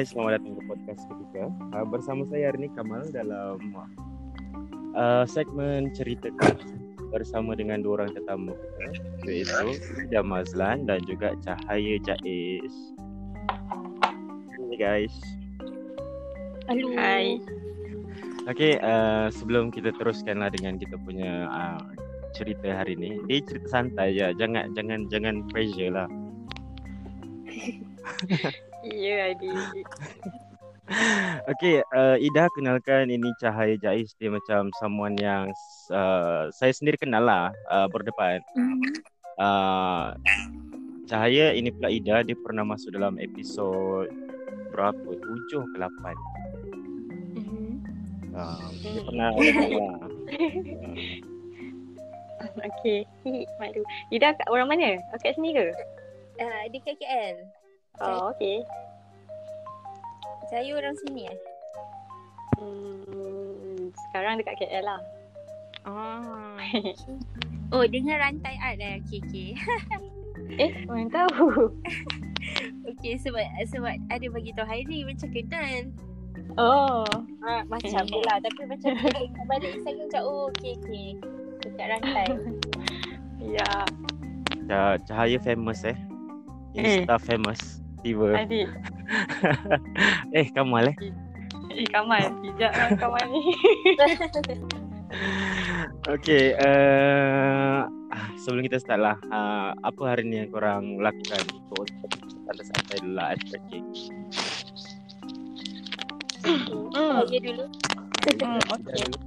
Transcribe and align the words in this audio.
Hai, 0.00 0.08
selamat 0.08 0.40
datang 0.40 0.56
ke 0.56 0.62
podcast 0.64 1.02
ketiga. 1.12 1.52
Uh, 1.76 1.84
bersama 1.84 2.24
saya 2.24 2.48
hari 2.48 2.64
ini 2.64 2.72
Kamal 2.72 3.04
dalam 3.12 3.60
uh, 4.96 5.28
segmen 5.28 5.92
ceritakan 5.92 6.56
bersama 7.12 7.52
dengan 7.52 7.84
dua 7.84 8.00
orang 8.00 8.16
tetamu 8.16 8.56
kita 9.20 9.28
iaitu 9.28 9.76
Ida 10.08 10.24
Mazlan 10.24 10.88
dan 10.88 11.04
juga 11.04 11.36
Cahaya 11.44 12.00
Jais. 12.00 12.72
Hey 14.56 14.76
guys. 14.80 15.12
Hello. 16.64 16.96
Hai. 16.96 17.36
Okey, 18.48 18.80
uh, 18.80 19.28
sebelum 19.28 19.68
kita 19.68 19.92
teruskanlah 20.00 20.48
dengan 20.48 20.80
kita 20.80 20.96
punya 21.04 21.44
uh, 21.44 21.76
cerita 22.32 22.72
hari 22.72 22.96
ini. 22.96 23.20
Dia 23.28 23.44
cerita 23.44 23.68
santai 23.68 24.16
je. 24.16 24.32
Jangan 24.32 24.72
jangan 24.72 25.12
jangan 25.12 25.44
pressure 25.52 25.92
lah. 25.92 26.08
Ya, 29.00 29.16
adik. 29.32 29.88
Okey, 31.48 31.80
uh, 31.96 32.20
Ida 32.20 32.52
kenalkan 32.52 33.08
ini 33.08 33.32
Cahaya 33.40 33.80
Jais. 33.80 34.12
Dia 34.20 34.28
macam 34.28 34.68
someone 34.76 35.16
yang 35.16 35.48
uh, 35.88 36.52
saya 36.52 36.72
sendiri 36.74 37.00
kenal 37.00 37.24
lah 37.24 37.48
uh, 37.72 37.88
berdepan. 37.88 38.44
Uh, 39.40 40.12
Cahaya 41.08 41.56
ini 41.56 41.72
pula 41.72 41.88
Ida. 41.88 42.20
Dia 42.26 42.36
pernah 42.44 42.66
masuk 42.68 42.92
dalam 42.92 43.16
episod 43.16 44.12
berapa? 44.74 45.08
Tujuh 45.16 45.62
ke 45.72 45.76
lapan. 45.80 46.16
Uh, 48.36 48.68
dia 48.84 49.00
pernah 49.00 49.28
lah. 49.32 49.96
Okey. 52.68 53.08
Malu. 53.56 53.82
Ida 54.12 54.36
kat 54.36 54.48
orang 54.52 54.68
mana? 54.68 55.00
Kat 55.22 55.38
sini 55.38 55.56
ke? 55.56 55.72
Uh, 56.36 56.62
dia 56.68 56.80
kat 56.84 56.96
KL. 56.98 57.36
Oh, 58.00 58.32
okey. 58.32 58.64
Saya 60.48 60.70
orang 60.72 60.96
sini 61.04 61.28
eh. 61.28 61.38
Hmm, 62.60 63.92
sekarang 64.08 64.40
dekat 64.40 64.56
KL 64.62 64.84
lah. 64.84 65.00
Oh. 65.88 66.60
oh, 67.72 67.84
dengan 67.88 68.20
rantai 68.20 68.52
art 68.60 68.76
eh. 68.84 69.00
Okay, 69.00 69.20
okay. 69.24 69.50
Eh, 70.60 70.84
mana 70.84 71.08
tahu? 71.08 71.72
okay, 72.90 73.16
sebab 73.16 73.40
sebab 73.64 73.96
ada 74.12 74.26
bagi 74.28 74.52
tahu 74.52 74.68
hari 74.68 74.84
ni 74.84 75.08
macam 75.08 75.32
kenal. 75.32 75.88
Oh. 76.60 77.08
Ah, 77.40 77.64
macam 77.64 78.04
tu 78.04 78.20
lah. 78.28 78.44
Tapi 78.44 78.62
macam 78.68 78.92
ingat 78.92 79.44
balik 79.48 79.72
saya 79.80 79.94
macam 80.04 80.20
oh, 80.28 80.52
okay, 80.52 80.76
okay. 80.84 81.08
Dekat 81.64 81.86
rantai. 81.96 82.28
Ya, 83.40 83.68
Cah- 84.68 85.00
Cahaya 85.08 85.38
famous 85.40 85.80
eh. 85.88 85.96
Eh. 86.76 87.02
Insta 87.04 87.16
famous. 87.16 87.80
Tiba. 88.00 88.32
adik. 88.32 88.68
eh, 90.36 90.46
Kamal 90.56 90.92
eh. 90.92 90.96
Eh, 91.70 91.86
Kamal. 91.88 92.32
Bijak 92.40 92.72
lah 92.72 92.90
Kamal 92.96 93.24
ni. 93.28 93.42
Okay, 96.06 96.54
uh, 96.54 97.82
sebelum 98.38 98.62
kita 98.62 98.78
start 98.78 99.02
lah, 99.02 99.18
uh, 99.34 99.74
apa 99.82 100.02
hari 100.06 100.22
ni 100.22 100.38
yang 100.38 100.50
korang 100.54 101.02
lakukan 101.02 101.42
untuk 101.50 101.86
santai-santai 102.46 103.02
dulu 103.02 103.14
lah, 103.18 103.34
ice 103.34 103.42
breaking? 103.50 103.84
Hmm. 106.46 107.26
Saya 107.26 107.40
dulu. 107.42 107.64
hmm, 107.66 108.60
dulu? 108.86 109.18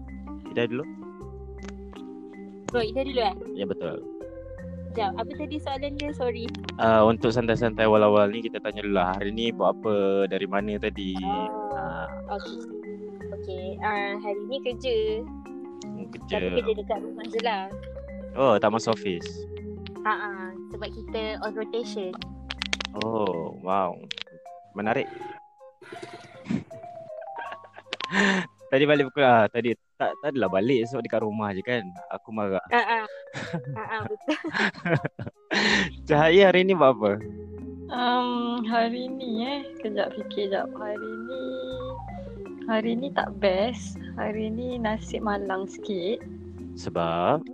Ida 0.56 0.64
dulu? 0.72 0.84
Bro, 2.72 2.82
Ida 2.82 3.02
dulu 3.06 3.22
eh. 3.22 3.36
Ya 3.54 3.66
betul. 3.68 3.96
Sekejap. 4.94 5.26
Apa 5.26 5.32
tadi 5.34 5.58
soalan 5.58 5.98
dia? 5.98 6.14
Sorry. 6.14 6.46
Uh, 6.78 7.10
untuk 7.10 7.34
santai-santai 7.34 7.90
awal-awal 7.90 8.30
ni 8.30 8.46
kita 8.46 8.62
tanya 8.62 8.86
dulu 8.86 8.94
lah, 8.94 9.18
hari 9.18 9.34
ni 9.34 9.50
buat 9.50 9.74
apa, 9.74 10.30
dari 10.30 10.46
mana 10.46 10.78
tadi? 10.78 11.18
Uh, 11.18 12.06
Okay. 12.30 12.62
Okay. 13.34 13.66
Uh, 13.82 14.22
hari 14.22 14.46
ni 14.46 14.62
kerja. 14.62 15.26
kerja. 16.14 16.36
Tapi 16.38 16.62
kerja 16.62 16.74
dekat 16.78 17.02
rumah 17.02 17.26
je 17.26 17.42
lah. 17.42 17.74
Oh, 18.38 18.54
tak 18.62 18.70
masuk 18.70 18.94
office. 18.94 19.26
Ha 20.06 20.14
ah, 20.14 20.54
sebab 20.70 20.94
kita 20.94 21.42
on 21.42 21.58
rotation. 21.58 22.14
Oh, 23.02 23.58
wow. 23.66 23.98
Menarik. 24.78 25.10
tadi 28.70 28.84
balik 28.86 29.10
pukul 29.10 29.26
ah, 29.26 29.50
tadi 29.50 29.74
tak 30.04 30.20
tak 30.20 30.30
adalah 30.36 30.52
balik 30.52 30.84
sebab 30.92 31.02
dekat 31.08 31.22
rumah 31.24 31.50
je 31.56 31.64
kan. 31.64 31.84
Aku 32.12 32.36
marah. 32.36 32.64
Ah 32.76 33.04
ah. 33.04 33.06
Ah 33.80 33.88
ah 33.88 34.02
betul. 34.04 34.38
Cahaya 36.12 36.52
hari 36.52 36.68
ni 36.68 36.76
buat 36.76 37.00
apa? 37.00 37.12
Um, 37.94 38.66
hari 38.68 39.08
ni 39.08 39.46
eh, 39.48 39.62
kejap 39.80 40.12
fikir 40.18 40.52
jap. 40.52 40.68
Hari 40.76 41.12
ni, 41.30 41.46
hari 42.68 42.92
ni 43.00 43.08
tak 43.16 43.32
best. 43.40 43.96
Hari 44.20 44.52
ni 44.52 44.76
nasib 44.76 45.24
malang 45.24 45.70
sikit. 45.70 46.20
Sebab 46.76 47.46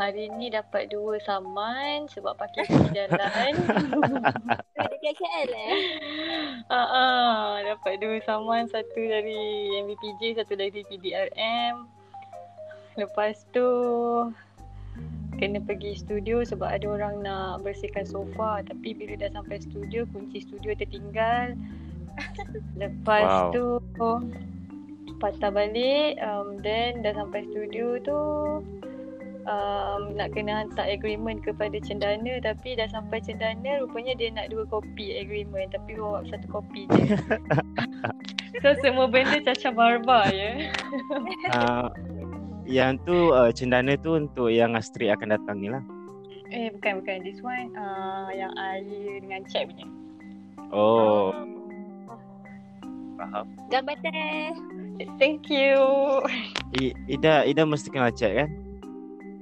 Hari 0.00 0.32
ni 0.40 0.48
dapat 0.48 0.88
dua 0.88 1.20
saman 1.20 2.08
sebab 2.08 2.32
pakai 2.40 2.64
pergi 2.72 3.04
jalan. 3.04 3.52
Dekat 4.72 5.12
KL 5.20 5.50
eh. 5.52 5.76
Ah, 6.72 6.86
ah, 6.88 7.48
dapat 7.60 8.00
dua 8.00 8.16
saman, 8.24 8.64
satu 8.70 8.96
dari 8.96 9.68
MBPJ, 9.84 10.40
satu 10.40 10.56
dari 10.56 10.80
PDRM. 10.88 11.84
Lepas 12.96 13.44
tu 13.52 13.68
kena 15.36 15.60
pergi 15.60 16.00
studio 16.00 16.44
sebab 16.48 16.68
ada 16.68 16.86
orang 16.88 17.20
nak 17.20 17.60
bersihkan 17.64 18.04
sofa 18.04 18.60
tapi 18.64 18.92
bila 18.92 19.20
dah 19.20 19.32
sampai 19.36 19.60
studio 19.60 20.08
kunci 20.16 20.40
studio 20.40 20.72
tertinggal. 20.80 21.52
Lepas 22.80 23.52
Wow. 23.52 23.52
tu 23.52 23.64
patah 25.20 25.52
balik 25.52 26.16
um, 26.24 26.56
then 26.64 27.04
dah 27.04 27.12
sampai 27.12 27.44
studio 27.52 28.00
tu 28.00 28.20
um, 29.46 30.16
nak 30.16 30.34
kena 30.36 30.64
hantar 30.64 30.88
agreement 30.88 31.40
kepada 31.40 31.76
cendana 31.80 32.40
tapi 32.42 32.76
dah 32.76 32.88
sampai 32.90 33.22
cendana 33.22 33.80
rupanya 33.84 34.12
dia 34.16 34.28
nak 34.34 34.52
dua 34.52 34.66
kopi 34.68 35.20
agreement 35.20 35.72
tapi 35.72 35.96
bawa 35.96 36.24
satu 36.28 36.46
kopi 36.50 36.88
je. 36.90 37.16
so 38.64 38.74
semua 38.82 39.06
benda 39.08 39.38
caca 39.40 39.70
barbar 39.72 40.26
ya. 40.32 40.68
uh, 41.54 41.88
yang 42.66 43.00
tu 43.06 43.32
uh, 43.32 43.50
cendana 43.54 43.96
tu 43.96 44.18
untuk 44.18 44.50
yang 44.52 44.76
Astrid 44.76 45.12
akan 45.14 45.36
datang 45.38 45.56
ni 45.62 45.68
lah. 45.72 45.82
Eh 46.50 46.68
bukan 46.74 47.02
bukan 47.02 47.16
this 47.22 47.38
one 47.40 47.70
uh, 47.78 48.28
yang 48.34 48.50
air 48.58 49.22
dengan 49.22 49.46
cat 49.46 49.70
punya. 49.70 49.86
Oh, 50.70 51.34
faham. 53.18 53.46
Gambar 53.70 53.96
Thank 55.16 55.48
you. 55.48 55.80
I, 56.76 56.92
Ida 57.08 57.48
Ida 57.48 57.64
mesti 57.64 57.88
kenal 57.88 58.12
chat 58.12 58.36
kan? 58.36 58.69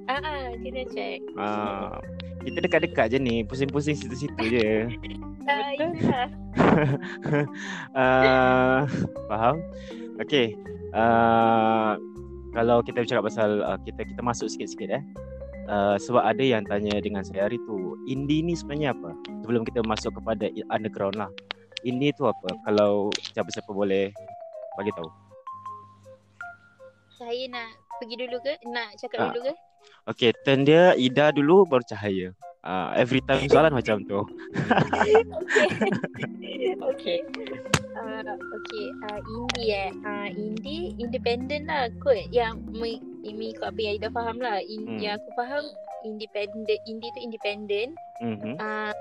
Ah 0.08 0.20
ah, 0.24 0.48
kena 0.56 0.82
check. 0.88 1.20
Uh, 1.36 2.00
kita 2.40 2.64
dekat-dekat 2.64 3.12
je 3.12 3.18
ni, 3.20 3.44
pusing-pusing 3.44 3.92
situ-situ 3.92 4.42
je. 4.48 4.68
Ah, 5.44 5.68
Betul. 5.76 5.92
itulah. 5.92 6.28
uh, 7.92 8.80
faham? 9.28 9.56
Okay. 10.24 10.56
Uh, 10.96 12.00
kalau 12.56 12.80
kita 12.80 13.04
bercakap 13.04 13.28
pasal 13.28 13.60
uh, 13.60 13.76
kita 13.84 14.00
kita 14.02 14.20
masuk 14.24 14.48
sikit-sikit 14.48 14.96
eh. 14.96 15.04
Uh, 15.68 16.00
sebab 16.00 16.24
ada 16.24 16.40
yang 16.40 16.64
tanya 16.64 16.96
dengan 17.04 17.20
saya 17.20 17.44
hari 17.44 17.60
tu, 17.68 18.00
indie 18.08 18.40
ni 18.40 18.56
sebenarnya 18.56 18.96
apa? 18.96 19.12
Sebelum 19.44 19.68
kita 19.68 19.84
masuk 19.84 20.16
kepada 20.16 20.48
underground 20.72 21.20
lah. 21.20 21.28
Indie 21.84 22.16
tu 22.16 22.24
apa? 22.24 22.48
Kalau 22.64 23.12
siapa-siapa 23.36 23.68
boleh 23.68 24.08
bagi 24.80 24.92
tahu. 24.96 25.08
Saya 27.20 27.44
nak 27.52 27.68
pergi 28.00 28.16
dulu 28.16 28.40
ke? 28.40 28.56
Nak 28.64 28.96
cakap 28.96 29.20
Ah. 29.20 29.28
dulu 29.36 29.52
ke? 29.52 29.54
Okay, 30.08 30.32
turn 30.44 30.64
dia 30.64 30.96
Ida 30.96 31.30
dulu 31.34 31.68
baru 31.68 31.84
Cahaya. 31.84 32.32
Uh, 32.64 32.90
every 32.98 33.22
time 33.24 33.46
soalan 33.48 33.72
macam 33.72 34.02
tu. 34.04 34.24
okay. 36.92 37.22
Uh, 37.96 38.22
okay. 38.34 38.86
Uh, 39.08 39.20
indie 39.24 39.70
eh. 39.72 39.90
Uh, 40.02 40.28
indie 40.32 40.92
independent 40.98 41.68
lah 41.68 41.88
kot. 42.02 42.18
Yang 42.34 42.60
me, 42.72 42.98
ini 43.22 43.54
kot 43.56 43.72
apa 43.72 43.80
yang 43.80 43.94
Ida 44.00 44.08
faham 44.10 44.36
lah. 44.40 44.58
In, 44.64 44.84
Hmm. 44.88 45.00
Yang 45.00 45.14
aku 45.22 45.30
faham 45.38 45.64
independent. 46.02 46.80
Indie 46.88 47.12
tu 47.14 47.20
independent. 47.20 47.90
Mm-hmm. 48.24 48.54
Uh, 48.58 48.92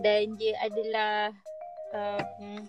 dan 0.00 0.38
dia 0.38 0.54
adalah 0.62 1.34
uh, 1.92 2.22
hmm, 2.38 2.62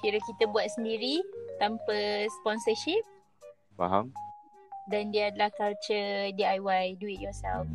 kira 0.00 0.20
kita 0.20 0.44
buat 0.52 0.68
sendiri 0.76 1.24
tanpa 1.58 2.28
sponsorship 2.40 3.02
Faham? 3.78 4.10
Dan 4.88 5.12
dia 5.12 5.28
adalah 5.32 5.52
culture 5.54 6.32
DIY 6.32 6.96
do 7.00 7.06
it 7.08 7.20
yourself 7.20 7.68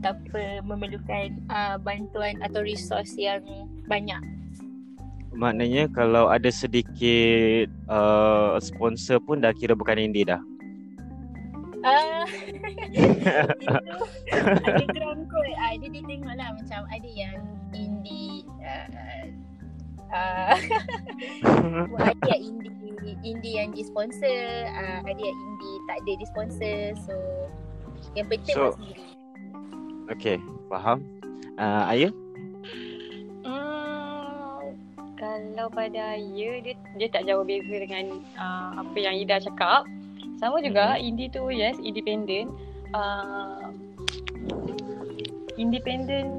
tanpa 0.00 0.64
memerlukan 0.64 1.36
uh, 1.52 1.76
bantuan 1.76 2.40
atau 2.40 2.64
resource 2.64 3.12
yang 3.20 3.44
banyak. 3.84 4.20
Maknanya 5.36 5.86
kalau 5.92 6.26
ada 6.26 6.48
sedikit 6.48 7.68
uh, 7.86 8.56
sponsor 8.58 9.20
pun 9.22 9.44
dah 9.44 9.52
kira 9.54 9.76
bukan 9.76 10.00
indie 10.00 10.26
dah. 10.26 10.40
Ah, 11.80 12.28
itu 12.92 13.96
underground 14.68 15.24
kot. 15.32 15.48
Ah, 15.56 15.72
dia 15.80 15.88
dia 15.88 16.04
tengok 16.04 16.34
lah 16.36 16.52
macam 16.52 16.84
ada 16.92 17.08
yang 17.08 17.40
indie 17.72 18.44
uh, 18.60 19.32
uh, 20.14 20.56
ada 21.98 22.24
yang 22.30 22.42
indie 22.42 23.16
indie 23.20 23.54
yang 23.60 23.70
di 23.72 23.82
sponsor, 23.84 24.40
uh, 24.72 24.98
ada 25.04 25.20
yang 25.20 25.38
indie 25.38 25.76
tak 25.88 25.96
ada 26.04 26.12
di 26.16 26.26
sponsor. 26.28 26.78
So 27.04 27.14
yang 28.16 28.26
penting 28.28 28.54
So- 28.56 28.72
buat 28.72 28.78
sendiri. 28.80 29.04
Okay, 30.10 30.36
faham. 30.66 31.06
Uh, 31.54 31.84
Ayah? 31.86 32.12
Hmm, 33.46 34.74
kalau 35.14 35.68
pada 35.70 36.18
Aya 36.18 36.58
dia 36.64 36.74
dia 36.98 37.08
tak 37.12 37.30
jauh 37.30 37.46
beza 37.46 37.76
dengan 37.78 38.18
uh, 38.34 38.82
apa 38.82 38.96
yang 38.98 39.14
Ida 39.14 39.38
cakap. 39.38 39.86
Sama 40.40 40.64
juga 40.64 40.96
Hmm. 40.96 41.04
indie 41.04 41.30
tu 41.30 41.46
yes 41.52 41.76
independent. 41.78 42.50
Uh, 42.90 43.70
independent 45.54 46.32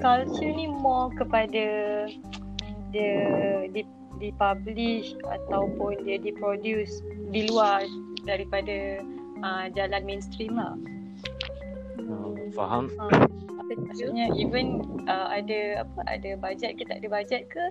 culture 0.00 0.52
ni 0.52 0.66
more 0.68 1.12
kepada 1.16 1.66
dia 2.94 3.16
di 3.70 3.82
dipublish 4.16 5.12
ataupun 5.28 6.00
dia 6.08 6.16
diproduce 6.16 7.04
di 7.28 7.44
luar 7.52 7.84
daripada 8.24 9.04
uh, 9.44 9.68
jalan 9.76 10.02
mainstream 10.08 10.56
lah. 10.56 10.72
Uh, 12.00 12.32
faham. 12.56 12.88
Uh, 12.96 13.28
maksudnya 13.76 14.32
even 14.32 14.80
uh, 15.04 15.28
ada 15.28 15.84
apa 15.84 16.00
ada 16.08 16.30
bajet 16.40 16.80
ke 16.80 16.82
tak 16.88 17.04
ada 17.04 17.08
bajet 17.12 17.42
ke 17.50 17.64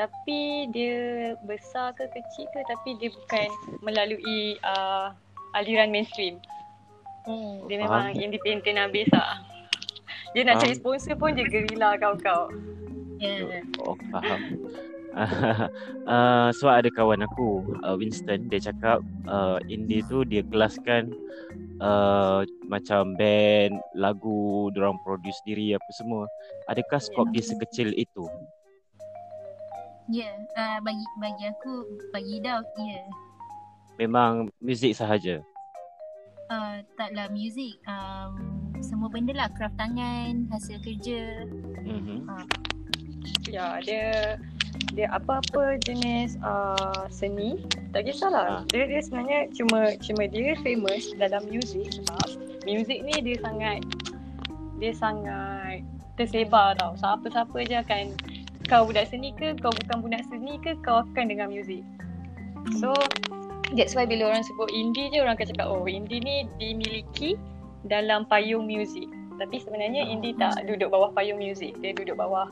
tapi 0.00 0.72
dia 0.72 1.36
besar 1.44 1.92
ke 1.92 2.08
kecil 2.08 2.48
ke 2.56 2.60
tapi 2.64 2.96
dia 2.96 3.12
bukan 3.12 3.48
melalui 3.84 4.56
uh, 4.64 5.12
aliran 5.52 5.92
mainstream. 5.92 6.40
Hmm. 7.28 7.68
Dia 7.68 7.84
Faham. 7.84 7.86
memang 7.86 8.06
independent 8.16 8.80
habis 8.80 9.08
lah. 9.12 9.44
Dia 10.32 10.48
nak 10.48 10.58
Faham. 10.58 10.64
cari 10.64 10.74
sponsor 10.76 11.14
pun 11.20 11.36
dia 11.36 11.44
gerila 11.44 11.96
kau-kau. 12.00 12.48
Yeah. 13.20 13.62
Oh, 13.84 13.94
faham. 14.10 14.40
uh, 16.08 16.48
sebab 16.58 16.74
ada 16.82 16.90
kawan 16.90 17.22
aku, 17.22 17.62
uh, 17.84 17.94
Winston, 17.94 18.48
dia 18.48 18.58
cakap 18.58 19.04
uh, 19.28 19.60
indie 19.68 20.02
tu 20.08 20.24
dia 20.24 20.42
kelaskan 20.42 21.12
uh, 21.78 22.42
macam 22.66 23.14
band, 23.14 23.78
lagu, 23.92 24.72
orang 24.72 24.96
produce 25.04 25.38
diri 25.44 25.76
apa 25.76 25.90
semua. 25.94 26.24
Adakah 26.66 26.98
skop 26.98 27.28
dia 27.30 27.44
sekecil 27.44 27.92
itu? 27.94 28.24
Ya, 30.10 30.26
yeah, 30.26 30.34
uh, 30.58 30.78
bagi 30.82 31.06
bagi 31.22 31.44
aku 31.46 31.86
bagi 32.10 32.42
Ida 32.42 32.58
ya. 32.58 32.64
Yeah. 32.82 33.06
Memang 34.02 34.50
muzik 34.58 34.98
sahaja. 34.98 35.44
Uh, 36.50 36.82
taklah 36.98 37.30
music 37.30 37.78
um, 37.86 38.61
semua 38.82 39.08
benda 39.08 39.32
lah 39.32 39.48
craft 39.54 39.78
tangan 39.78 40.50
hasil 40.50 40.76
kerja 40.82 41.46
Mm-hmm. 41.82 42.18
Ya, 43.50 43.82
dia 43.82 44.38
dia 44.94 45.06
apa-apa 45.10 45.82
jenis 45.82 46.38
uh, 46.46 47.10
seni 47.10 47.58
tak 47.90 48.06
kisahlah. 48.06 48.62
Ah. 48.62 48.70
Dia 48.70 48.86
dia 48.86 49.00
sebenarnya 49.02 49.40
cuma 49.56 49.94
cuma 49.98 50.22
dia 50.30 50.54
famous 50.62 51.10
dalam 51.18 51.42
music 51.50 51.90
sebab 51.90 52.38
music 52.64 53.02
ni 53.02 53.18
dia 53.18 53.36
sangat 53.42 53.82
dia 54.78 54.92
sangat 54.94 55.82
tersebar 56.14 56.78
tau. 56.78 56.94
Siapa-siapa 56.94 57.56
je 57.66 57.76
akan 57.82 58.04
kau 58.70 58.86
budak 58.86 59.10
seni 59.10 59.34
ke, 59.34 59.58
kau 59.58 59.74
bukan 59.74 59.98
budak 60.06 60.22
seni 60.30 60.58
ke, 60.62 60.78
kau 60.86 61.02
akan 61.02 61.24
dengar 61.28 61.50
music. 61.50 61.82
So 62.78 62.94
that's 63.74 63.96
why 63.96 64.06
bila 64.06 64.30
orang 64.30 64.44
sebut 64.46 64.70
indie 64.70 65.10
je 65.10 65.18
orang 65.18 65.34
akan 65.34 65.46
cakap 65.50 65.66
oh 65.66 65.84
indie 65.88 66.22
ni 66.22 66.46
dimiliki 66.60 67.34
dalam 67.86 68.26
payung 68.26 68.66
music. 68.66 69.08
Tapi 69.40 69.58
sebenarnya 69.58 70.06
indie 70.06 70.36
tak 70.38 70.62
duduk 70.68 70.92
bawah 70.92 71.10
payung 71.16 71.40
music. 71.40 71.74
Dia 71.82 71.96
duduk 71.96 72.14
bawah 72.20 72.46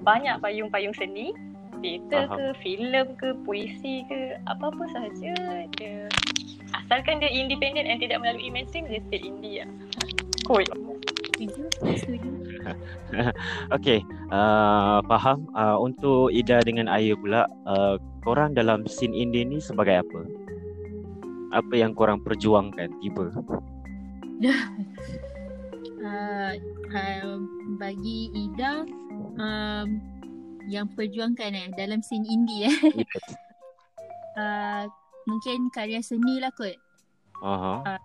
banyak 0.00 0.40
payung-payung 0.40 0.96
seni, 0.96 1.36
teater 1.84 2.28
ke, 2.32 2.44
filem 2.64 3.12
ke, 3.20 3.36
puisi 3.44 4.04
ke, 4.08 4.40
apa-apa 4.48 4.84
sahaja 4.92 5.32
dia 5.76 6.08
asalkan 6.76 7.18
dia 7.18 7.30
independent 7.30 7.86
and 7.86 7.98
tidak 7.98 8.22
melalui 8.22 8.48
mainstream 8.48 8.86
dia 8.86 9.02
still 9.08 9.22
indie 9.22 9.60
lah. 9.62 9.70
Setuju 11.30 11.62
setuju 11.96 12.30
Okay, 13.76 14.04
uh, 14.28 15.00
faham. 15.08 15.48
Uh, 15.56 15.78
untuk 15.80 16.30
Ida 16.34 16.60
dengan 16.62 16.90
Aya 16.90 17.16
pula, 17.16 17.48
uh, 17.64 17.96
korang 18.22 18.52
dalam 18.52 18.84
scene 18.84 19.16
indie 19.16 19.46
ni 19.46 19.58
sebagai 19.58 20.04
apa? 20.04 20.20
apa 21.50 21.74
yang 21.74 21.98
korang 21.98 22.22
perjuangkan 22.22 22.94
tiba? 23.02 23.34
Uh, 24.48 24.64
uh, 26.96 27.36
bagi 27.76 28.32
Ida 28.32 28.88
um, 29.36 29.88
yang 30.68 30.88
perjuangkan 30.94 31.56
eh 31.56 31.68
dalam 31.76 32.00
scene 32.00 32.24
indie 32.28 32.68
eh 32.68 32.74
uh, 34.38 34.84
mungkin 35.28 35.68
karya 35.72 36.00
seni 36.00 36.40
lah 36.40 36.52
kot 36.56 36.76
Aha. 37.40 37.96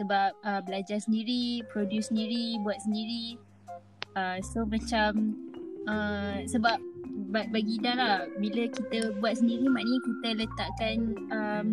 sebab 0.00 0.30
uh, 0.44 0.60
belajar 0.60 1.00
sendiri, 1.00 1.64
produce 1.72 2.12
sendiri, 2.12 2.60
buat 2.60 2.76
sendiri. 2.84 3.40
Uh, 4.14 4.38
so 4.44 4.62
macam 4.68 5.34
uh, 5.88 6.44
sebab 6.44 6.78
ba- 7.32 7.48
bagi 7.50 7.80
Ida 7.80 7.92
lah 7.96 8.16
bila 8.38 8.68
kita 8.70 9.16
buat 9.18 9.40
sendiri 9.40 9.66
maknanya 9.66 10.00
kita 10.04 10.28
letakkan 10.38 10.96
um, 11.32 11.66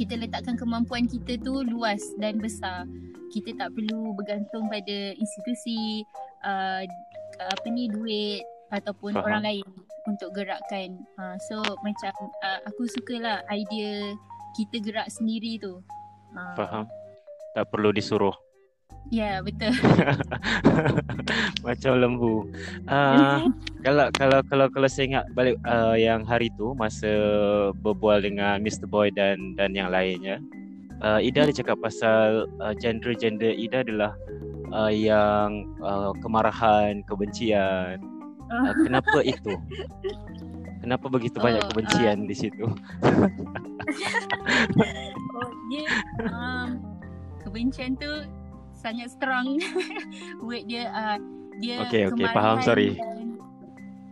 kita 0.00 0.16
letakkan 0.16 0.56
kemampuan 0.56 1.04
kita 1.06 1.36
tu 1.38 1.62
luas 1.62 2.02
dan 2.18 2.40
besar. 2.40 2.88
Kita 3.32 3.50
tak 3.56 3.72
perlu 3.72 4.12
bergantung 4.12 4.68
pada 4.68 5.16
institusi 5.16 6.04
uh, 6.44 6.84
apa 7.40 7.66
ni 7.72 7.88
duit 7.88 8.44
ataupun 8.68 9.16
Faham. 9.16 9.24
orang 9.24 9.42
lain 9.48 9.66
untuk 10.04 10.36
gerakkan. 10.36 11.00
Uh, 11.16 11.36
so 11.48 11.64
macam 11.80 12.12
uh, 12.44 12.60
aku 12.68 12.84
sukalah 12.92 13.40
idea 13.48 14.12
kita 14.56 14.76
gerak 14.84 15.08
sendiri 15.08 15.56
tu. 15.56 15.80
Uh, 16.36 16.54
Faham. 16.56 16.84
Tak 17.56 17.68
perlu 17.68 17.92
disuruh. 17.92 18.36
Ya, 19.12 19.42
betul. 19.44 19.74
Macam 21.66 21.92
lembu. 22.00 22.48
Uh, 22.86 23.50
kalau 23.84 24.08
kalau 24.14 24.40
kalau 24.46 24.66
kalau 24.70 24.88
saya 24.88 25.04
ingat 25.10 25.24
balik 25.34 25.58
uh, 25.66 25.98
yang 25.98 26.22
hari 26.22 26.48
tu 26.54 26.72
masa 26.72 27.10
berbual 27.82 28.22
dengan 28.22 28.62
Mr 28.62 28.86
Boy 28.86 29.10
dan 29.12 29.58
dan 29.58 29.74
yang 29.74 29.90
lainnya. 29.90 30.38
Uh, 31.02 31.18
Ida 31.18 31.50
ada 31.50 31.54
cakap 31.54 31.82
pasal 31.82 32.46
uh, 32.62 32.74
genre-genre 32.78 33.50
Ida 33.50 33.82
adalah 33.82 34.14
uh, 34.70 34.86
yang 34.86 35.66
uh, 35.82 36.14
kemarahan, 36.22 37.02
kebencian. 37.10 37.98
Uh, 38.46 38.70
kenapa 38.86 39.18
itu? 39.26 39.58
Kenapa 40.78 41.06
begitu 41.10 41.38
banyak 41.38 41.62
Oh, 41.62 41.68
kebencian 41.74 42.26
di 42.30 42.34
situ? 42.38 42.66
Oh, 45.32 45.50
dia 45.72 45.88
um, 46.28 46.78
kebencian 47.42 47.96
tu 47.98 48.28
sangat 48.76 49.10
strong. 49.10 49.58
Word 50.44 50.68
dia 50.70 50.92
uh, 50.92 51.16
dia 51.58 51.82
Okey, 51.88 52.08
okey, 52.12 52.26
kemarahan 52.26 52.36
faham, 52.36 52.56
sorry. 52.62 52.88
dan- 52.94 53.21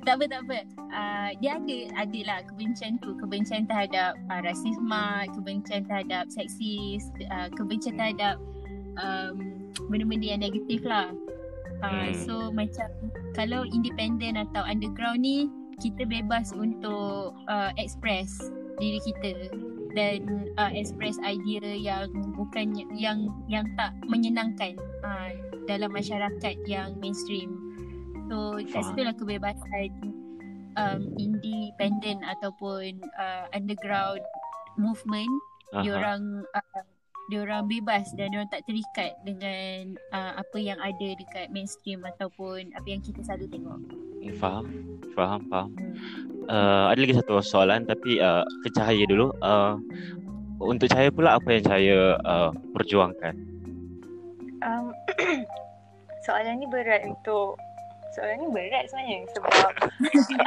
Tak 0.05 0.17
apa, 0.17 0.25
tak 0.33 0.41
apa. 0.49 0.59
Uh, 0.91 1.31
dia 1.45 1.61
ada, 1.61 1.79
ada 2.01 2.21
lah 2.25 2.39
kebencian 2.49 2.97
tu. 3.05 3.13
Kebencian 3.21 3.69
terhadap 3.69 4.17
uh, 4.33 4.41
rasisma, 4.41 5.29
kebencian 5.37 5.85
terhadap 5.85 6.33
seksis, 6.33 7.05
uh, 7.29 7.53
kebencian 7.53 8.01
terhadap 8.01 8.41
um, 8.97 9.69
benda-benda 9.93 10.37
yang 10.37 10.43
negatif 10.43 10.81
lah. 10.89 11.13
Uh, 11.85 12.13
Hmm. 12.13 12.13
So 12.13 12.35
macam 12.53 12.93
kalau 13.33 13.65
independent 13.65 14.37
atau 14.37 14.65
underground 14.65 15.25
ni, 15.25 15.49
kita 15.81 16.05
bebas 16.05 16.53
untuk 16.53 17.33
uh, 17.49 17.73
express 17.81 18.37
diri 18.77 19.01
kita 19.01 19.49
dan 19.97 20.49
uh, 20.61 20.71
express 20.77 21.17
idea 21.25 21.65
yang 21.65 22.13
bukan 22.37 22.77
yang 22.93 23.33
yang 23.49 23.65
tak 23.81 23.97
menyenangkan 24.05 24.77
uh, 25.03 25.33
dalam 25.65 25.89
masyarakat 25.93 26.57
yang 26.69 26.95
mainstream. 27.01 27.70
So 28.31 28.63
kat 28.63 28.87
situ 28.87 29.03
lah 29.03 29.15
kebebasan 29.19 29.91
um, 30.79 31.01
independent 31.19 32.23
ataupun 32.23 33.03
uh, 33.19 33.51
underground 33.51 34.23
movement 34.79 35.35
Aha. 35.75 35.83
diorang 35.83 36.47
uh, 36.55 36.85
diorang 37.31 37.67
bebas 37.67 38.11
dan 38.15 38.35
diorang 38.35 38.51
tak 38.51 38.67
terikat 38.67 39.19
dengan 39.23 39.95
uh, 40.15 40.39
apa 40.39 40.59
yang 40.59 40.79
ada 40.83 41.09
dekat 41.15 41.51
mainstream 41.55 42.03
ataupun 42.03 42.71
apa 42.75 42.87
yang 42.87 43.03
kita 43.03 43.23
selalu 43.23 43.47
tengok. 43.51 43.81
Faham, 44.39 44.67
faham, 45.15 45.41
faham. 45.47 45.71
Uh, 46.51 46.91
ada 46.91 46.99
lagi 46.99 47.15
satu 47.15 47.39
soalan 47.39 47.87
tapi 47.87 48.19
uh, 48.19 48.43
ke 48.67 48.69
Cahaya 48.75 49.07
dulu. 49.07 49.31
Uh, 49.43 49.79
untuk 50.59 50.91
Cahaya 50.91 51.11
pula 51.15 51.39
apa 51.39 51.49
yang 51.55 51.63
Cahaya 51.63 51.99
uh, 52.27 52.51
perjuangkan? 52.75 53.35
Um, 54.67 54.91
soalan 56.27 56.61
ni 56.61 56.67
berat 56.67 57.07
untuk 57.07 57.57
soalan 58.15 58.37
ni 58.43 58.49
berat 58.51 58.85
sebenarnya 58.91 59.19
sebab 59.35 59.73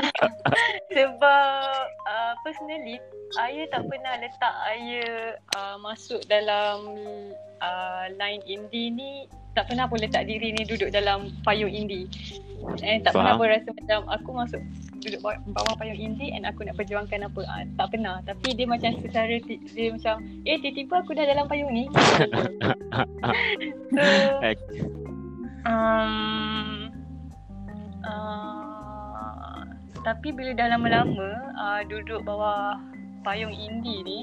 sebab 0.96 1.84
uh, 2.08 2.34
personally 2.44 2.98
Aya 3.34 3.66
tak 3.74 3.90
pernah 3.90 4.14
letak 4.22 4.54
Aya 4.70 5.34
uh, 5.58 5.76
masuk 5.82 6.22
dalam 6.30 6.86
uh, 7.64 8.06
line 8.14 8.44
indie 8.46 8.94
ni 8.94 9.26
tak 9.54 9.70
pernah 9.70 9.86
pun 9.86 10.02
letak 10.02 10.26
diri 10.26 10.50
ni 10.54 10.66
duduk 10.66 10.90
dalam 10.90 11.30
payung 11.46 11.70
indie. 11.70 12.10
Eh 12.82 12.98
tak 13.06 13.14
pernah 13.14 13.38
Faham. 13.38 13.42
pun 13.42 13.54
rasa 13.54 13.70
macam 13.70 14.00
aku 14.10 14.30
masuk 14.34 14.62
duduk 14.98 15.22
bawah, 15.22 15.76
payung 15.78 16.00
indie 16.00 16.34
and 16.34 16.42
aku 16.50 16.66
nak 16.66 16.74
perjuangkan 16.74 17.30
apa. 17.30 17.42
Ah, 17.46 17.62
tak 17.78 17.94
pernah. 17.94 18.18
Tapi 18.26 18.58
dia 18.58 18.66
macam 18.66 18.98
secara 18.98 19.38
dia 19.46 19.94
macam 19.94 20.26
eh 20.50 20.58
tiba-tiba 20.58 21.06
aku 21.06 21.14
dah 21.14 21.26
dalam 21.30 21.46
payung 21.46 21.70
ni. 21.70 21.86
so, 23.94 24.02
Um, 25.64 26.73
uh, 28.08 29.64
tapi 30.04 30.36
bila 30.36 30.52
dah 30.56 30.76
lama-lama 30.76 31.30
uh, 31.56 31.82
duduk 31.88 32.24
bawah 32.28 32.80
payung 33.24 33.56
indie 33.56 34.04
ni 34.04 34.20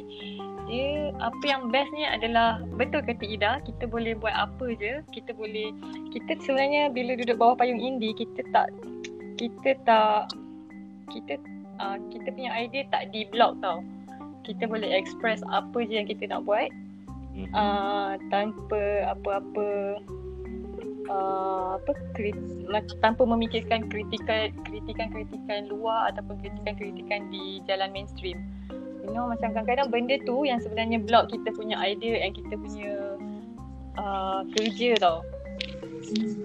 dia 0.69 1.11
apa 1.19 1.43
yang 1.43 1.73
bestnya 1.73 2.15
adalah 2.15 2.63
betul 2.79 3.03
kata 3.03 3.25
Ida 3.27 3.59
kita 3.67 3.91
boleh 3.91 4.15
buat 4.15 4.37
apa 4.37 4.77
je 4.77 5.03
kita 5.11 5.35
boleh 5.35 5.73
kita 6.15 6.39
sebenarnya 6.45 6.93
bila 6.93 7.17
duduk 7.17 7.41
bawah 7.41 7.57
payung 7.59 7.81
indie 7.81 8.15
kita 8.15 8.45
tak 8.55 8.71
kita 9.41 9.75
tak 9.89 10.31
kita 11.11 11.41
uh, 11.81 11.97
kita 12.13 12.29
punya 12.31 12.53
idea 12.55 12.87
tak 12.93 13.11
di 13.11 13.27
block 13.33 13.59
tau 13.65 13.83
kita 14.45 14.69
boleh 14.69 14.89
express 14.89 15.41
apa 15.49 15.85
je 15.85 15.97
yang 15.97 16.07
kita 16.09 16.29
nak 16.29 16.45
buat 16.45 16.69
mhm. 17.35 17.51
uh, 17.57 18.15
tanpa 18.29 19.11
apa-apa 19.11 19.99
uh, 21.11 21.77
apa 21.77 21.93
krit, 22.15 22.39
mac- 22.71 22.95
tanpa 23.03 23.27
memikirkan 23.27 23.91
kritikan 23.91 24.55
kritikan-kritikan 24.63 25.67
luar 25.67 26.15
ataupun 26.15 26.39
kritikan-kritikan 26.39 27.27
di 27.35 27.59
jalan 27.67 27.91
mainstream. 27.91 28.39
You 29.03 29.11
know 29.11 29.27
macam 29.27 29.51
kadang-kadang 29.51 29.91
benda 29.91 30.17
tu 30.23 30.47
yang 30.47 30.63
sebenarnya 30.63 31.03
block 31.03 31.35
kita 31.35 31.51
punya 31.51 31.75
idea 31.83 32.23
and 32.23 32.33
kita 32.39 32.55
punya 32.55 33.19
uh, 33.99 34.47
kerja 34.55 34.95
tau. 35.03 35.27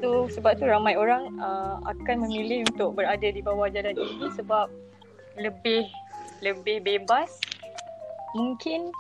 So 0.01 0.27
sebab 0.27 0.57
tu 0.59 0.65
ramai 0.65 0.97
orang 0.97 1.37
uh, 1.37 1.79
akan 1.85 2.25
memilih 2.25 2.65
untuk 2.73 2.97
berada 2.97 3.29
di 3.29 3.39
bawah 3.39 3.69
jalan 3.69 3.95
ini 3.95 4.27
sebab 4.33 4.67
lebih 5.37 5.87
lebih 6.43 6.83
bebas 6.83 7.39
mungkin 8.35 8.91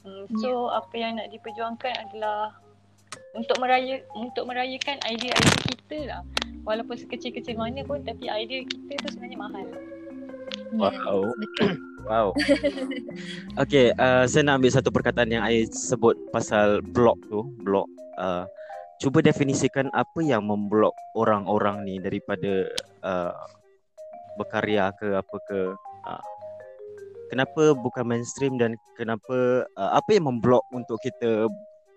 Hmm, 0.00 0.24
so 0.40 0.72
apa 0.72 0.96
yang 0.96 1.20
nak 1.20 1.28
diperjuangkan 1.28 1.92
adalah 2.08 2.56
untuk 3.34 3.56
meraya 3.62 4.02
untuk 4.14 4.44
merayakan 4.50 4.98
idea-idea 5.06 5.58
kita 5.70 5.98
lah. 6.10 6.22
Walaupun 6.66 6.96
sekecil-kecil 6.98 7.56
mana 7.56 7.80
pun 7.86 8.04
tapi 8.04 8.28
idea 8.28 8.66
kita 8.66 9.00
tu 9.06 9.08
sebenarnya 9.16 9.38
mahal. 9.38 9.66
Wow. 10.74 11.34
betul. 11.34 11.70
Wow. 12.06 12.28
Okay, 13.62 13.92
uh, 13.98 14.24
saya 14.24 14.42
nak 14.46 14.62
ambil 14.62 14.72
satu 14.72 14.90
perkataan 14.90 15.30
yang 15.30 15.44
saya 15.44 15.62
sebut 15.70 16.16
pasal 16.32 16.80
blok 16.80 17.18
tu, 17.28 17.44
blok. 17.62 17.86
Uh, 18.16 18.46
cuba 19.00 19.24
definisikan 19.24 19.88
apa 19.96 20.20
yang 20.20 20.44
memblok 20.44 20.92
orang-orang 21.16 21.84
ni 21.88 21.96
daripada 22.00 22.68
uh, 23.04 23.34
berkarya 24.40 24.92
ke 24.96 25.12
apa 25.16 25.36
ke. 25.46 25.60
Uh, 26.08 26.24
kenapa 27.28 27.76
bukan 27.76 28.04
mainstream 28.08 28.56
dan 28.56 28.74
kenapa 28.96 29.68
uh, 29.76 29.90
apa 29.94 30.10
yang 30.16 30.32
memblok 30.32 30.64
untuk 30.72 30.98
kita 31.04 31.46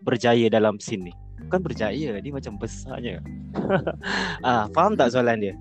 berjaya 0.03 0.51
dalam 0.51 0.77
scene 0.77 1.09
ni? 1.09 1.13
Bukan 1.41 1.59
berjaya, 1.61 2.17
dia 2.17 2.31
macam 2.31 2.57
besarnya. 2.57 3.21
ah, 4.47 4.65
faham 4.71 4.93
tak 4.93 5.11
soalan 5.11 5.41
dia? 5.41 5.55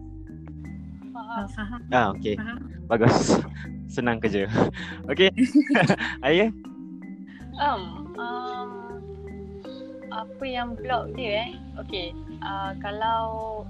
Uh, 1.13 1.49
faham, 1.49 1.81
Ah, 1.89 2.13
okey. 2.13 2.37
faham. 2.37 2.59
Bagus. 2.87 3.41
Senang 3.95 4.21
kerja. 4.21 4.49
Okey. 5.13 5.33
Ayah? 6.21 6.49
Um, 7.57 7.83
um, 8.17 8.69
apa 10.09 10.45
yang 10.45 10.77
block 10.77 11.13
dia 11.13 11.45
eh? 11.45 11.51
Okay, 11.81 12.13
uh, 12.41 12.77
kalau 12.81 13.21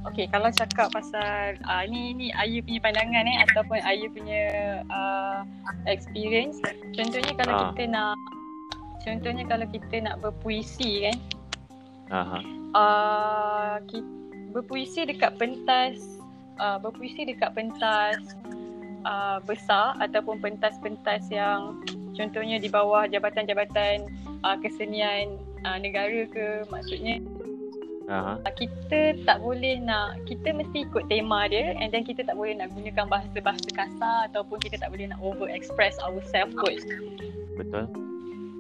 okay 0.06 0.26
kalau 0.26 0.50
cakap 0.50 0.90
pasal 0.90 1.54
uh, 1.66 1.82
ni 1.86 2.14
ni 2.14 2.30
Ayu 2.34 2.62
punya 2.62 2.82
pandangan 2.82 3.26
eh 3.26 3.36
ataupun 3.46 3.78
Ayu 3.82 4.10
punya 4.10 4.42
uh, 4.90 5.42
experience. 5.86 6.58
Contohnya 6.94 7.34
kalau 7.34 7.54
Ah. 7.54 7.62
kita 7.70 7.84
nak 7.90 8.14
contohnya 9.02 9.44
kalau 9.46 9.66
kita 9.70 9.96
nak 10.02 10.18
berpuisi 10.18 11.06
kan 11.06 11.16
Aha. 12.12 12.38
uh, 12.76 13.76
kita, 13.88 14.08
berpuisi 14.52 15.08
dekat 15.08 15.40
pentas 15.40 15.96
uh, 16.60 16.76
berpuisi 16.76 17.24
dekat 17.24 17.56
pentas 17.56 18.20
uh, 19.08 19.40
besar 19.48 19.96
ataupun 19.98 20.38
pentas-pentas 20.44 21.24
yang 21.32 21.80
contohnya 22.12 22.60
di 22.60 22.68
bawah 22.68 23.08
jabatan-jabatan 23.08 24.04
uh, 24.44 24.56
kesenian 24.60 25.40
uh, 25.64 25.80
negara 25.80 26.28
ke 26.28 26.68
maksudnya 26.68 27.16
Aha. 28.12 28.36
uh, 28.44 28.52
kita 28.60 29.16
tak 29.24 29.40
boleh 29.40 29.80
nak 29.80 30.20
kita 30.28 30.52
mesti 30.52 30.84
ikut 30.84 31.08
tema 31.08 31.48
dia 31.48 31.72
and 31.80 31.96
then 31.96 32.04
kita 32.04 32.20
tak 32.28 32.36
boleh 32.36 32.52
nak 32.52 32.68
gunakan 32.76 33.08
bahasa-bahasa 33.08 33.68
kasar 33.72 34.28
ataupun 34.28 34.60
kita 34.60 34.76
tak 34.76 34.92
boleh 34.92 35.08
nak 35.08 35.20
over 35.24 35.48
express 35.48 35.96
ourselves 36.04 36.52
kot. 36.60 36.76
Betul. 37.56 38.11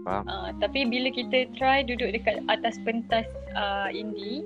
Faham. 0.02 0.24
Uh, 0.26 0.50
tapi 0.58 0.86
bila 0.86 1.08
kita 1.14 1.46
try 1.54 1.86
duduk 1.86 2.10
dekat 2.10 2.42
atas 2.50 2.78
pentas 2.82 3.26
uh, 3.54 3.86
indie 3.90 4.42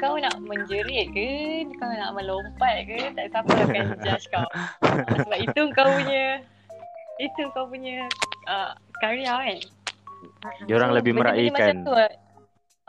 kau 0.00 0.18
nak 0.18 0.34
menjerit 0.42 1.14
ke? 1.14 1.30
Kau 1.78 1.86
nak 1.86 2.14
melompat 2.18 2.90
ke? 2.90 3.14
Tak 3.14 3.30
siapa 3.30 3.50
akan 3.54 3.86
judge 4.06 4.26
kau. 4.34 4.46
Uh, 4.82 5.18
sebab 5.22 5.38
itu 5.38 5.62
kau 5.74 5.86
punya 5.86 6.42
itu 7.22 7.42
kau 7.54 7.66
punya 7.70 8.10
uh, 8.50 8.74
karya 8.98 9.30
kan? 9.30 9.58
Diorang 10.66 10.90
lebih 10.94 11.14
benda-benda 11.14 11.54
meraihkan. 11.54 11.76
macam 11.84 11.86
tu, 11.86 11.94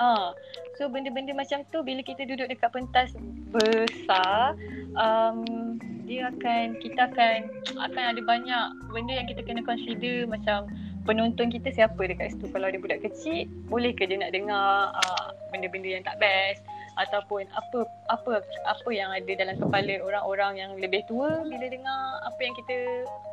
Ah, 0.02 0.34
so 0.74 0.90
benda-benda 0.90 1.38
macam 1.38 1.62
tu 1.70 1.86
bila 1.86 2.02
kita 2.02 2.26
duduk 2.26 2.50
dekat 2.50 2.74
pentas 2.74 3.14
besar, 3.54 4.58
um, 4.98 5.78
dia 6.10 6.34
akan 6.34 6.82
kita 6.82 7.14
akan 7.14 7.38
akan 7.78 8.04
ada 8.18 8.22
banyak 8.26 8.66
benda 8.90 9.14
yang 9.22 9.28
kita 9.30 9.46
kena 9.46 9.62
consider 9.62 10.26
macam 10.26 10.66
penonton 11.04 11.52
kita 11.52 11.70
siapa 11.72 12.00
dekat 12.00 12.36
situ. 12.36 12.48
Kalau 12.52 12.68
dia 12.72 12.80
budak 12.80 13.04
kecil, 13.04 13.48
boleh 13.68 13.92
ke 13.92 14.08
dia 14.08 14.20
nak 14.20 14.32
dengar 14.32 14.92
uh, 14.96 15.28
benda-benda 15.52 16.00
yang 16.00 16.04
tak 16.04 16.20
best 16.20 16.64
ataupun 16.94 17.50
apa 17.58 17.90
apa 18.14 18.46
apa 18.70 18.90
yang 18.94 19.10
ada 19.10 19.32
dalam 19.34 19.58
kepala 19.58 19.98
orang-orang 20.06 20.54
yang 20.62 20.72
lebih 20.78 21.02
tua 21.10 21.42
bila 21.42 21.66
dengar 21.66 22.02
apa 22.22 22.38
yang 22.38 22.54
kita 22.54 22.78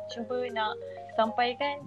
cuba 0.09 0.49
nak 0.49 0.73
sampaikan 1.13 1.77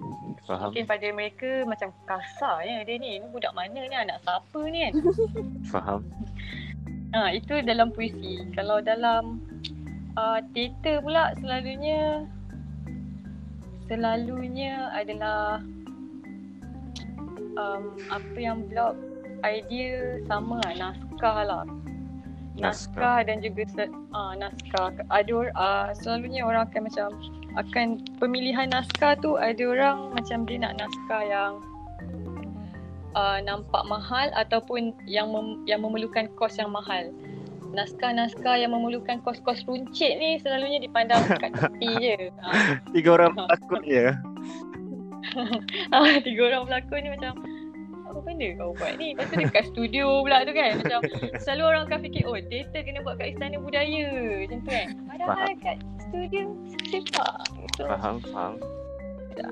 Faham. 0.44 0.68
Mungkin 0.68 0.84
pada 0.84 1.06
mereka 1.08 1.50
macam 1.64 1.88
kasarnya 2.04 2.84
dia 2.84 3.00
ni. 3.00 3.16
Ni 3.16 3.26
budak 3.32 3.56
mana 3.56 3.80
ni? 3.80 3.96
Anak 3.96 4.20
siapa 4.20 4.60
ni 4.68 4.78
kan? 4.84 4.92
Faham. 5.72 6.00
ha, 7.16 7.32
itu 7.32 7.64
dalam 7.64 7.88
puisi. 7.96 8.44
Kalau 8.52 8.84
dalam 8.84 9.40
uh, 10.20 10.38
teater 10.52 11.00
pula 11.00 11.32
selalunya 11.40 12.28
selalunya 13.88 14.90
adalah 14.96 15.60
um, 17.58 17.96
apa 18.10 18.36
yang 18.38 18.64
blok 18.68 18.96
idea 19.44 20.20
sama 20.26 20.60
lah. 20.64 20.94
Naskah 20.94 21.38
lah. 21.44 21.64
Naskah 22.54 23.26
dan 23.26 23.42
juga 23.42 23.66
uh, 24.14 24.32
naskah. 24.38 24.94
Ada 25.10 25.32
uh, 25.58 25.88
selalunya 25.98 26.46
orang 26.46 26.70
akan 26.70 26.82
macam 26.86 27.08
akan 27.54 28.02
pemilihan 28.18 28.66
naskah 28.70 29.14
tu 29.18 29.38
ada 29.38 29.62
orang 29.62 30.10
macam 30.14 30.42
dia 30.42 30.58
nak 30.58 30.74
naskah 30.78 31.22
yang 31.22 31.52
uh, 33.14 33.38
nampak 33.42 33.82
mahal 33.86 34.30
ataupun 34.34 34.94
yang 35.06 35.30
mem- 35.30 35.62
yang 35.66 35.82
memerlukan 35.82 36.30
kos 36.34 36.58
yang 36.58 36.70
mahal. 36.70 37.10
Naskah-naskah 37.74 38.54
yang 38.62 38.70
memerlukan 38.70 39.18
kos-kos 39.26 39.66
runcit 39.66 40.14
ni 40.22 40.38
selalunya 40.38 40.78
dipandang 40.78 41.26
kat 41.42 41.50
tepi 41.50 41.90
je. 41.98 42.16
Ha. 42.38 42.78
Tiga 42.94 43.08
orang 43.18 43.34
pelakon 43.38 43.82
je. 43.82 44.06
Ah, 45.90 46.16
tiga 46.22 46.40
orang 46.54 46.62
pelakon 46.70 47.00
ni 47.02 47.10
macam 47.10 47.32
apa 48.14 48.18
benda 48.22 48.46
kau 48.54 48.70
buat 48.78 48.94
ni? 48.94 49.18
Lepas 49.18 49.26
tu 49.26 49.36
dekat 49.42 49.64
studio 49.74 50.22
pula 50.22 50.46
tu 50.46 50.54
kan. 50.54 50.78
Macam 50.78 51.00
selalu 51.42 51.62
orang 51.66 51.82
akan 51.90 51.98
fikir 52.06 52.22
oh 52.30 52.38
teater 52.38 52.86
kena 52.86 53.02
buat 53.02 53.18
kat 53.18 53.34
istana 53.34 53.58
budaya. 53.58 54.06
Macam 54.46 54.58
tu 54.62 54.70
kan. 54.70 54.86
Padahal 55.10 55.52
kat 55.58 55.76
studio 56.06 56.54
sepak. 56.94 57.42
Faham, 57.82 58.22
faham. 58.30 58.54
Ya. 59.34 59.50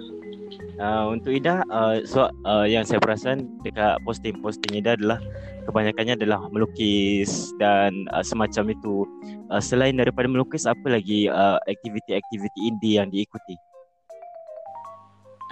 Uh, 0.80 1.14
untuk 1.14 1.36
Ida, 1.36 1.62
uh, 1.68 2.02
so 2.02 2.26
uh, 2.48 2.66
yang 2.66 2.82
saya 2.82 2.98
perasan 2.98 3.46
dekat 3.62 4.00
posting-posting 4.02 4.82
Ida 4.82 4.98
adalah 4.98 5.20
kebanyakannya 5.68 6.18
adalah 6.18 6.48
melukis 6.50 7.52
dan 7.60 8.06
uh, 8.10 8.24
semacam 8.24 8.72
itu. 8.72 9.06
Uh, 9.52 9.62
selain 9.62 9.94
daripada 9.94 10.26
melukis, 10.26 10.64
apa 10.64 10.86
lagi 10.88 11.28
uh, 11.28 11.60
aktiviti-aktiviti 11.68 12.60
indie 12.66 12.98
yang 12.98 13.08
diikuti? 13.12 13.54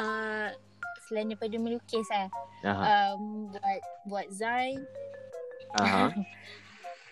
Uh, 0.00 0.50
selain 1.06 1.30
daripada 1.30 1.56
melukis 1.60 2.08
eh. 2.10 2.28
Aha. 2.64 3.14
Um, 3.14 3.52
buat 3.52 3.80
buat 4.08 4.26
zain. 4.32 4.80
Aha. 5.78 6.10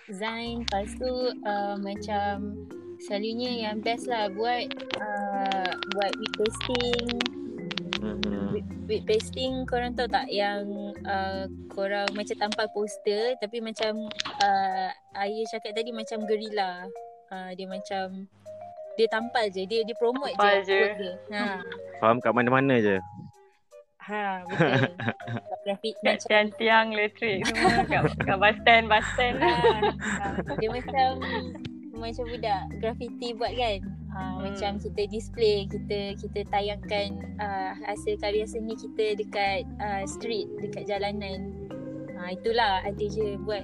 Zain. 0.09 0.65
Lepas 0.65 0.97
tu 0.97 1.13
uh, 1.45 1.77
macam 1.77 2.65
selalunya 2.97 3.69
yang 3.69 3.85
best 3.85 4.09
lah 4.09 4.33
buat 4.33 4.65
uh, 4.97 5.73
buat 5.93 6.13
week. 6.17 7.39
Mhm. 7.99 8.55
Week, 8.55 8.69
week 8.87 9.03
pasting 9.05 9.67
korang 9.67 9.93
tahu 9.99 10.07
tak 10.09 10.31
yang 10.31 10.65
uh, 11.05 11.45
korang 11.71 12.09
macam 12.15 12.37
tampal 12.39 12.67
poster 12.71 13.35
tapi 13.43 13.59
macam 13.59 14.07
uh, 14.41 14.89
Ayah 15.19 15.47
cakap 15.51 15.75
tadi 15.75 15.91
macam 15.91 16.23
gerila. 16.25 16.87
Uh, 17.29 17.51
dia 17.59 17.67
macam 17.69 18.25
dia 18.97 19.07
tampal 19.07 19.47
je 19.53 19.63
dia 19.69 19.87
dia 19.87 19.95
promote 19.95 20.35
Tampal 20.35 20.65
je, 20.67 20.75
je. 20.97 21.13
dia. 21.31 21.39
Ha. 21.39 21.63
Faham 22.03 22.19
kat 22.19 22.33
mana-mana 22.35 22.79
je. 22.83 22.97
Ha 24.09 24.43
betul. 24.49 24.73
Grafik 25.69 25.95
kat 26.01 26.17
macam 26.17 26.29
tiang-tiang 26.33 26.89
letrik 26.97 27.45
semua 27.45 27.85
kat, 27.85 28.03
kat 28.25 28.37
bus 28.41 28.57
stand, 28.65 28.85
bus 28.89 29.05
stand. 29.15 29.37
Ah, 29.39 29.53
ah, 30.25 30.57
dia 30.57 30.71
macam 30.73 31.09
macam 31.99 32.25
budak 32.31 32.63
graffiti 32.81 33.29
buat 33.35 33.53
kan. 33.53 33.79
Uh, 34.19 34.35
Hmm. 34.35 34.51
Macam 34.51 34.73
kita 34.83 35.07
display, 35.07 35.71
kita 35.71 36.19
kita 36.19 36.43
tayangkan 36.51 37.23
uh, 37.39 37.73
hasil 37.87 38.19
karya 38.19 38.43
seni 38.51 38.75
kita 38.75 39.15
dekat 39.15 39.63
uh, 39.79 40.03
street, 40.11 40.51
dekat 40.59 40.91
jalanan. 40.91 41.55
Uh, 42.19 42.35
itulah 42.35 42.83
ada 42.83 43.05
je 43.07 43.39
buat. 43.47 43.63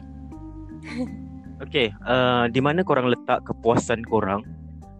Okay, 1.62 1.94
uh, 2.02 2.50
di 2.50 2.58
mana 2.58 2.82
korang 2.82 3.06
letak 3.06 3.46
kepuasan 3.46 4.02
korang 4.10 4.42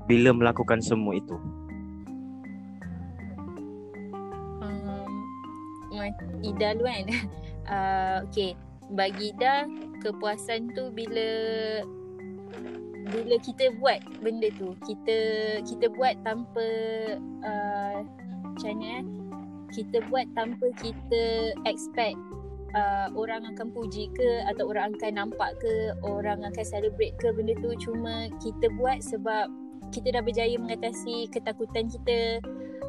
bila 0.07 0.31
melakukan 0.31 0.79
semua 0.79 1.19
itu? 1.19 1.35
Um, 4.63 5.11
ma- 5.91 6.15
Ida 6.47 6.79
dulu 6.79 6.87
kan. 6.87 7.07
Uh, 7.65 8.21
okay, 8.29 8.53
bagi 8.93 9.33
Ida 9.33 9.65
kepuasan 10.05 10.77
tu 10.77 10.93
bila 10.93 11.25
bila 13.13 13.37
kita 13.41 13.75
buat 13.77 14.01
benda 14.25 14.49
tu 14.57 14.73
kita 14.89 15.19
kita 15.69 15.93
buat 15.93 16.17
tanpa 16.25 16.67
uh, 17.45 17.99
macam 18.55 18.71
mana 18.79 18.87
eh? 19.03 19.05
Kita 19.75 20.07
buat 20.07 20.31
tanpa 20.39 20.71
kita 20.79 21.51
expect 21.67 22.15
uh, 22.79 23.11
orang 23.19 23.43
akan 23.55 23.75
puji 23.75 24.07
ke 24.15 24.47
atau 24.47 24.71
orang 24.71 24.95
akan 24.95 25.27
nampak 25.27 25.59
ke 25.59 25.99
orang 26.07 26.47
akan 26.47 26.63
celebrate 26.63 27.19
ke 27.19 27.35
benda 27.35 27.59
tu. 27.59 27.75
Cuma 27.83 28.31
kita 28.39 28.71
buat 28.79 29.03
sebab 29.03 29.51
kita 29.91 30.15
dah 30.15 30.23
berjaya 30.23 30.55
mengatasi 30.59 31.27
ketakutan 31.35 31.91
kita. 31.91 32.39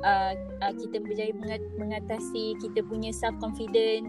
Uh, 0.06 0.38
uh, 0.62 0.74
kita 0.78 1.02
berjaya 1.02 1.34
mengat- 1.34 1.74
mengatasi 1.82 2.54
kita 2.62 2.86
punya 2.86 3.10
self 3.10 3.34
confident 3.42 4.06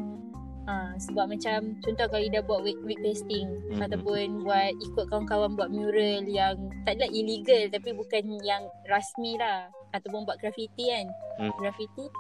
Uh, 0.66 0.98
sebab 0.98 1.30
macam 1.30 1.78
contoh 1.78 2.06
kalau 2.10 2.18
Ida 2.20 2.42
buat 2.42 2.58
weight, 2.60 2.82
weight 2.82 2.98
pasting 2.98 3.46
Mhm. 3.46 3.58
mm-hmm. 3.70 3.84
ataupun 3.86 4.26
buat 4.42 4.72
ikut 4.76 5.04
kawan-kawan 5.06 5.54
buat 5.54 5.70
mural 5.70 6.26
yang 6.26 6.58
tak 6.82 6.98
adalah 6.98 7.06
illegal 7.08 7.70
tapi 7.70 7.94
bukan 7.94 8.22
yang 8.42 8.66
rasmi 8.84 9.38
lah 9.38 9.70
ataupun 9.94 10.26
buat 10.26 10.36
graffiti 10.36 10.90
kan 10.90 11.06
Hmm. 11.38 11.54
graffiti 11.54 12.10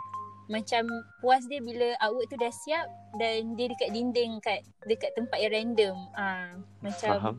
macam 0.46 0.86
puas 1.18 1.42
dia 1.44 1.58
bila 1.58 1.90
artwork 1.98 2.30
tu 2.30 2.38
dah 2.38 2.54
siap 2.54 2.86
dan 3.16 3.58
dia 3.58 3.66
dekat 3.66 3.90
dinding 3.90 4.38
kat 4.38 4.62
dekat 4.84 5.10
tempat 5.12 5.42
yang 5.42 5.50
random 5.52 5.96
ah 6.14 6.54
macam 6.78 7.14
Faham? 7.18 7.34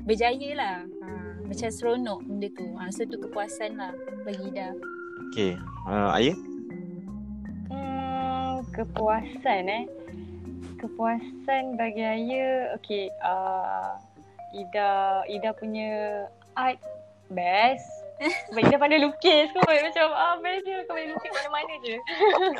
berjaya 0.00 0.50
lah 0.56 0.76
ah, 1.04 1.36
macam 1.44 1.68
seronok 1.68 2.24
benda 2.24 2.48
tu 2.50 2.64
ah, 2.74 2.88
so 2.88 3.04
tu 3.04 3.20
kepuasan 3.20 3.76
lah 3.76 3.92
bagi 4.24 4.40
Ida 4.48 4.72
Okay, 5.30 5.52
uh, 5.84 6.10
Ayah? 6.10 6.34
Hmm, 7.68 8.64
kepuasan 8.72 9.62
eh. 9.68 9.84
Kepuasan 10.80 11.76
bagi 11.76 12.00
Aya, 12.00 12.72
okay, 12.72 13.12
uh, 13.20 14.00
Ida 14.56 15.22
Ida 15.28 15.52
punya 15.52 16.24
art 16.56 16.80
best. 17.28 17.84
Sebab 18.20 18.64
Ida 18.64 18.76
pandai 18.76 19.00
lukis 19.00 19.48
kot. 19.52 19.64
Macam 19.68 20.08
ah 20.12 20.36
best 20.40 20.64
je 20.64 20.80
kau 20.84 20.96
boleh 20.96 21.12
lukis 21.12 21.32
mana-mana 21.36 21.74
je. 21.84 21.96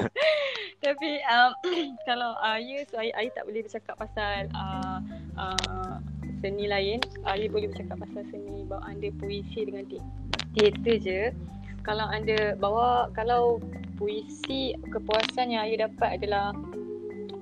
Tapi 0.84 1.10
um, 1.32 1.50
kalau 2.08 2.36
Aya, 2.40 2.84
so 2.88 3.00
Aya, 3.00 3.12
Aya 3.16 3.28
tak 3.32 3.44
boleh 3.48 3.64
bercakap 3.64 3.96
pasal 3.96 4.48
uh, 4.52 4.98
uh, 5.36 5.94
seni 6.44 6.68
lain. 6.68 7.00
Aya 7.24 7.48
boleh 7.48 7.68
bercakap 7.72 8.00
pasal 8.00 8.24
seni 8.28 8.64
bawa 8.68 8.84
anda 8.88 9.08
puisi 9.16 9.64
dengan 9.64 9.84
te- 9.88 10.04
teater 10.56 10.96
je. 11.00 11.20
Kalau 11.84 12.04
anda 12.04 12.52
bawa, 12.60 13.08
kalau 13.16 13.60
puisi 13.96 14.76
kepuasan 14.92 15.52
yang 15.52 15.64
Aya 15.68 15.88
dapat 15.88 16.20
adalah 16.20 16.56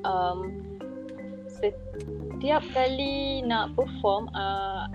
um, 0.03 0.68
setiap 1.59 2.63
kali 2.73 3.43
nak 3.43 3.75
perform 3.75 4.31
uh, 4.33 4.87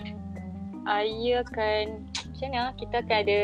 Aya 0.84 1.47
akan 1.47 2.04
macam 2.12 2.49
mana 2.52 2.76
kita 2.76 2.95
akan 2.99 3.17
ada 3.23 3.41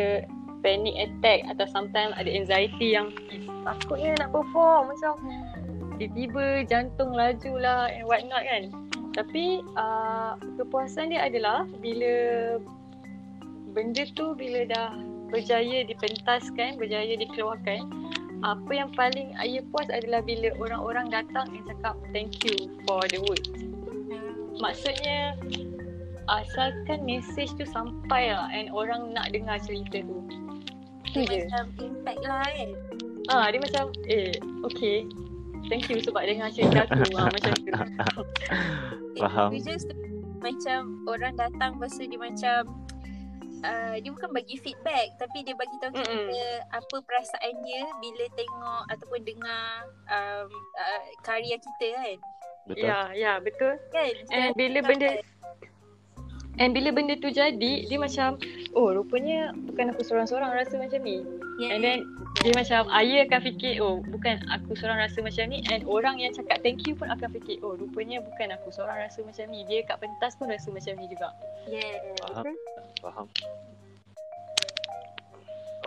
panic 0.59 0.95
attack 0.99 1.47
atau 1.47 1.65
sometimes 1.71 2.11
ada 2.19 2.27
anxiety 2.27 2.91
yang 2.91 3.15
eh, 3.31 3.39
takutnya 3.63 4.11
nak 4.19 4.35
perform 4.35 4.91
macam 4.91 5.13
tiba-tiba 5.99 6.67
jantung 6.67 7.15
laju 7.15 7.51
lah 7.59 7.87
and 7.91 8.07
what 8.07 8.23
not 8.27 8.43
kan. 8.43 8.71
Tapi 9.15 9.63
uh, 9.75 10.35
kepuasan 10.59 11.11
dia 11.11 11.27
adalah 11.27 11.67
bila 11.79 12.55
benda 13.71 14.03
tu 14.15 14.35
bila 14.35 14.67
dah 14.67 14.95
berjaya 15.29 15.85
dipentaskan, 15.85 16.79
berjaya 16.79 17.13
dikeluarkan, 17.19 17.87
apa 18.39 18.71
yang 18.71 18.89
paling 18.95 19.35
ayah 19.43 19.63
puas 19.67 19.87
adalah 19.91 20.23
bila 20.23 20.55
orang-orang 20.55 21.11
datang 21.11 21.51
and 21.51 21.63
cakap 21.67 21.95
thank 22.15 22.39
you 22.47 22.55
for 22.87 23.03
the 23.11 23.19
words. 23.27 23.51
Maksudnya 24.59 25.35
asalkan 26.29 27.03
message 27.03 27.51
tu 27.59 27.65
sampai 27.67 28.31
lah 28.31 28.47
and 28.53 28.71
orang 28.71 29.11
nak 29.11 29.31
dengar 29.35 29.59
cerita 29.59 30.03
tu. 30.03 30.23
Tu 31.11 31.25
je. 31.27 31.47
Macam 31.49 31.65
impact 31.83 32.21
lah 32.23 32.45
kan. 32.45 32.69
Ah, 33.27 33.45
dia 33.51 33.59
macam 33.59 33.85
eh 34.07 34.31
okay. 34.63 35.03
Thank 35.67 35.91
you 35.91 35.99
sebab 35.99 36.23
dengar 36.23 36.49
cerita 36.55 36.87
aku. 36.87 37.03
ah, 37.19 37.27
macam 37.27 37.53
tu. 37.59 37.71
Faham. 39.21 39.49
Just 39.59 39.91
macam 40.39 41.03
orang 41.03 41.35
datang 41.35 41.75
tu 41.75 42.03
dia 42.07 42.15
macam 42.15 42.71
uh, 43.63 43.95
dia 43.99 44.11
bukan 44.11 44.31
bagi 44.31 44.55
feedback 44.59 45.15
tapi 45.19 45.43
dia 45.43 45.55
bagi 45.55 45.75
tahu 45.81 45.91
kita 45.95 46.11
Mm-mm. 46.11 46.59
apa 46.71 46.95
perasaan 47.03 47.53
dia 47.63 47.83
bila 47.99 48.25
tengok 48.35 48.83
ataupun 48.91 49.19
dengar 49.23 49.67
um, 50.09 50.49
uh, 50.77 51.01
karya 51.23 51.55
kita 51.57 51.87
kan. 51.95 52.17
Betul. 52.69 52.85
Ya, 52.85 52.99
ya 53.17 53.33
betul. 53.41 53.73
Kan? 53.89 54.13
And 54.29 54.53
bila 54.53 54.85
benda 54.85 55.17
And 56.59 56.75
bila 56.75 56.91
benda 56.91 57.15
tu 57.15 57.31
jadi, 57.31 57.87
dia 57.87 57.97
macam, 57.97 58.35
oh 58.75 58.91
rupanya 58.91 59.55
bukan 59.55 59.95
aku 59.95 60.03
seorang-seorang 60.03 60.51
rasa 60.51 60.75
macam 60.75 60.99
ni. 61.07 61.23
yeah. 61.55 61.71
And 61.71 61.79
then 61.79 61.99
dia 62.43 62.51
macam, 62.51 62.91
ayah 62.91 63.23
akan 63.31 63.39
fikir, 63.47 63.79
oh 63.79 64.03
bukan 64.03 64.43
aku 64.51 64.75
seorang 64.75 64.99
rasa 64.99 65.23
macam 65.23 65.47
ni. 65.47 65.63
And 65.71 65.87
orang 65.87 66.19
yang 66.19 66.35
cakap 66.35 66.59
thank 66.59 66.83
you 66.83 66.99
pun 66.99 67.07
akan 67.07 67.31
fikir, 67.31 67.63
oh 67.63 67.79
rupanya 67.79 68.19
bukan 68.19 68.51
aku 68.59 68.75
seorang 68.75 69.07
rasa 69.07 69.23
macam 69.23 69.47
ni. 69.47 69.63
Dia 69.71 69.87
kat 69.87 70.03
pentas 70.03 70.35
pun 70.35 70.51
rasa 70.51 70.67
macam 70.67 70.93
ni 70.99 71.07
juga. 71.07 71.31
yeah. 71.71 71.95
Faham. 72.27 72.55
Faham. 72.99 73.27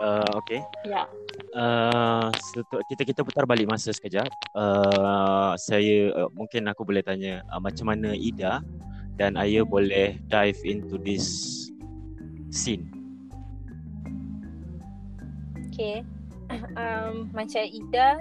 Uh, 0.01 0.25
okay. 0.41 0.59
Ya. 0.89 1.05
Uh, 1.53 2.33
setu- 2.33 2.81
kita 2.89 3.05
kita 3.05 3.21
putar 3.21 3.45
balik 3.45 3.69
masa 3.69 3.93
sekejap. 3.93 4.25
Uh, 4.57 5.53
saya 5.53 6.09
uh, 6.17 6.29
mungkin 6.33 6.65
aku 6.65 6.81
boleh 6.81 7.05
tanya 7.05 7.45
uh, 7.53 7.61
macam 7.61 7.93
mana 7.93 8.17
Ida 8.17 8.65
dan 9.15 9.37
Ayah 9.37 9.63
boleh 9.63 10.17
dive 10.27 10.57
into 10.65 10.97
this 10.97 11.25
scene. 12.49 12.89
Okay. 15.69 16.03
Um, 16.77 17.33
macam 17.33 17.65
Ida, 17.65 18.19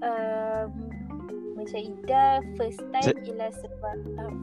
um, 0.00 0.70
macam 1.52 1.76
Ida 1.76 2.40
first 2.56 2.80
time 2.88 3.04
Se- 3.04 3.20
ialah 3.20 3.52
sebab 3.52 3.96
um, 4.16 4.36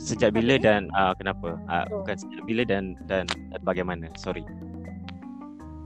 Sejak 0.00 0.32
bila 0.32 0.56
dan 0.56 0.88
uh, 0.96 1.12
kenapa? 1.12 1.60
Uh, 1.68 1.84
Oh. 1.92 2.00
bukan 2.00 2.16
sejak 2.16 2.42
bila 2.48 2.62
dan 2.64 2.96
dan, 3.04 3.28
dan 3.28 3.60
bagaimana? 3.68 4.08
Sorry. 4.16 4.40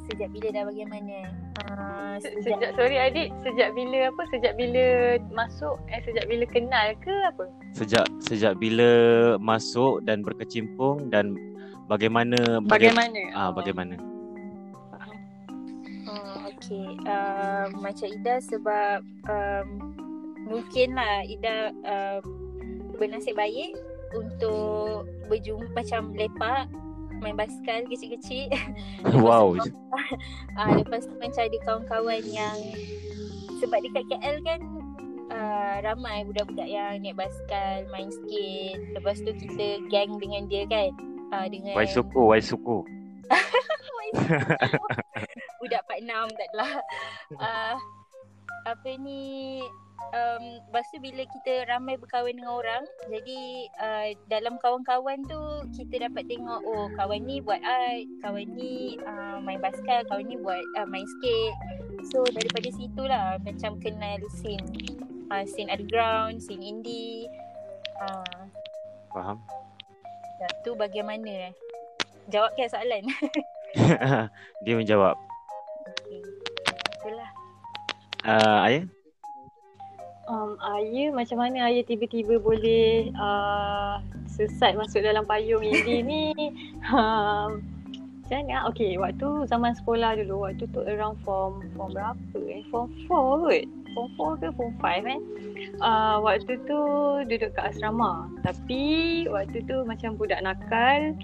Sejak 0.07 0.29
bila 0.31 0.49
dah 0.51 0.65
bagaimana. 0.65 1.17
Uh, 1.61 2.15
Se- 2.19 2.33
sejak, 2.37 2.57
Sejak, 2.57 2.71
sorry 2.75 2.97
adik, 2.97 3.29
sejak 3.41 3.69
bila 3.73 3.99
apa? 4.07 4.23
Sejak 4.29 4.53
bila 4.55 4.85
masuk, 5.31 5.77
eh 5.89 6.01
sejak 6.01 6.25
bila 6.25 6.45
kenal 6.47 6.87
ke 6.99 7.15
apa? 7.27 7.45
Sejak 7.73 8.07
sejak 8.21 8.55
bila 8.57 8.91
masuk 9.37 10.01
dan 10.03 10.23
berkecimpung 10.23 11.09
dan 11.09 11.35
bagaimana 11.87 12.63
baga- 12.63 12.91
Bagaimana? 12.91 13.21
Ah, 13.33 13.49
Oh, 13.49 13.53
bagaimana? 13.53 13.95
Oh, 16.07 16.47
okay. 16.49 16.87
Um, 17.05 17.69
macam 17.81 18.07
Ida 18.09 18.35
sebab 18.41 18.99
um, 19.27 19.67
mungkinlah 20.47 21.27
Ida 21.27 21.75
um, 21.83 22.23
bernasib 22.95 23.35
baik 23.35 23.75
untuk 24.15 25.05
berjumpa 25.27 25.67
macam 25.75 26.15
lepak 26.15 26.71
main 27.21 27.37
basikal 27.37 27.83
kecil-kecil. 27.89 28.51
wow. 29.25 29.55
Ah, 30.57 30.73
lepas 30.77 31.05
tu 31.09 31.13
macam 31.21 31.41
ada 31.41 31.59
kawan-kawan 31.65 32.23
yang 32.33 32.57
sebab 33.61 33.81
dekat 33.81 34.05
KL 34.13 34.37
kan 34.45 34.61
uh, 35.33 35.77
ramai 35.85 36.25
budak-budak 36.29 36.69
yang 36.69 37.01
naik 37.01 37.17
basikal, 37.17 37.85
main 37.93 38.09
skate. 38.13 38.81
Lepas 38.97 39.21
tu 39.21 39.33
kita 39.37 39.85
gang 39.93 40.17
dengan 40.21 40.49
dia 40.49 40.65
kan. 40.69 40.93
Uh, 41.33 41.47
dengan 41.51 41.75
Wai 41.75 41.89
suku, 41.89 42.21
wai 42.23 42.41
suku. 42.41 42.87
budak 45.61 45.83
Pak 45.91 46.01
Nam 46.07 46.31
tak 46.31 46.47
adalah. 46.55 46.73
Uh, 47.35 47.75
apa 48.67 48.91
ni 48.99 49.63
um, 50.11 50.45
lepas 50.67 50.85
tu 50.91 50.99
bila 50.99 51.23
kita 51.23 51.71
ramai 51.71 51.95
berkawan 51.95 52.35
dengan 52.35 52.59
orang 52.59 52.85
jadi 53.07 53.41
uh, 53.79 54.09
dalam 54.27 54.59
kawan-kawan 54.59 55.23
tu 55.31 55.41
kita 55.79 56.11
dapat 56.11 56.27
tengok 56.27 56.61
oh 56.67 56.91
kawan 56.99 57.23
ni 57.23 57.39
buat 57.39 57.63
art 57.63 58.07
kawan 58.27 58.47
ni 58.59 58.99
uh, 59.07 59.39
main 59.39 59.63
basikal 59.63 60.03
kawan 60.11 60.27
ni 60.27 60.37
buat 60.37 60.63
uh, 60.77 60.87
main 60.91 61.07
skate. 61.07 61.57
So 62.11 62.23
daripada 62.27 62.69
situ 62.71 63.03
lah 63.07 63.39
macam 63.43 63.79
kenal 63.79 64.19
scene 64.43 64.67
uh, 65.31 65.47
scene 65.47 65.71
underground 65.71 66.43
scene 66.43 66.63
indie. 66.63 67.31
Uh, 68.03 68.51
Faham? 69.15 69.41
tu 70.67 70.77
bagaimana? 70.77 71.51
Eh 71.51 71.55
jawab 72.31 72.51
kan 72.59 72.69
soalan. 72.71 73.05
Dia 74.65 74.75
menjawab. 74.75 75.17
Uh, 78.27 78.59
Ayah? 78.67 78.85
Um, 80.27 80.59
Ayah 80.59 81.15
macam 81.15 81.39
mana 81.39 81.71
Ayah 81.71 81.87
tiba-tiba 81.87 82.43
boleh 82.43 83.15
uh, 83.15 84.03
sesat 84.27 84.75
masuk 84.75 85.07
dalam 85.07 85.23
payung 85.31 85.63
indie 85.63 86.03
ni? 86.11 86.35
Um, 86.91 87.63
macam 88.27 88.43
mana? 88.43 88.67
Okay, 88.75 88.99
waktu 88.99 89.47
zaman 89.47 89.79
sekolah 89.79 90.19
dulu, 90.19 90.51
waktu 90.51 90.67
tu 90.75 90.83
around 90.83 91.15
form 91.23 91.63
form 91.79 91.95
berapa 91.95 92.39
eh? 92.51 92.67
Form 92.75 92.91
4 93.07 93.47
kot. 93.47 93.65
Form 93.95 94.09
4 94.19 94.43
ke 94.43 94.47
form 94.59 94.73
5 94.83 95.07
eh? 95.07 95.21
Uh, 95.79 96.17
waktu 96.27 96.59
tu 96.67 96.81
duduk 97.31 97.55
kat 97.55 97.71
asrama. 97.71 98.27
Tapi 98.43 98.83
waktu 99.31 99.63
tu 99.71 99.87
macam 99.87 100.19
budak 100.19 100.43
nakal 100.43 101.15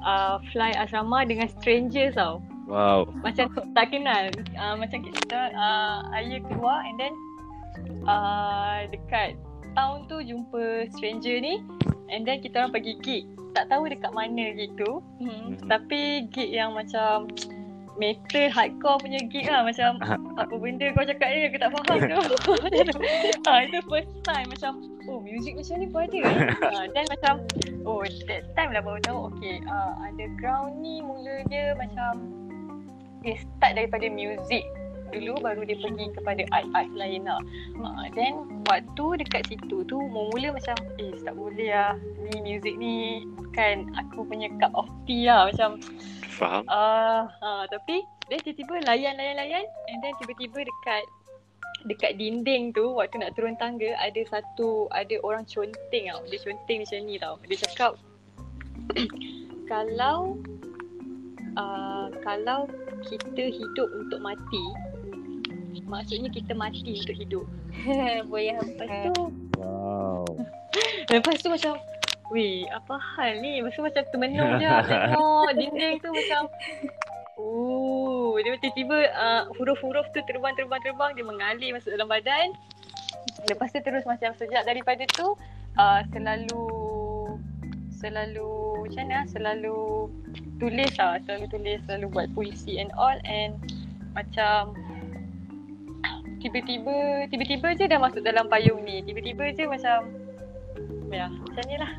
uh, 0.00 0.40
fly 0.56 0.72
asrama 0.80 1.28
dengan 1.28 1.52
strangers 1.52 2.16
tau 2.16 2.40
Wow. 2.68 3.08
macam 3.24 3.50
tak 3.74 3.86
kenal. 3.90 4.30
Uh, 4.54 4.74
macam 4.78 5.02
kita 5.02 5.40
uh, 5.54 6.06
ayah 6.16 6.40
keluar 6.46 6.84
and 6.86 6.96
then 7.00 7.14
uh, 8.06 8.86
dekat 8.88 9.36
town 9.74 10.06
tu 10.06 10.20
jumpa 10.22 10.88
stranger 10.94 11.38
ni. 11.40 11.62
And 12.10 12.26
then 12.26 12.42
kita 12.42 12.66
orang 12.66 12.74
pergi 12.74 12.94
gig. 13.02 13.24
Tak 13.54 13.70
tahu 13.70 13.86
dekat 13.90 14.10
mana 14.14 14.54
gig 14.54 14.74
tu. 14.78 15.02
Hmm. 15.22 15.56
Mhm. 15.56 15.66
tapi 15.66 16.26
gig 16.30 16.50
yang 16.50 16.74
macam 16.74 17.30
metal 17.98 18.46
hardcore 18.50 18.98
punya 19.02 19.20
gig 19.30 19.46
lah. 19.46 19.62
Macam 19.66 19.98
apa 20.42 20.54
benda 20.58 20.90
kau 20.94 21.06
cakap 21.06 21.28
ni? 21.30 21.50
Aku 21.50 21.58
tak 21.58 21.70
faham 21.74 21.98
tu. 22.06 22.18
Ah, 23.50 23.66
itu 23.66 23.78
first 23.90 24.14
time. 24.22 24.46
Macam 24.46 24.78
oh 25.10 25.18
music 25.18 25.58
macam 25.58 25.74
ni 25.82 25.86
pun 25.90 26.06
ada 26.06 26.18
eh 26.22 26.36
ah, 26.78 26.86
then 26.94 27.06
macam 27.10 27.34
oh 27.82 28.06
that 28.30 28.46
time 28.54 28.70
lah 28.70 28.78
baru 28.78 29.02
tahu 29.02 29.18
okay 29.34 29.58
uh, 29.66 29.98
underground 30.06 30.78
ni 30.78 31.02
mula 31.02 31.42
dia 31.50 31.74
macam 31.74 32.39
dia 33.20 33.36
start 33.38 33.76
daripada 33.76 34.06
music 34.08 34.64
dulu 35.10 35.42
baru 35.42 35.66
dia 35.66 35.74
pergi 35.82 36.06
kepada 36.14 36.42
art-art 36.54 36.90
lain 36.94 37.26
lah. 37.26 37.42
Uh, 37.82 38.06
then 38.14 38.62
waktu 38.70 39.26
dekat 39.26 39.42
situ 39.50 39.82
tu 39.84 39.98
mula 39.98 40.54
macam 40.54 40.78
eh 41.02 41.12
tak 41.26 41.34
boleh 41.34 41.70
lah 41.74 41.98
ni 42.30 42.38
music 42.40 42.78
ni 42.78 43.26
bukan 43.34 43.90
aku 43.98 44.22
punya 44.22 44.46
cup 44.62 44.70
of 44.78 44.86
tea 45.04 45.26
lah 45.26 45.50
macam 45.50 45.82
Faham? 46.40 46.64
Ah, 46.72 47.28
uh, 47.44 47.64
tapi 47.68 48.00
dia 48.32 48.40
tiba-tiba 48.40 48.86
layan-layan-layan 48.88 49.66
and 49.90 49.98
then 50.00 50.14
tiba-tiba 50.22 50.64
dekat 50.64 51.04
dekat 51.84 52.16
dinding 52.16 52.72
tu 52.72 52.96
waktu 52.96 53.20
nak 53.20 53.36
turun 53.36 53.56
tangga 53.60 53.92
ada 54.00 54.20
satu 54.24 54.88
ada 54.94 55.20
orang 55.20 55.44
conteng 55.44 56.08
tau. 56.08 56.22
Dia 56.30 56.38
conteng 56.40 56.78
macam 56.86 56.98
ni 57.04 57.14
tau. 57.20 57.34
Dia 57.44 57.58
cakap 57.66 57.92
kalau 59.70 60.40
uh, 61.56 62.06
kalau 62.22 62.70
kita 63.06 63.44
hidup 63.50 63.88
untuk 63.96 64.20
mati 64.22 64.64
maksudnya 65.90 66.30
kita 66.30 66.54
mati 66.54 66.94
untuk 67.02 67.16
hidup. 67.18 67.46
boleh 68.30 68.54
Lepas 68.58 68.90
tu 69.10 69.34
Wow. 69.58 70.24
Lepas 71.12 71.42
tu 71.42 71.50
macam 71.50 71.74
Weh 72.30 72.62
apa 72.70 72.94
hal 72.96 73.42
ni 73.42 73.58
Lepas 73.58 73.74
tu 73.74 73.82
macam 73.82 74.02
termenung 74.14 74.56
je 74.62 74.70
Tengok 74.88 75.50
dinding 75.58 75.94
tu 75.98 76.08
macam 76.14 76.42
Oh, 77.40 78.36
dia 78.36 78.52
tiba-tiba 78.60 79.08
uh, 79.16 79.42
huruf-huruf 79.56 80.04
tu 80.12 80.20
terbang-terbang-terbang 80.28 81.16
dia 81.16 81.24
mengalir 81.24 81.72
masuk 81.72 81.88
dalam 81.96 82.04
badan. 82.04 82.52
Lepas 83.48 83.72
tu 83.72 83.80
terus 83.80 84.04
macam 84.04 84.36
sejak 84.36 84.68
daripada 84.68 85.08
tu 85.08 85.32
uh, 85.80 86.00
selalu 86.12 86.68
selalu 88.00 88.88
macam 88.88 89.04
mana 89.06 89.28
selalu 89.28 90.08
tulis 90.56 90.92
lah 90.96 91.20
selalu 91.28 91.44
tulis 91.52 91.78
selalu 91.84 92.06
buat 92.08 92.28
puisi 92.32 92.80
and 92.80 92.88
all 92.96 93.16
and 93.28 93.60
macam 94.16 94.72
tiba-tiba 96.40 97.28
tiba-tiba 97.28 97.76
je 97.76 97.84
dah 97.84 98.00
masuk 98.00 98.24
dalam 98.24 98.48
payung 98.48 98.80
ni 98.82 99.04
tiba-tiba 99.04 99.52
je 99.52 99.68
macam 99.68 100.08
ya 101.12 101.28
macam 101.28 101.64
ni 101.68 101.76
lah 101.76 101.92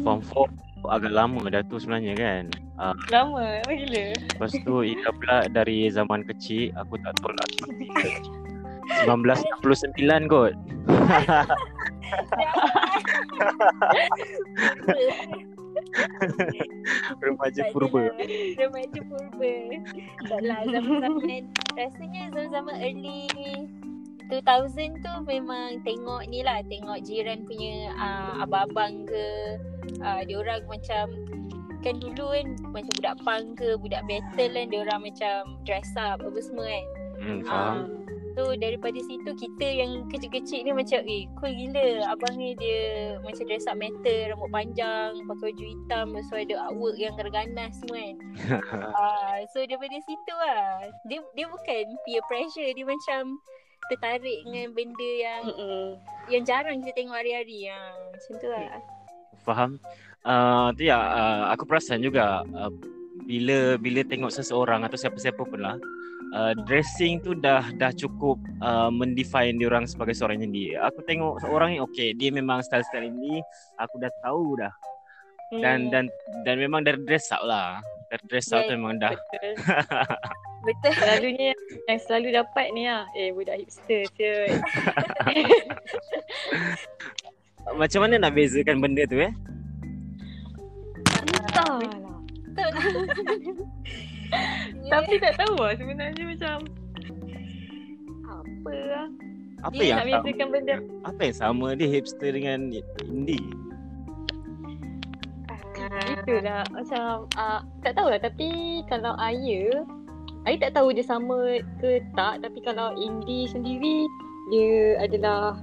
Form 0.00 0.24
4 0.24 0.88
agak 0.88 1.12
lama 1.12 1.44
dah 1.52 1.60
tu 1.68 1.76
sebenarnya 1.76 2.16
kan. 2.16 2.44
Uh, 2.80 2.96
lama 3.12 3.60
apa 3.60 3.72
gila 3.76 4.16
lepas 4.16 4.56
tu 4.64 4.80
Ida 4.80 5.12
pula 5.12 5.44
dari 5.52 5.92
zaman 5.92 6.24
kecil 6.24 6.72
aku 6.80 6.96
tak 7.04 7.12
tahu 7.20 7.36
lah. 7.36 7.48
1969 9.04 10.32
kot. 10.32 10.56
Remaja 17.20 17.62
purba. 17.74 18.02
Remaja 18.58 19.00
purba. 19.06 19.52
Tak 20.28 20.40
lah 20.44 20.60
zaman-zaman 20.68 21.42
rasanya 21.74 22.22
zaman-zaman 22.34 22.76
early 22.78 23.26
2000 24.30 25.02
tu 25.02 25.12
memang 25.26 25.82
tengok 25.82 26.22
ni 26.30 26.46
lah 26.46 26.62
tengok 26.70 27.02
jiran 27.02 27.42
punya 27.42 27.90
uh, 27.98 28.46
abang-abang 28.46 29.02
ke 29.10 29.26
uh, 30.06 30.22
dia 30.22 30.38
orang 30.38 30.62
macam 30.70 31.10
kan 31.82 31.98
dulu 31.98 32.30
kan 32.36 32.46
macam 32.70 32.92
budak 33.00 33.16
punk 33.26 33.58
ke 33.58 33.74
budak 33.80 34.04
metal 34.06 34.50
kan 34.54 34.66
dia 34.70 34.80
orang 34.86 35.00
macam 35.02 35.58
dress 35.66 35.90
up 35.98 36.22
apa 36.22 36.38
semua 36.38 36.68
kan 36.70 36.86
Hmm, 37.20 37.44
Ah, 37.44 37.76
faham. 37.76 38.00
So 38.38 38.54
daripada 38.54 38.94
situ 39.02 39.30
kita 39.34 39.66
yang 39.66 40.06
kecil-kecil 40.06 40.62
ni 40.62 40.72
macam 40.72 41.00
eh 41.02 41.26
cool 41.38 41.50
gila 41.50 42.14
abang 42.14 42.38
ni 42.38 42.54
dia 42.54 43.18
macam 43.26 43.42
dress 43.42 43.66
up 43.66 43.74
metal 43.74 44.18
rambut 44.30 44.50
panjang 44.54 45.18
pakai 45.26 45.50
baju 45.50 45.64
hitam 45.66 46.04
lepas 46.14 46.26
tu 46.30 46.36
ada 46.38 46.54
artwork 46.70 46.96
yang 46.96 47.14
ganas 47.18 47.72
semua 47.82 47.98
kan. 47.98 48.16
uh, 48.94 49.36
so 49.52 49.58
daripada 49.66 49.98
situ 50.06 50.34
lah 50.34 50.86
dia 51.10 51.18
dia 51.34 51.46
bukan 51.50 51.84
peer 52.06 52.22
pressure 52.30 52.70
dia 52.70 52.86
macam 52.86 53.38
tertarik 53.90 54.38
dengan 54.46 54.70
benda 54.70 55.10
yang 55.18 55.42
Mm-mm. 55.50 55.86
yang 56.30 56.42
jarang 56.46 56.78
kita 56.84 56.94
tengok 56.94 57.16
hari-hari 57.18 57.66
ha, 57.66 57.78
macam 58.14 58.32
tu 58.38 58.48
lah. 58.48 58.78
Faham. 59.42 59.70
Uh, 60.20 60.68
tu 60.76 60.86
ya, 60.86 61.00
uh, 61.00 61.42
aku 61.50 61.64
perasan 61.64 62.04
juga 62.04 62.44
uh, 62.44 62.70
bila 63.24 63.80
bila 63.80 64.04
tengok 64.06 64.30
seseorang 64.30 64.86
atau 64.86 65.00
siapa-siapa 65.00 65.42
pun 65.42 65.58
lah, 65.58 65.76
uh, 66.34 66.54
dressing 66.66 67.20
tu 67.22 67.34
dah 67.34 67.64
dah 67.76 67.92
cukup 67.94 68.38
uh, 68.62 68.90
mendefine 68.90 69.58
dia 69.58 69.66
orang 69.70 69.86
sebagai 69.86 70.14
seorang 70.14 70.42
dia. 70.50 70.82
Aku 70.90 71.02
tengok 71.04 71.42
seorang 71.42 71.74
ni 71.74 71.78
okey, 71.82 72.14
dia 72.14 72.30
memang 72.30 72.62
style-style 72.62 73.10
ini 73.10 73.42
aku 73.78 73.98
dah 73.98 74.12
tahu 74.22 74.58
dah. 74.58 74.72
Dan 75.50 75.90
Hmm, 75.90 75.90
dan 75.90 76.04
dan 76.46 76.62
memang 76.62 76.86
dari 76.86 77.02
dress 77.02 77.34
up 77.34 77.42
lah. 77.42 77.82
Dari 78.06 78.22
dress 78.30 78.54
up 78.54 78.62
tu 78.66 78.70
Yeah. 78.70 78.78
memang 78.78 79.02
dah 79.02 79.14
Betul. 79.18 79.54
betul. 80.66 80.92
Selalunya 80.94 81.50
yang 81.90 81.98
selalu 82.06 82.28
dapat 82.38 82.66
ni 82.70 82.86
lah 82.86 83.02
eh 83.18 83.34
budak 83.34 83.58
hipster 83.58 84.06
siut 84.14 84.50
macam 87.80 88.00
mana 88.06 88.14
nak 88.18 88.32
bezakan 88.34 88.78
benda 88.78 89.04
tu 89.08 89.18
eh? 89.20 89.32
Tapi 94.90 95.14
tak 95.22 95.34
tahu 95.38 95.54
lah 95.56 95.74
sebenarnya 95.78 96.24
macam 96.26 96.56
apa 98.26 98.74
lah. 98.90 99.06
Apa 99.60 99.76
dia 99.76 99.92
yang 99.92 100.08
nak 100.08 100.24
bezakan 100.24 100.48
benda 100.48 100.76
Apa 101.04 101.20
yang 101.20 101.36
sama 101.36 101.66
dia 101.76 101.88
hipster 101.88 102.32
dengan 102.32 102.72
indie? 103.04 103.44
Itulah. 106.24 106.64
Macam 106.72 107.28
uh, 107.36 107.60
tak 107.84 107.92
tahulah 107.98 108.20
tapi 108.20 108.80
kalau 108.88 109.12
Aya 109.20 109.84
Aya 110.48 110.56
tak 110.56 110.80
tahu 110.80 110.96
dia 110.96 111.04
sama 111.04 111.60
ke 111.82 112.00
tak. 112.16 112.40
Tapi 112.40 112.58
kalau 112.64 112.96
Indie 112.96 113.44
sendiri 113.50 114.08
dia 114.48 114.96
adalah 115.04 115.60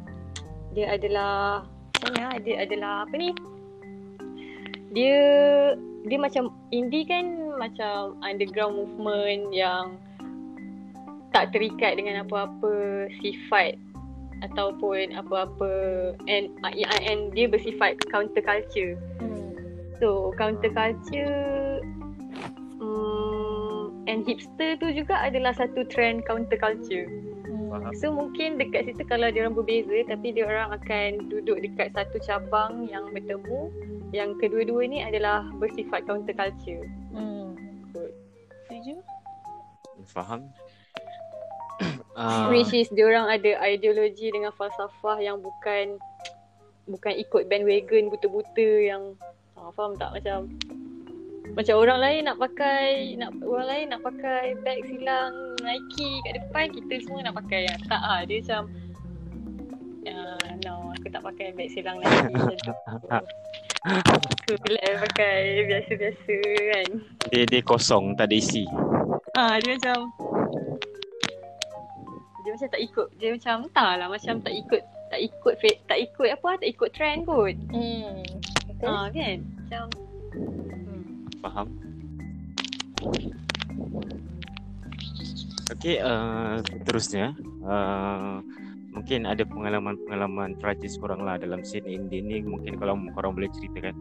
dia 0.78 0.94
adalah 0.94 1.66
macam 1.98 2.14
ah? 2.22 2.38
dia 2.38 2.56
adalah 2.62 3.10
apa 3.10 3.16
ni? 3.18 3.34
Dia 4.94 5.18
dia 6.06 6.18
macam 6.22 6.54
indie 6.70 7.04
kan 7.04 7.47
macam 7.58 8.16
underground 8.22 8.78
movement 8.78 9.52
yang 9.52 9.98
tak 11.36 11.52
terikat 11.52 12.00
dengan 12.00 12.24
apa-apa 12.24 13.06
sifat 13.20 13.76
ataupun 14.46 15.18
apa-apa 15.18 15.74
and 16.30 16.54
and 17.02 17.34
dia 17.34 17.50
bersifat 17.50 17.98
counter 18.14 18.42
culture 18.42 18.94
Hmm. 19.18 19.58
So 19.98 20.30
counter 20.38 20.70
culture 20.70 21.82
um, 22.78 23.98
and 24.06 24.22
hipster 24.30 24.78
tu 24.78 24.94
juga 24.94 25.18
adalah 25.26 25.58
satu 25.58 25.90
trend 25.90 26.22
counter 26.30 26.58
culture. 26.58 27.10
Faham. 27.68 27.92
So 28.00 28.14
mungkin 28.16 28.56
dekat 28.56 28.88
situ 28.88 29.04
kalau 29.04 29.28
dia 29.28 29.44
orang 29.44 29.58
berbeza 29.60 30.08
tapi 30.08 30.32
dia 30.32 30.48
orang 30.48 30.72
akan 30.72 31.28
duduk 31.28 31.60
dekat 31.60 31.92
satu 31.92 32.18
cabang 32.24 32.88
yang 32.88 33.12
bertemu 33.12 33.74
yang 34.16 34.40
kedua-dua 34.40 34.88
ni 34.88 35.04
adalah 35.04 35.44
bersifat 35.60 36.08
counter 36.08 36.32
culture. 36.32 36.88
Hmm. 37.12 37.37
Setuju? 38.88 39.04
Faham? 40.08 40.48
uh, 42.16 42.48
Which 42.48 42.72
is 42.72 42.88
dia 42.88 43.04
orang 43.04 43.28
ada 43.28 43.60
ideologi 43.68 44.32
dengan 44.32 44.56
falsafah 44.56 45.20
yang 45.20 45.44
bukan 45.44 46.00
bukan 46.88 47.14
ikut 47.20 47.52
bandwagon 47.52 48.08
buta-buta 48.08 48.70
yang 48.80 49.12
ah, 49.60 49.76
faham 49.76 50.00
tak 50.00 50.16
macam 50.16 50.48
macam 51.52 51.76
orang 51.84 52.00
lain 52.00 52.22
nak 52.32 52.40
pakai 52.40 53.12
nak 53.20 53.36
orang 53.44 53.68
lain 53.68 53.86
nak 53.92 54.02
pakai 54.08 54.56
bag 54.64 54.80
silang 54.88 55.36
Nike 55.60 56.24
kat 56.24 56.40
depan 56.40 56.72
kita 56.72 56.94
semua 57.04 57.28
nak 57.28 57.36
pakai 57.44 57.68
yang 57.68 57.82
tak 57.92 58.00
ah 58.00 58.24
dia 58.24 58.40
macam 58.40 58.64
uh, 60.08 60.48
no 60.64 60.96
aku 60.96 61.12
tak 61.12 61.28
pakai 61.28 61.52
bag 61.60 61.68
silang 61.76 62.00
Nike 62.00 62.32
macam 62.32 62.56
tu. 62.64 62.72
Bila 64.48 64.84
pakai 65.08 65.68
biasa-biasa 65.68 66.36
kan. 66.72 66.88
dia 67.32 67.44
dia 67.48 67.62
kosong, 67.64 68.16
tak 68.20 68.32
ada 68.32 68.36
isi. 68.36 68.68
Ah 69.36 69.60
dia 69.64 69.76
macam 69.80 70.12
dia 72.44 72.50
macam 72.56 72.70
tak 72.72 72.82
ikut 72.82 73.08
dia 73.20 73.30
macam 73.36 73.56
entahlah 73.68 74.08
macam 74.08 74.36
tak 74.40 74.54
ikut 74.56 74.82
tak 75.08 75.20
ikut 75.24 75.54
tak 75.88 76.00
ikut 76.00 76.28
apa 76.32 76.50
tak 76.60 76.70
ikut 76.72 76.90
trend 76.96 77.22
kot. 77.28 77.56
Hmm. 77.72 78.24
Betul. 78.72 78.88
Ah 78.88 79.08
kan 79.12 79.38
macam 79.44 79.84
hmm. 80.36 81.04
Faham? 81.44 81.68
Okey, 85.68 86.00
uh, 86.00 86.64
seterusnya 86.64 87.36
uh, 87.68 88.40
mungkin 88.98 89.30
ada 89.30 89.46
pengalaman-pengalaman 89.46 90.58
tragis 90.58 90.98
korang 90.98 91.22
lah 91.22 91.38
dalam 91.38 91.62
scene 91.62 91.86
indie 91.86 92.18
ni 92.18 92.42
mungkin 92.42 92.82
kalau 92.82 92.98
korang 93.14 93.38
boleh 93.38 93.46
ceritakan. 93.54 93.94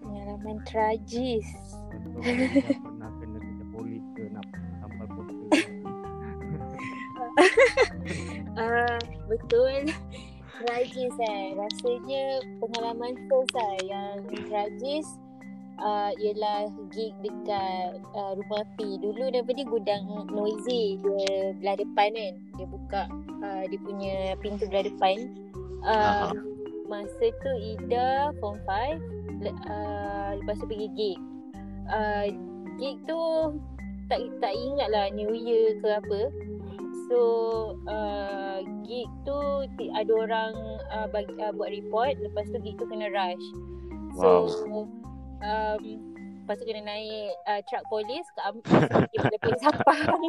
Pengalaman 0.00 0.56
tragis. 0.64 1.44
Pernah 2.16 3.12
kena 3.20 3.38
kerja 3.44 3.64
polis 3.76 4.04
ke 4.16 4.32
nak 4.32 4.46
tampal 4.80 5.06
poster. 5.12 5.36
Ah, 8.56 8.96
betul. 9.28 9.92
Tragis 10.64 11.16
eh. 11.20 11.52
Rasanya 11.60 12.40
pengalaman 12.56 13.20
first 13.28 13.52
lah 13.52 13.76
yang 13.84 14.24
tragis 14.48 15.04
uh, 15.80 16.10
ialah 16.16 16.72
gig 16.92 17.12
dekat 17.20 18.00
uh, 18.16 18.32
rumah 18.36 18.64
P. 18.76 19.00
Dulu 19.00 19.32
daripada 19.32 19.62
gudang 19.66 20.04
noisy 20.30 21.00
dia 21.00 21.52
belah 21.60 21.76
depan 21.76 22.10
kan. 22.12 22.34
Dia 22.56 22.66
buka 22.66 23.02
uh, 23.42 23.62
dia 23.68 23.78
punya 23.80 24.14
pintu 24.40 24.64
belah 24.68 24.84
depan. 24.84 25.16
Uh, 25.86 26.32
masa 26.90 27.30
tu 27.42 27.52
Ida 27.76 28.34
form 28.38 28.58
5 28.64 29.42
le- 29.42 29.58
uh, 29.68 30.30
lepas 30.42 30.56
tu 30.58 30.66
pergi 30.66 30.88
gig. 30.96 31.18
Uh, 31.86 32.26
gig 32.80 32.96
tu 33.06 33.20
tak 34.06 34.22
tak 34.38 34.54
ingat 34.54 34.88
lah 34.90 35.06
New 35.12 35.34
Year 35.34 35.78
ke 35.82 35.88
apa. 35.98 36.20
So 37.06 37.20
uh, 37.86 38.66
gig 38.82 39.06
tu 39.22 39.38
ada 39.94 40.12
orang 40.12 40.54
uh, 40.90 41.06
bagi, 41.10 41.30
uh, 41.38 41.54
buat 41.54 41.70
report 41.70 42.18
lepas 42.18 42.46
tu 42.50 42.58
gig 42.62 42.74
tu 42.78 42.86
kena 42.88 43.10
rush. 43.12 43.46
So 44.16 44.48
um, 45.46 45.82
lepas 46.42 46.58
tu 46.58 46.66
kena 46.66 46.82
naik 46.86 47.30
uh, 47.46 47.60
truck 47.66 47.84
polis 47.90 48.26
ke 48.34 48.40
Am- 48.42 48.62
pergi 48.62 49.18
lebih 49.18 49.54
Sapang. 49.62 50.22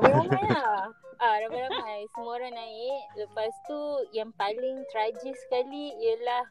Ramai-ramai 0.00 0.44
lah. 0.48 0.92
Ah, 1.22 1.36
ramai-ramai. 1.46 2.04
Semua 2.12 2.36
orang 2.36 2.52
naik. 2.56 3.00
Lepas 3.16 3.52
tu 3.70 3.80
yang 4.12 4.28
paling 4.36 4.82
tragis 4.90 5.36
sekali 5.46 5.94
ialah 6.02 6.44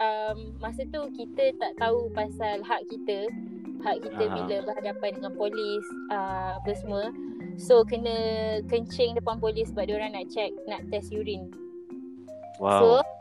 um, 0.00 0.58
masa 0.58 0.82
tu 0.90 1.08
kita 1.14 1.54
tak 1.56 1.72
tahu 1.78 2.12
pasal 2.12 2.60
hak 2.64 2.82
kita. 2.90 3.30
Hak 3.80 4.04
kita 4.04 4.22
Aha. 4.28 4.34
bila 4.36 4.56
berhadapan 4.68 5.10
dengan 5.16 5.32
polis 5.40 5.84
uh, 6.12 6.60
apa 6.60 6.72
semua. 6.76 7.08
So 7.56 7.84
kena 7.88 8.16
kencing 8.68 9.16
depan 9.16 9.40
polis 9.40 9.72
sebab 9.72 9.88
dia 9.88 9.96
orang 9.96 10.12
nak 10.12 10.28
check 10.28 10.52
nak 10.68 10.84
test 10.92 11.08
urine. 11.12 11.48
Wow. 12.60 13.00
So 13.00 13.19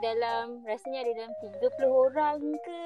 dalam 0.00 0.64
rasanya 0.64 1.04
ada 1.04 1.12
dalam 1.12 1.32
30 1.60 1.84
orang 1.84 2.38
ke 2.64 2.78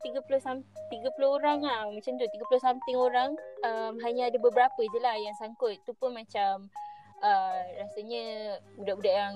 30 0.00 0.40
sam 0.40 0.64
30 0.88 1.12
orang 1.20 1.60
lah 1.60 1.84
macam 1.92 2.16
tu 2.16 2.24
30 2.24 2.64
something 2.64 2.96
orang 2.96 3.36
um, 3.68 4.00
hanya 4.00 4.32
ada 4.32 4.40
beberapa 4.40 4.80
je 4.80 4.98
lah 5.00 5.12
yang 5.20 5.36
sangkut. 5.36 5.76
Tu 5.84 5.92
pun 5.92 6.16
macam 6.16 6.72
uh, 7.20 7.60
rasanya 7.76 8.56
budak-budak 8.80 9.12
yang 9.12 9.34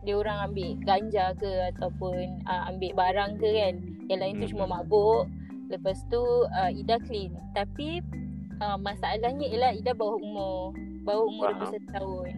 dia 0.00 0.16
orang 0.16 0.48
ambil 0.48 0.68
ganja 0.84 1.32
ke 1.36 1.50
ataupun 1.76 2.44
uh, 2.44 2.68
ambil 2.68 2.92
barang 2.92 3.40
ke 3.40 3.48
kan. 3.48 3.74
Yang 4.08 4.20
lain 4.20 4.34
tu 4.40 4.46
cuma 4.56 4.64
Mhm. 4.68 4.72
mabuk. 4.76 5.24
Lepas 5.70 5.98
tu 6.12 6.20
uh, 6.50 6.70
Ida 6.72 7.00
clean. 7.04 7.36
Tapi 7.56 8.04
uh, 8.60 8.76
masalahnya 8.76 9.48
ialah 9.48 9.72
Ida 9.76 9.92
bawah 9.96 10.20
umur. 10.20 10.76
Bawah 11.04 11.24
umur 11.24 11.52
Faham. 11.56 11.72
21 11.72 11.96
tahun. 11.96 12.28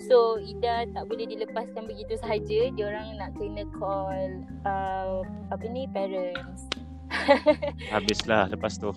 So 0.00 0.38
Ida 0.38 0.86
tak 0.90 1.04
boleh 1.06 1.26
dilepaskan 1.26 1.86
begitu 1.86 2.14
sahaja. 2.16 2.70
Dia 2.70 2.84
orang 2.86 3.18
nak 3.18 3.30
kena 3.34 3.66
call 3.74 4.46
uh, 4.62 5.20
apa 5.50 5.64
ni 5.66 5.90
parents. 5.90 6.70
Habislah 7.92 8.46
lepas 8.48 8.76
tu. 8.76 8.92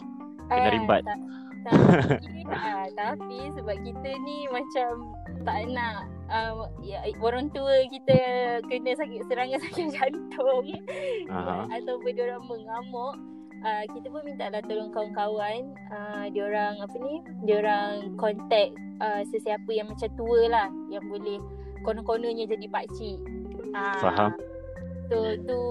Kena 0.46 0.68
Ah, 0.68 0.74
rimbat. 0.74 1.02
ta- 1.02 1.24
Tapi, 1.62 2.42
ah, 2.52 2.86
tapi 2.92 3.40
sebab 3.54 3.76
kita 3.82 4.10
ni 4.22 4.50
macam 4.50 5.14
tak 5.42 5.70
nak 5.70 6.10
uh, 6.28 6.66
ya, 6.82 7.02
orang 7.18 7.50
tua 7.50 7.86
kita 7.88 8.18
kena 8.66 8.98
sakit 8.98 9.22
serangan 9.26 9.62
sakit 9.70 9.88
jantung 9.94 10.66
Aha. 11.30 11.70
ataupun 11.72 12.12
dia 12.12 12.26
orang 12.28 12.44
mengamuk 12.46 13.16
uh, 13.64 13.84
kita 13.94 14.08
pun 14.10 14.22
minta 14.26 14.50
lah 14.50 14.62
tolong 14.66 14.92
kawan-kawan. 14.94 15.74
Uh, 15.90 16.26
dia 16.30 16.44
orang 16.46 16.82
apa 16.82 16.96
ni? 17.00 17.16
Dia 17.46 17.56
orang 17.62 18.18
contact 18.18 18.72
uh, 19.02 19.22
sesiapa 19.30 19.70
yang 19.72 19.88
macam 19.90 20.10
tua 20.18 20.42
lah 20.50 20.68
yang 20.92 21.04
boleh 21.08 21.38
konon-kononnya 21.86 22.46
jadi 22.46 22.66
pak 22.70 22.86
cik. 22.98 23.20
Uh, 23.72 24.00
Faham. 24.02 24.32
So 25.12 25.36
tu 25.44 25.62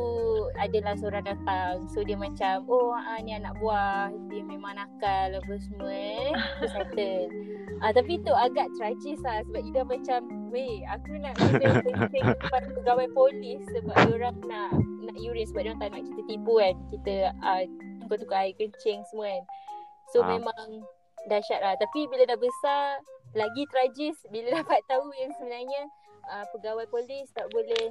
adalah 0.60 0.92
seorang 1.00 1.24
datang. 1.24 1.88
So 1.88 2.04
dia 2.04 2.12
macam 2.12 2.68
Oh 2.68 2.92
ah, 2.92 3.16
ni 3.24 3.32
anak 3.32 3.56
buah. 3.56 4.12
Dia 4.28 4.44
memang 4.44 4.76
nakal 4.76 5.40
Apa 5.40 5.56
semua 5.64 5.88
eh. 5.88 6.28
Settle 6.68 7.32
ah, 7.82 7.88
Tapi 7.88 8.20
tu 8.20 8.36
agak 8.36 8.68
tragis 8.76 9.16
lah 9.24 9.40
Sebab 9.48 9.64
Ida 9.64 9.80
macam 9.88 10.20
Weh 10.52 10.84
aku 10.84 11.16
nak 11.24 11.40
kena 11.40 11.80
Depan 12.12 12.62
pegawai 12.76 13.08
polis 13.16 13.64
Sebab 13.72 13.96
dia 13.96 14.12
orang 14.20 14.36
nak 14.44 14.76
Nak 15.08 15.16
urine 15.16 15.48
Sebab 15.48 15.60
dia 15.64 15.72
orang 15.72 15.80
tak 15.80 15.90
nak 15.96 16.02
kita 16.04 16.22
tipu 16.28 16.52
kan. 16.60 16.74
Kita 16.92 17.14
uh, 17.40 17.62
Tukar-tukar 18.04 18.38
air 18.44 18.52
kencing 18.60 19.00
semua 19.08 19.24
kan. 19.24 19.44
So 20.12 20.20
Ah. 20.20 20.36
memang 20.36 20.84
Dahsyat 21.32 21.64
lah. 21.64 21.80
Tapi 21.80 22.12
bila 22.12 22.28
dah 22.28 22.36
besar 22.36 23.00
Lagi 23.32 23.64
tragis 23.72 24.20
Bila 24.28 24.52
dapat 24.60 24.84
tahu 24.84 25.08
yang 25.16 25.32
sebenarnya 25.40 25.88
uh, 26.28 26.44
Pegawai 26.52 26.84
polis 26.92 27.32
tak 27.32 27.48
boleh 27.56 27.88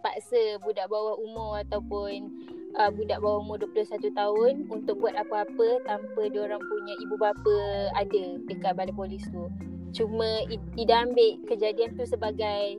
paksa 0.00 0.60
budak 0.62 0.86
bawah 0.90 1.18
umur 1.18 1.60
ataupun 1.62 2.30
uh, 2.78 2.90
budak 2.92 3.18
bawah 3.22 3.42
umur 3.42 3.56
21 3.60 4.12
tahun 4.12 4.52
untuk 4.70 5.00
buat 5.00 5.14
apa-apa 5.16 5.82
tanpa 5.86 6.22
dia 6.30 6.44
orang 6.44 6.62
punya 6.62 6.94
ibu 7.00 7.14
bapa 7.16 7.56
ada 7.96 8.22
dekat 8.46 8.72
balai 8.76 8.94
polis 8.94 9.24
tu. 9.30 9.48
Cuma 9.96 10.44
Ida 10.76 11.08
ambil 11.08 11.40
kejadian 11.48 11.96
tu 11.96 12.04
sebagai 12.04 12.76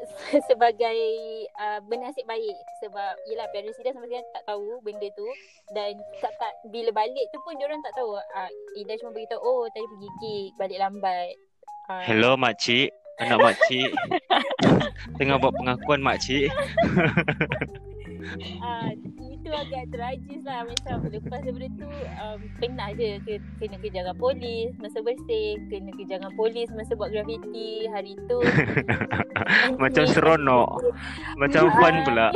sebagai 0.48 1.00
uh, 1.60 1.80
bernasib 1.84 2.24
baik 2.24 2.56
sebab 2.80 3.12
yelah 3.28 3.48
parents 3.52 3.80
Ida 3.80 3.92
sampai 3.92 4.08
sekarang 4.08 4.30
tak 4.32 4.44
tahu 4.48 4.80
benda 4.84 5.08
tu 5.16 5.28
dan 5.76 5.96
tak, 6.20 6.32
tak 6.40 6.52
bila 6.72 6.92
balik 6.92 7.24
tu 7.32 7.38
pun 7.44 7.56
dia 7.56 7.68
orang 7.68 7.80
tak 7.84 7.94
tahu 7.96 8.16
uh, 8.16 8.50
Ida 8.76 8.96
cuma 9.00 9.12
beritahu 9.12 9.40
oh 9.40 9.64
tadi 9.72 9.86
pergi 9.86 10.10
gig 10.20 10.48
balik 10.56 10.78
lambat 10.80 11.32
uh, 11.88 12.02
Hello 12.04 12.36
makcik. 12.36 12.99
Anak 13.20 13.38
makcik. 13.38 13.90
Tengah 15.20 15.36
buat 15.36 15.52
pengakuan 15.56 16.00
makcik. 16.00 16.48
Ah, 18.60 18.92
itu 19.40 19.48
agak 19.48 19.88
tragis 19.96 20.44
lah 20.44 20.62
macam 20.68 21.08
lepas 21.08 21.40
daripada 21.40 21.68
tu 21.80 21.88
um, 22.20 22.38
pernah 22.60 22.88
je 22.92 23.16
ke, 23.24 23.40
kena 23.56 23.80
dengan 23.80 24.12
polis 24.20 24.76
masa 24.76 25.00
bersih 25.00 25.56
kena 25.72 25.90
kejar 25.96 26.20
dengan 26.20 26.34
polis 26.36 26.68
masa 26.76 26.92
buat 26.94 27.08
graffiti 27.08 27.88
hari 27.88 28.14
tu 28.28 28.38
Macam 29.82 30.04
seronok. 30.04 30.84
Macam 31.40 31.72
fun 31.80 31.94
pula. 32.04 32.28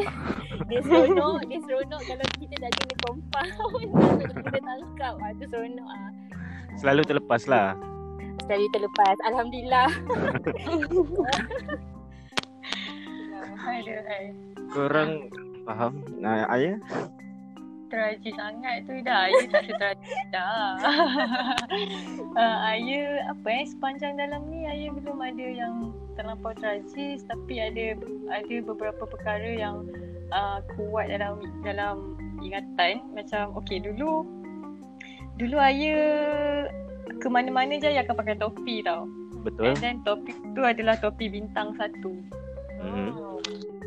dia 0.73 0.81
seronok 0.81 1.39
dia 1.47 1.61
seronok 1.69 2.01
kalau 2.09 2.27
kita 2.41 2.55
kena 2.57 2.97
compound 3.05 3.53
kalau 3.53 4.35
kita 4.41 4.61
tangkap 4.65 5.15
ah, 5.21 5.31
tu 5.37 5.45
seronok 5.53 5.89
ah. 5.93 6.11
Selalu 6.81 7.03
terlepas 7.07 7.43
lah. 7.47 7.77
Sekali 8.45 8.69
terlepas 8.71 9.17
Alhamdulillah 9.25 9.89
Aduh. 13.65 14.05
Korang 14.73 15.33
faham? 15.65 15.93
Nah, 16.21 16.45
ayah? 16.53 16.77
Tragis 17.93 18.35
sangat 18.35 18.83
tu 18.91 18.95
dah. 19.07 19.31
Ayah 19.31 19.47
tak 19.55 19.63
setragis 19.71 20.19
dah. 20.35 20.75
uh, 22.35 22.59
ayah 22.75 23.31
apa 23.31 23.49
eh 23.49 23.67
sepanjang 23.71 24.19
dalam 24.19 24.51
ni 24.51 24.67
ayah 24.67 24.91
belum 24.99 25.19
ada 25.23 25.47
yang 25.47 25.95
terlampau 26.19 26.53
tragis 26.59 27.23
tapi 27.29 27.63
ada 27.63 27.95
ada 28.35 28.57
beberapa 28.67 29.07
perkara 29.07 29.47
yang 29.47 29.87
uh, 30.35 30.59
kuat 30.75 31.07
dalam 31.07 31.39
dalam 31.63 32.19
ingatan 32.43 33.05
macam 33.15 33.55
okey 33.63 33.79
dulu 33.79 34.27
dulu 35.39 35.57
ayah 35.59 36.67
ke 37.21 37.29
mana-mana 37.29 37.77
je 37.77 37.89
akan 37.93 38.15
pakai 38.15 38.37
topi 38.41 38.85
tau. 38.85 39.09
Betul? 39.45 39.77
And 39.77 39.79
then 39.81 39.97
topi 40.03 40.33
tu 40.57 40.63
adalah 40.65 40.97
topi 40.99 41.29
bintang 41.29 41.77
satu. 41.77 42.13
Mhm. 42.81 43.11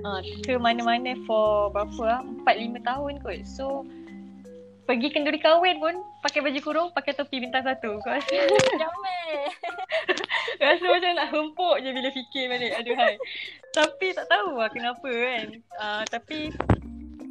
Ha, 0.06 0.22
ke 0.46 0.54
mana-mana 0.62 1.18
for 1.26 1.74
berapa 1.74 2.02
lah? 2.06 2.22
4-5 2.46 2.80
tahun 2.86 3.14
kot. 3.26 3.42
So, 3.44 3.84
pergi 4.88 5.12
kenduri 5.12 5.42
kahwin 5.42 5.82
pun 5.82 6.00
pakai 6.24 6.40
baju 6.46 6.60
kurung, 6.64 6.90
pakai 6.94 7.18
topi 7.18 7.42
bintang 7.44 7.66
satu. 7.66 8.00
Kau 8.00 8.14
rasa, 8.14 8.38
Jamel 8.82 9.32
rasa 10.64 10.86
macam 10.86 11.12
nak 11.18 11.30
hempuk 11.34 11.76
je 11.82 11.90
bila 11.92 12.10
fikir 12.14 12.44
balik. 12.48 12.72
Aduhai. 12.78 13.16
Tapi 13.74 14.08
tak 14.16 14.30
tahu 14.32 14.58
lah 14.58 14.70
kenapa 14.72 15.10
kan. 15.10 15.46
Uh, 15.76 16.04
tapi 16.08 16.54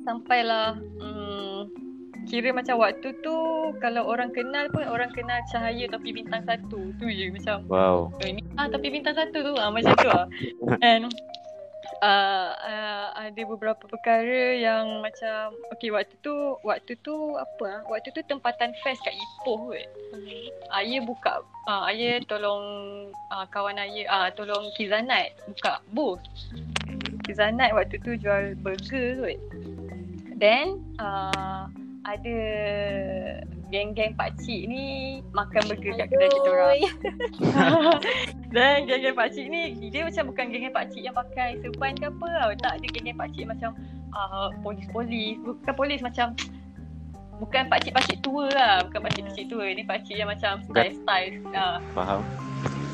sampailah 0.07 0.79
um, 1.03 1.26
kira 2.27 2.51
macam 2.51 2.83
waktu 2.83 3.15
tu 3.23 3.37
kalau 3.79 4.03
orang 4.11 4.35
kenal 4.35 4.67
pun 4.75 4.83
orang 4.87 5.11
kenal 5.15 5.39
cahaya 5.49 5.87
topi 5.87 6.11
bintang 6.11 6.43
satu. 6.43 6.91
Tu 6.99 7.07
je 7.15 7.31
macam 7.31 7.63
Wow. 7.71 8.11
Oh, 8.11 8.27
ini 8.27 8.43
ah 8.59 8.67
tapi 8.67 8.91
bintang 8.91 9.15
satu 9.15 9.39
tu 9.41 9.55
ah 9.57 9.71
macam 9.71 9.95
tu 9.95 10.11
ah. 10.11 10.27
And 10.87 11.07
uh, 12.03 12.51
uh, 12.53 13.07
ada 13.15 13.43
beberapa 13.47 13.87
perkara 13.87 14.59
yang 14.59 15.01
macam 15.01 15.55
okey 15.77 15.95
waktu 15.95 16.15
tu 16.21 16.59
waktu 16.67 16.99
tu 17.01 17.15
apa 17.39 17.65
ah 17.65 17.83
waktu 17.87 18.11
tu 18.13 18.21
tempatan 18.27 18.75
fest 18.83 19.01
kat 19.07 19.15
Ipoh 19.15 19.73
kot. 19.73 19.87
Ayah 20.75 21.01
buka 21.07 21.47
uh, 21.71 21.89
ayah 21.89 22.19
tolong 22.27 22.65
uh, 23.31 23.47
kawan 23.55 23.79
ayah 23.79 24.07
ah 24.11 24.29
tolong 24.35 24.69
Kizanat 24.75 25.33
buka 25.47 25.79
booth. 25.95 26.23
Kizanat 27.25 27.71
waktu 27.71 28.03
tu 28.03 28.19
jual 28.19 28.59
burger 28.61 29.23
kot. 29.23 29.39
Then 30.37 30.85
uh, 31.01 31.71
ada 32.07 32.39
geng-geng 33.67 34.15
pakcik 34.15 34.71
ni 34.71 35.19
makan 35.35 35.67
burger 35.67 35.99
kat 35.99 36.07
kedai 36.07 36.31
kita 36.31 36.49
orang. 36.55 36.81
Dan 38.55 38.87
geng-geng 38.87 39.19
pakcik 39.19 39.51
ni 39.51 39.75
Dia 39.91 40.07
macam 40.07 40.31
bukan 40.31 40.55
geng-geng 40.55 40.75
pakcik 40.75 41.03
yang 41.03 41.17
pakai 41.19 41.59
serban 41.59 41.99
ke 41.99 42.07
apa 42.07 42.27
tau. 42.31 42.51
Tak 42.63 42.73
ada 42.79 42.87
geng-geng 42.87 43.19
pakcik 43.19 43.45
macam 43.51 43.75
uh, 44.15 44.55
Polis-polis. 44.63 45.43
Bukan 45.43 45.75
polis 45.75 45.99
macam 45.99 46.39
Bukan 47.43 47.69
pakcik-pakcik 47.69 48.23
tua 48.23 48.47
lah. 48.55 48.87
Bukan 48.87 49.03
pakcik-pakcik 49.03 49.51
tua. 49.51 49.67
Ni 49.75 49.83
pakcik 49.83 50.15
yang 50.15 50.31
macam 50.31 50.63
style-style 50.71 51.43
uh, 51.59 51.83
Faham? 51.91 52.23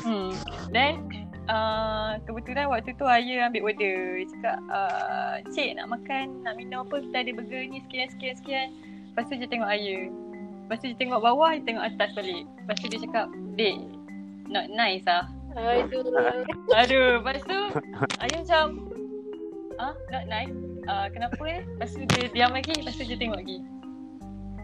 hmm. 0.01 0.33
Then 0.73 1.05
uh, 1.53 2.17
Kebetulan 2.25 2.65
waktu 2.65 2.97
tu 2.97 3.05
ayah 3.05 3.45
ambil 3.45 3.69
order. 3.69 4.25
Dia 4.25 4.27
cakap 4.33 4.57
uh, 4.73 5.35
Cik 5.53 5.77
nak 5.77 5.93
makan 5.93 6.41
Nak 6.41 6.57
minum 6.57 6.89
apa? 6.89 6.97
Kita 6.97 7.17
ada 7.21 7.31
burger 7.37 7.61
ni 7.69 7.77
Sekian-sekian-sekian 7.85 8.92
Lepas 9.13 9.29
tu 9.29 9.37
dia 9.37 9.45
tengok 9.45 9.69
ayah 9.69 10.09
Lepas 10.65 10.77
tu 10.81 10.85
dia 10.89 10.97
tengok 10.97 11.21
bawah 11.21 11.53
Dia 11.53 11.63
tengok 11.69 11.85
atas 11.85 12.09
balik. 12.17 12.43
Lepas 12.49 12.75
tu 12.81 12.85
dia 12.89 12.99
cakap 13.05 13.27
Dek 13.53 13.77
Not 14.49 14.65
nice 14.73 15.05
lah 15.05 15.29
Aduh. 15.53 16.01
Aduh, 16.73 17.21
lepas 17.21 17.45
tu 17.45 17.59
Ayah 18.25 18.37
macam 18.41 18.65
Ah, 19.77 19.93
not 20.09 20.25
nice? 20.25 20.53
Uh, 20.89 21.05
Kenapa 21.13 21.41
eh? 21.45 21.61
Lepas 21.61 21.93
tu 21.93 22.01
dia 22.09 22.25
diam 22.33 22.51
lagi 22.57 22.73
Lepas 22.73 22.97
tu 22.97 23.05
dia 23.05 23.17
tengok 23.21 23.37
lagi. 23.37 23.57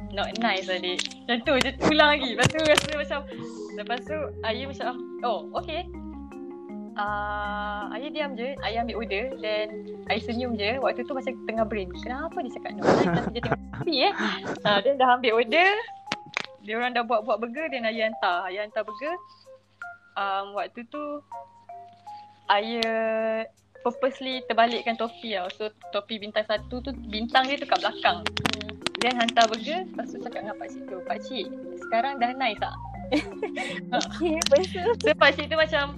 Not 0.10 0.42
nice 0.42 0.66
adik. 0.66 1.06
Macam 1.30 1.38
tu 1.46 1.54
je 1.62 1.70
ulang 1.94 2.18
lagi. 2.18 2.34
Lepas 2.34 2.50
tu 2.50 2.58
rasa 2.66 2.90
macam 2.98 3.20
Lepas 3.78 4.00
tu 4.02 4.18
ayah 4.50 4.66
macam 4.66 4.98
Oh, 5.22 5.46
okay 5.54 5.86
uh, 7.00 7.88
Ayah 7.96 8.10
diam 8.12 8.36
je 8.36 8.60
Ayah 8.60 8.84
ambil 8.84 9.00
order 9.00 9.24
Then 9.40 9.68
Ayah 10.12 10.22
senyum 10.28 10.60
je 10.60 10.78
Waktu 10.84 11.08
tu 11.08 11.16
macam 11.16 11.34
tengah 11.48 11.66
brain 11.66 11.90
Kenapa 12.04 12.38
dia 12.44 12.52
cakap 12.60 12.72
Lepas 12.76 13.24
tu 13.24 13.32
dia 13.32 13.42
tengok 13.48 13.60
TV 13.80 13.88
eh 14.12 14.14
uh, 14.68 14.80
Then 14.84 15.00
dah 15.00 15.10
ambil 15.16 15.32
order 15.40 15.72
Dia 16.68 16.74
orang 16.76 16.92
dah 16.92 17.04
buat-buat 17.08 17.38
burger 17.40 17.72
Dan 17.72 17.88
ayah 17.88 18.12
hantar 18.12 18.52
Ayah 18.52 18.68
hantar 18.68 18.84
burger 18.84 19.16
um, 20.20 20.60
Waktu 20.60 20.84
tu 20.92 21.04
Ayah 22.52 23.46
purposely 23.84 24.44
terbalikkan 24.48 25.00
topi 25.00 25.36
tau. 25.36 25.48
So 25.56 25.72
topi 25.96 26.20
bintang 26.20 26.46
satu 26.48 26.84
tu 26.84 26.92
bintang 27.08 27.48
dia 27.48 27.60
tu 27.60 27.68
kat 27.68 27.80
belakang. 27.80 28.26
Then 29.00 29.16
hantar 29.16 29.48
burger, 29.48 29.88
lepas 29.88 30.12
tu 30.12 30.20
cakap 30.20 30.44
dengan 30.44 30.58
pakcik 30.60 30.84
tu, 30.92 30.98
pakcik 31.08 31.46
sekarang 31.88 32.20
dah 32.20 32.36
nice 32.36 32.60
tak? 32.60 32.76
Okay, 33.96 34.36
lepas 34.44 34.64
tu. 34.68 34.84
So 35.00 35.16
pakcik 35.16 35.48
tu 35.48 35.56
macam 35.56 35.96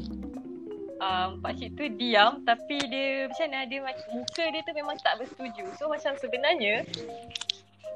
um, 1.01 1.41
pakcik 1.41 1.73
tu 1.75 1.89
diam 1.97 2.45
tapi 2.45 2.77
dia 2.87 3.27
macam 3.27 3.47
mana 3.49 3.65
dia 3.65 3.79
macam 3.81 4.07
muka 4.13 4.43
dia 4.47 4.61
tu 4.61 4.73
memang 4.77 4.95
tak 5.01 5.17
bersetuju. 5.19 5.65
So 5.75 5.89
macam 5.89 6.13
sebenarnya 6.21 6.85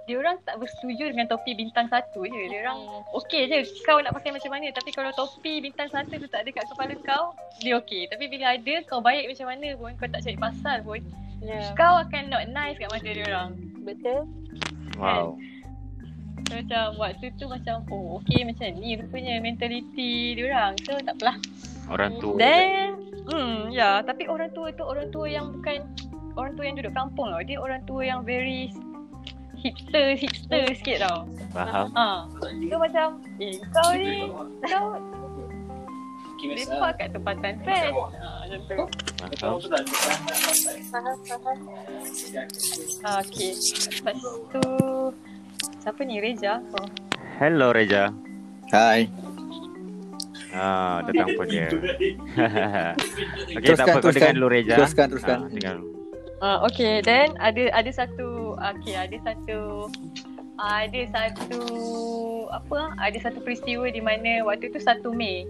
dia 0.06 0.22
orang 0.22 0.38
tak 0.46 0.62
bersetuju 0.62 1.18
dengan 1.18 1.26
topi 1.26 1.58
bintang 1.58 1.90
satu 1.90 2.26
je. 2.26 2.42
Dia 2.50 2.66
orang 2.70 3.06
okey 3.26 3.50
je 3.50 3.66
kau 3.86 3.98
nak 4.02 4.14
pakai 4.14 4.34
macam 4.34 4.54
mana 4.54 4.70
tapi 4.74 4.94
kalau 4.94 5.10
topi 5.18 5.62
bintang 5.62 5.90
satu 5.90 6.14
tu 6.14 6.28
tak 6.30 6.46
ada 6.46 6.50
kat 6.54 6.66
kepala 6.70 6.94
kau, 7.02 7.34
dia 7.62 7.78
okey. 7.82 8.06
Tapi 8.10 8.26
bila 8.30 8.54
ada 8.54 8.74
kau 8.86 9.02
baik 9.02 9.34
macam 9.34 9.48
mana 9.50 9.74
pun 9.78 9.92
kau 9.98 10.10
tak 10.10 10.22
cari 10.26 10.38
pasal 10.38 10.78
pun, 10.86 11.02
Ya, 11.44 11.76
kau 11.78 12.02
akan 12.02 12.32
not 12.32 12.48
nice 12.50 12.80
kat 12.80 12.90
mata 12.90 13.06
dia 13.06 13.26
orang. 13.28 13.54
betul. 13.86 14.26
Wow. 14.98 15.38
So 16.48 16.62
macam 16.62 16.86
waktu 17.02 17.34
tu 17.42 17.46
macam 17.50 17.86
oh 17.90 18.22
okey 18.22 18.46
macam 18.46 18.70
ni 18.78 18.98
rupanya 18.98 19.42
mentality 19.42 20.38
dia 20.38 20.44
orang. 20.54 20.74
So 20.86 20.98
tak 21.02 21.18
apalah. 21.18 21.38
Orang 21.90 22.18
tu. 22.18 22.34
Then 22.38 22.98
hmm 23.26 23.74
ya 23.74 24.06
tapi 24.06 24.30
orang 24.30 24.54
tua 24.54 24.70
tu 24.74 24.86
orang 24.86 25.10
tua 25.10 25.26
yang 25.26 25.50
bukan 25.50 25.82
orang 26.38 26.54
tua 26.54 26.64
yang 26.66 26.76
duduk 26.78 26.94
kampung 26.94 27.28
tau. 27.34 27.42
Dia 27.46 27.58
orang 27.62 27.82
tua 27.86 28.02
yang 28.06 28.22
very 28.26 28.70
hipster 29.58 30.14
hipster 30.18 30.64
sikit 30.78 31.06
tau. 31.06 31.26
Faham. 31.54 31.90
Ha. 31.98 32.30
So 32.42 32.76
macam 32.78 33.08
eh 33.42 33.58
kau 33.74 33.90
ni 33.98 34.30
kau 34.66 34.86
lepak 36.46 37.02
kat 37.02 37.10
tempatan 37.10 37.58
fan. 37.66 37.90
Ha, 37.90 38.30
macam 38.46 38.60
tu. 38.70 38.78
Faham. 39.42 39.58
Faham, 40.94 41.18
faham. 41.26 41.58
Ha, 43.02 43.10
okay. 43.26 43.58
Lepas 43.98 44.16
tu 44.54 44.62
siapa 45.82 46.02
ni 46.06 46.22
Reza? 46.22 46.62
Oh. 46.78 46.86
Hello 47.42 47.74
Reja. 47.74 48.14
Hai. 48.70 49.10
Ah, 50.56 51.04
datang 51.04 51.36
pun 51.36 51.46
dia. 51.46 51.68
Okey, 51.76 52.16
Teruskan, 53.60 53.76
tak 53.76 53.86
apa 53.92 54.00
teruskan. 54.02 54.16
dengar 54.16 54.34
dulu 54.40 54.48
Reja. 54.48 54.76
Teruskan, 54.80 55.06
teruskan. 55.12 55.38
Ah, 55.44 55.50
dengar 55.52 55.74
dulu. 55.80 55.88
Uh, 56.36 56.60
okay, 56.68 57.00
then 57.00 57.32
ada 57.40 57.72
ada 57.72 57.92
satu 57.92 58.60
okay, 58.60 58.96
ada 59.00 59.16
satu 59.24 59.88
ada 60.60 61.02
satu 61.12 61.62
apa 62.52 62.92
ah, 62.96 63.08
ada 63.08 63.18
satu 63.20 63.40
peristiwa 63.40 63.88
di 63.88 64.04
mana 64.04 64.44
waktu 64.44 64.72
tu 64.72 64.80
1 64.80 65.04
Mei. 65.16 65.48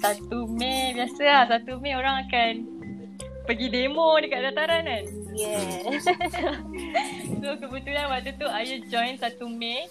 1 0.00 0.28
Mei 0.58 0.96
biasa 0.96 1.22
lah 1.48 1.60
1 1.60 1.68
Mei 1.80 1.92
orang 1.96 2.24
akan 2.26 2.52
pergi 3.44 3.66
demo 3.68 4.16
dekat 4.20 4.52
dataran 4.52 4.84
kan. 4.84 5.04
Yeah. 5.32 5.98
So 7.42 7.58
kebetulan 7.58 8.06
waktu 8.06 8.38
tu 8.38 8.46
ayah 8.46 8.78
join 8.86 9.18
1 9.18 9.28
Mei. 9.50 9.86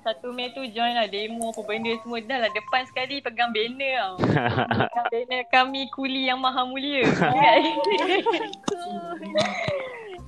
1 0.00 0.32
Mei 0.32 0.48
tu 0.56 0.64
join 0.72 0.96
lah 0.96 1.04
demo 1.04 1.52
apa 1.52 1.60
benda 1.60 1.92
semua 2.00 2.24
dah 2.24 2.38
lah 2.40 2.50
depan 2.56 2.82
sekali 2.88 3.20
pegang 3.20 3.52
banner 3.52 3.94
tau. 4.00 4.14
pegang 4.88 5.08
banner 5.12 5.42
kami 5.52 5.80
kuli 5.92 6.24
yang 6.24 6.40
maha 6.40 6.64
mulia. 6.64 7.04
Kan? 7.04 7.30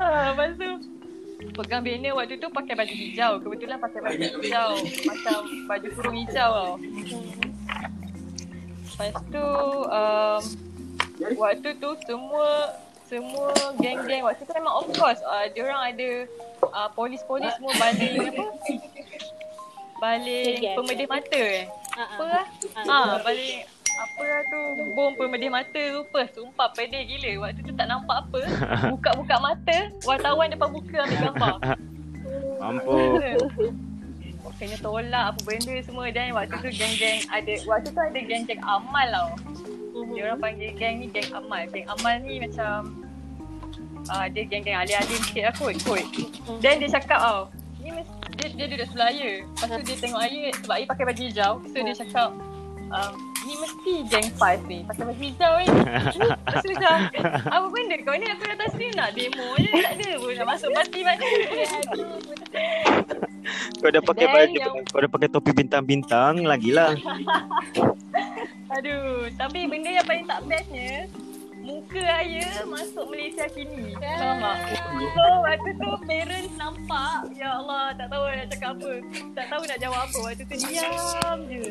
ha, 0.00 0.06
lepas 0.36 0.50
tu 0.60 0.70
pegang 1.56 1.80
banner 1.80 2.12
waktu 2.12 2.36
tu 2.36 2.52
pakai 2.52 2.74
baju 2.76 2.94
hijau. 2.94 3.32
Kebetulan 3.40 3.78
pakai 3.80 4.00
baju 4.04 4.26
hijau. 4.44 4.70
Macam 5.08 5.40
baju 5.64 5.88
kurung 5.96 6.16
hijau 6.20 6.50
tau. 6.52 6.72
Lepas 8.92 9.14
tu 9.32 9.46
um, 9.88 10.40
waktu 11.40 11.68
tu 11.80 11.90
semua 12.04 12.48
semua 13.08 13.52
geng-geng 13.76 14.24
waktu 14.24 14.40
tu 14.44 14.52
memang 14.56 14.72
of 14.72 14.88
course 14.96 15.20
uh, 15.28 15.44
dia 15.52 15.68
orang 15.68 15.92
ada 15.92 16.08
uh, 16.72 16.88
polis-polis 16.96 17.52
semua 17.60 17.72
baling 17.76 18.20
apa? 18.20 18.44
Baling 20.02 20.58
Geng. 20.58 20.76
pemedih 20.82 21.06
mata 21.06 21.38
eh. 21.38 21.70
Ah, 21.94 22.10
Apa 22.10 22.22
ah. 22.26 22.26
lah? 22.26 22.44
Ah. 22.74 23.04
Ha, 23.14 23.22
baling 23.22 23.62
apa 23.92 24.22
lah 24.26 24.42
tu? 24.50 24.60
Bom 24.98 25.14
pemedih 25.14 25.46
mata 25.46 25.78
rupa 25.94 26.26
sumpah 26.34 26.74
pedih 26.74 27.06
gila. 27.06 27.46
Waktu 27.46 27.62
tu 27.62 27.72
tak 27.78 27.86
nampak 27.86 28.26
apa. 28.26 28.40
Buka-buka 28.98 29.38
mata 29.38 29.78
wartawan 30.02 30.50
depan 30.50 30.68
muka 30.74 31.06
ambil 31.06 31.18
gambar. 31.30 31.56
Mampu. 32.58 32.98
kena 34.58 34.78
tolak 34.82 35.24
apa 35.34 35.40
benda 35.46 35.74
semua. 35.86 36.10
Dan 36.10 36.34
waktu 36.34 36.54
tu 36.58 36.70
geng-geng 36.74 37.22
ada 37.30 37.54
waktu 37.62 37.88
tu 37.94 38.00
ada 38.02 38.18
geng-geng 38.18 38.62
amal 38.66 39.06
tau. 39.06 39.28
Dia 40.10 40.20
orang 40.26 40.40
panggil 40.42 40.74
geng 40.74 40.98
ni 40.98 41.06
geng 41.14 41.30
amal. 41.30 41.62
Geng 41.70 41.86
amal 41.86 42.14
ni 42.26 42.42
macam 42.42 43.06
uh, 44.10 44.26
dia 44.34 44.42
geng-geng 44.50 44.82
alim-alim 44.82 45.20
sikit 45.30 45.42
lah 45.46 45.54
kot 45.54 45.78
kot. 45.86 46.02
Then 46.58 46.82
dia 46.82 46.90
cakap 46.90 47.22
tau 47.22 47.40
mesti 47.46 47.61
dia, 48.34 48.46
dia 48.52 48.66
duduk 48.68 48.86
sebelah 48.88 49.08
ayah 49.08 49.34
lepas 49.42 49.66
tu 49.68 49.84
dia 49.84 49.96
tengok 49.98 50.20
ayah 50.22 50.50
sebab 50.58 50.74
ayah 50.74 50.88
pakai 50.88 51.04
baju 51.06 51.22
hijau. 51.22 51.52
So 51.64 51.76
dia 51.76 51.94
cakap 51.94 52.28
um, 52.88 53.12
ni 53.42 53.54
mesti 53.56 53.94
geng 54.06 54.28
five 54.34 54.62
ni. 54.66 54.78
Pakai 54.84 55.04
baju 55.04 55.22
hijau 55.22 55.52
ni. 55.58 55.66
Lepas 56.22 56.60
tu 56.60 56.68
dia 56.68 56.78
cakap 56.78 57.00
apa 57.46 57.66
benda? 57.68 57.96
Kau 58.02 58.14
ni 58.14 58.26
aku 58.26 58.44
datang 58.46 58.70
sini 58.72 58.86
nak 58.92 59.10
demo 59.12 59.46
je. 59.56 59.70
Tak 59.72 59.92
ada 59.96 60.10
pun 60.16 60.32
nak 60.32 60.46
masuk 60.48 60.70
parti 60.70 61.00
mana 61.02 61.24
Kau 63.78 63.90
dah 63.90 64.02
pakai 64.02 64.26
Then 64.26 64.34
baju, 64.34 64.58
yang- 64.58 64.86
kau 64.86 65.00
dah 65.02 65.10
pakai 65.10 65.28
topi 65.28 65.50
bintang-bintang 65.52 66.34
lagilah. 66.42 66.94
Aduh, 68.72 69.28
tapi 69.36 69.68
benda 69.68 69.90
yang 69.92 70.06
paling 70.08 70.24
tak 70.24 70.40
bestnya 70.48 71.04
Muka 71.62 72.02
ayah 72.26 72.66
masuk 72.66 73.06
Malaysia 73.06 73.46
kini 73.54 73.94
Faham 73.94 74.42
tak? 74.42 74.58
So 75.14 75.24
waktu 75.46 75.70
tu 75.78 75.90
parents 76.10 76.54
nampak 76.58 77.30
Ya 77.38 77.54
Allah 77.54 77.94
tak 77.94 78.10
tahu 78.10 78.26
nak 78.26 78.50
cakap 78.50 78.70
apa 78.82 78.92
Tak 79.38 79.46
tahu 79.46 79.62
nak 79.70 79.78
jawab 79.78 80.00
apa 80.10 80.18
Waktu 80.26 80.42
tu 80.42 80.56
diam 80.58 81.38
je 81.46 81.62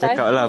Cakap 0.00 0.32
lah. 0.32 0.48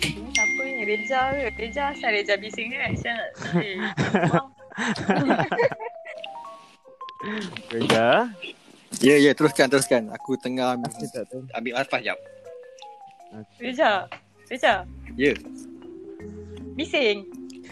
Ini 0.00 0.30
siapa 0.32 0.60
ni? 0.64 0.80
Reza 0.88 1.20
ke? 1.28 1.52
Reza 1.60 1.82
asal 1.92 2.10
Reza 2.16 2.40
bising 2.40 2.72
kan? 2.72 2.96
Macam 2.96 3.16
eh, 3.60 3.76
Reja. 7.72 8.32
Ya, 9.00 9.16
ya, 9.16 9.32
teruskan, 9.32 9.72
teruskan. 9.72 10.12
Aku 10.12 10.36
tengah 10.36 10.76
ambil, 10.76 10.92
ambil 11.56 11.72
nafas 11.80 12.00
jap. 12.04 12.18
Reza 13.56 14.04
Reza 14.52 14.84
Ya. 15.16 15.32
Bising 16.76 17.24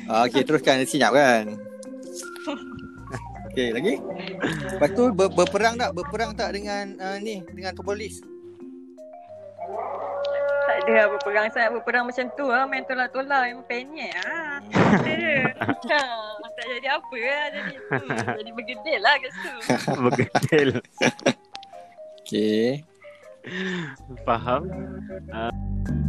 Ah, 0.09 0.25
Okey, 0.25 0.43
teruskan. 0.43 0.81
Senyap 0.89 1.13
kan? 1.13 1.61
Okey, 3.53 3.69
lagi? 3.77 3.95
Lepas 4.75 4.91
tu 4.97 5.13
ber, 5.13 5.29
berperang 5.31 5.77
tak? 5.77 5.93
Berperang 5.93 6.33
tak 6.33 6.57
dengan 6.57 6.97
uh, 6.99 7.19
ni? 7.21 7.45
Dengan 7.53 7.77
polis? 7.77 8.25
Tak 10.67 10.77
ada 10.87 10.93
lah 10.97 11.07
berperang 11.13 11.47
sangat 11.53 11.71
berperang 11.77 12.05
macam 12.09 12.27
tu 12.39 12.47
lah 12.49 12.65
main 12.65 12.87
tolak-tolak 12.87 13.53
memang 13.53 13.67
penyek 13.69 14.13
ah. 14.25 14.63
Tak 14.73 15.03
ada. 15.05 15.35
tak 16.61 16.69
jadi 16.77 16.89
apa 16.93 17.17
lah 17.17 17.47
jadi 17.57 17.73
hmm, 17.73 18.09
jadi 18.45 18.51
bergedil 18.53 19.01
lah 19.01 19.15
kat 19.17 19.31
situ. 19.33 19.51
Bergetil. 20.05 20.69
Okey. 22.21 22.85
Faham? 24.29 24.69
Alright. 25.33 26.00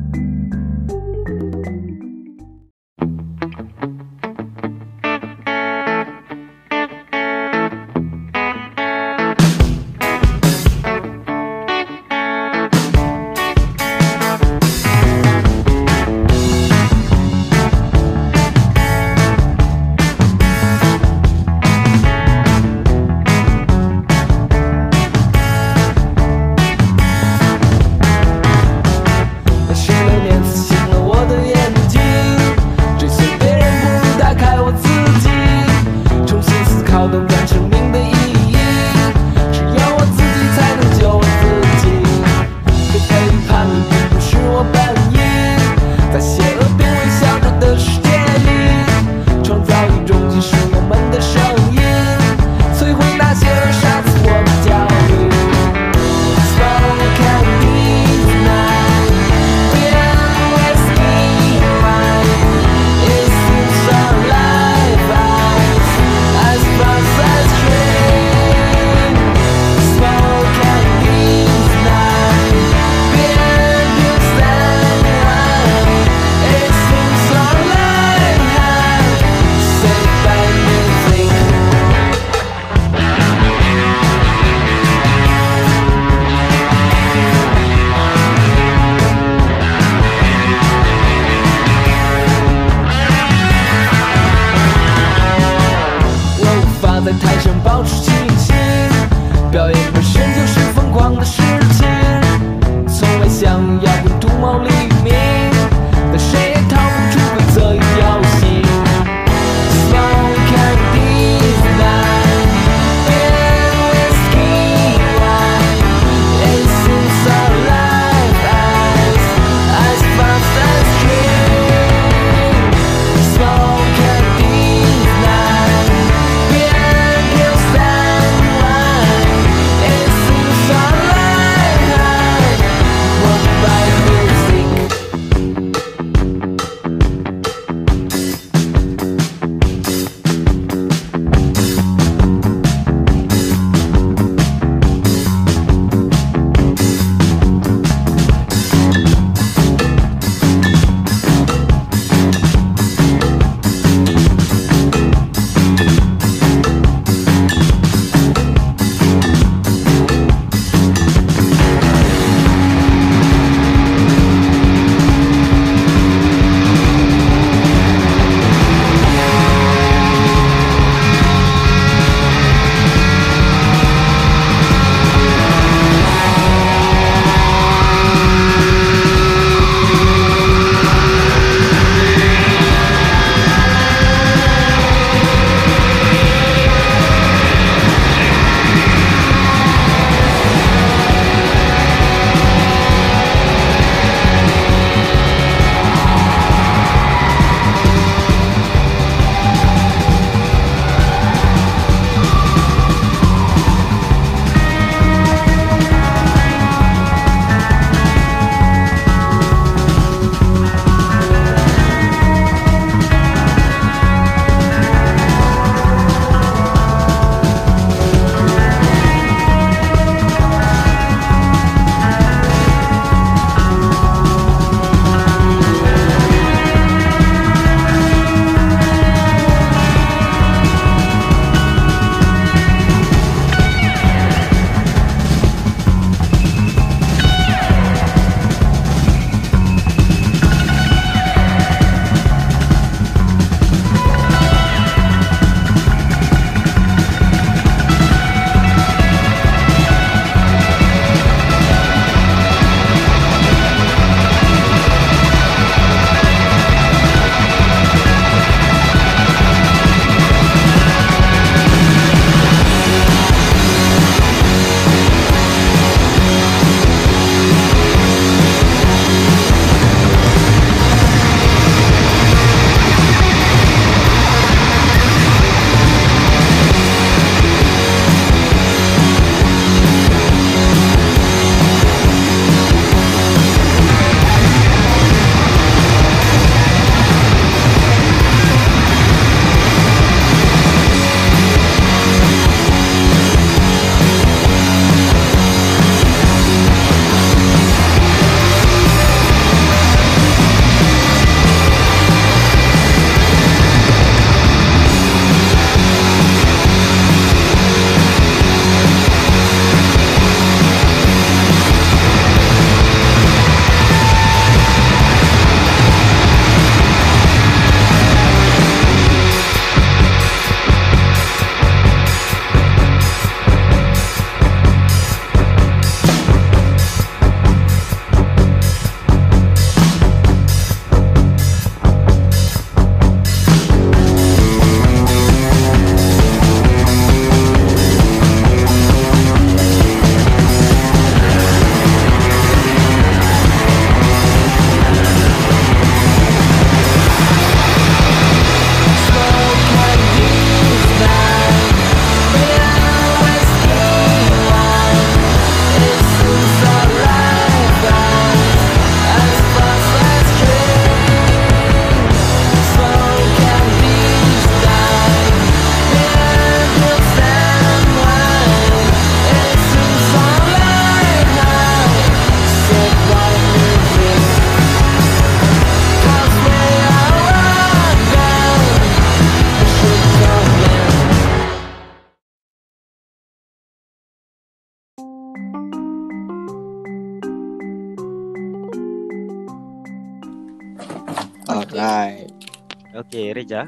Reja. 393.52 393.68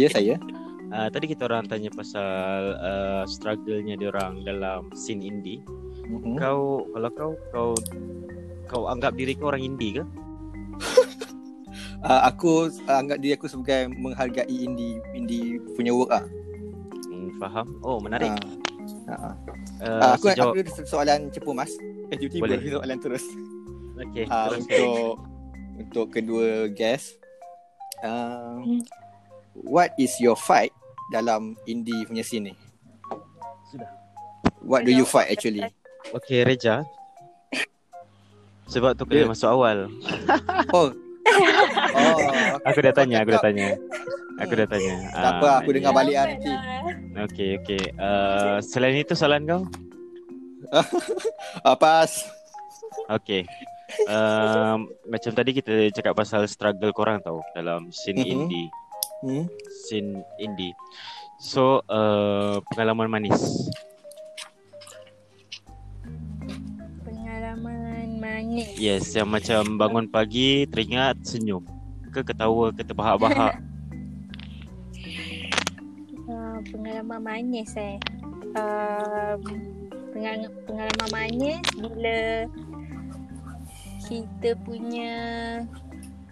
Ya 0.00 0.08
saya. 0.08 0.34
Uh, 0.90 1.08
tadi 1.12 1.28
kita 1.28 1.44
orang 1.44 1.68
tanya 1.68 1.92
pasal 1.92 2.72
uh, 2.80 3.22
struggle-nya 3.28 4.00
diorang 4.00 4.40
dalam 4.48 4.88
scene 4.96 5.20
indie. 5.20 5.60
Mhm. 6.08 6.40
Kau 6.40 6.88
kalau 6.96 7.10
kau 7.12 7.32
kau 7.52 7.70
kau 8.64 8.82
anggap 8.88 9.12
diri 9.20 9.36
kau 9.36 9.52
orang 9.52 9.60
indie 9.60 10.00
ke? 10.00 10.04
Uh, 12.00 12.22
aku 12.32 12.72
uh, 12.88 12.96
anggap 12.96 13.20
diri 13.20 13.36
aku 13.36 13.44
sebagai 13.44 13.92
menghargai 13.92 14.48
indie 14.48 14.96
indie 15.12 15.60
punya 15.76 15.92
work 15.92 16.16
ah. 16.16 16.24
Hmm, 17.12 17.36
faham. 17.36 17.76
Oh, 17.84 18.00
menarik. 18.00 18.32
Uh, 18.32 19.12
uh, 19.12 19.34
Uh, 19.80 19.86
uh, 19.86 20.12
aku 20.16 20.32
sejauh 20.32 20.52
aku 20.52 20.60
ada 20.64 20.72
soalan 20.88 21.20
cepu 21.30 21.50
mas. 21.52 21.70
Eh 22.08 22.16
tiba-tiba 22.16 22.56
Boleh. 22.56 22.72
soalan 22.80 22.98
terus. 22.98 23.24
okay, 24.00 24.24
Uh, 24.26 24.48
terus. 24.48 24.64
untuk 24.64 25.04
untuk 25.76 26.06
kedua 26.08 26.72
guest. 26.72 27.20
Uh, 28.00 28.64
Hmm. 28.64 28.80
What 29.62 29.92
is 29.96 30.16
your 30.18 30.34
fight 30.34 30.72
dalam 31.08 31.56
indie 31.64 32.04
punya 32.04 32.22
scene 32.22 32.50
ni? 32.50 32.54
Sudah. 33.68 33.90
What 34.60 34.84
do 34.84 34.92
you 34.92 35.04
fight 35.04 35.28
actually? 35.28 35.64
Okay, 36.12 36.42
Reja. 36.42 36.84
Sebab 38.66 38.94
tu 38.94 39.02
kena 39.02 39.26
Ya. 39.26 39.28
masuk 39.28 39.50
awal. 39.50 39.90
Oh. 40.76 40.90
Oh, 41.90 42.18
Aku 42.64 42.78
dah 42.80 42.92
tanya, 42.92 43.22
aku 43.22 43.32
dah 43.32 43.42
tanya. 43.42 43.74
Aku 44.38 44.52
dah 44.52 44.66
tanya. 44.66 44.94
Tak 45.10 45.30
apa, 45.36 45.46
Ah, 45.46 45.56
aku 45.58 45.70
dengar 45.72 45.92
balik 45.92 46.14
ah 46.14 46.26
nanti. 46.26 46.52
Okay, 47.26 47.58
okay. 47.58 47.82
Uh, 47.98 48.62
selain 48.62 48.94
itu 48.96 49.12
soalan 49.12 49.42
kau? 49.44 49.62
Uh, 50.70 51.76
pas. 51.82 52.10
Okay. 53.10 53.42
Um, 54.06 54.86
macam 55.04 55.34
tadi 55.34 55.50
kita 55.52 55.90
cakap 55.90 56.14
pasal 56.14 56.46
struggle 56.46 56.94
korang 56.94 57.18
tau 57.18 57.42
dalam 57.52 57.90
scene 57.90 58.22
Mhm. 58.22 58.30
indie. 58.30 58.68
Hmm. 59.20 59.44
Scene 59.84 60.24
indie. 60.40 60.72
So, 61.40 61.84
uh, 61.88 62.60
pengalaman 62.72 63.08
manis. 63.08 63.68
Pengalaman 67.04 68.20
manis. 68.20 68.76
Yes, 68.76 69.12
yang 69.16 69.28
macam 69.28 69.76
bangun 69.76 70.08
pagi 70.08 70.64
teringat 70.68 71.20
senyum. 71.24 71.64
Ke 72.12 72.24
ketawa, 72.24 72.72
ke 72.72 72.82
terbahak-bahak. 72.84 73.56
Uh, 76.30 76.62
pengalaman 76.70 77.18
manis 77.26 77.74
eh. 77.74 77.98
Um, 78.54 79.42
pengal- 80.14 80.54
pengalaman 80.62 81.10
manis 81.10 81.58
bila 81.74 82.46
kita 84.06 84.54
punya 84.62 85.14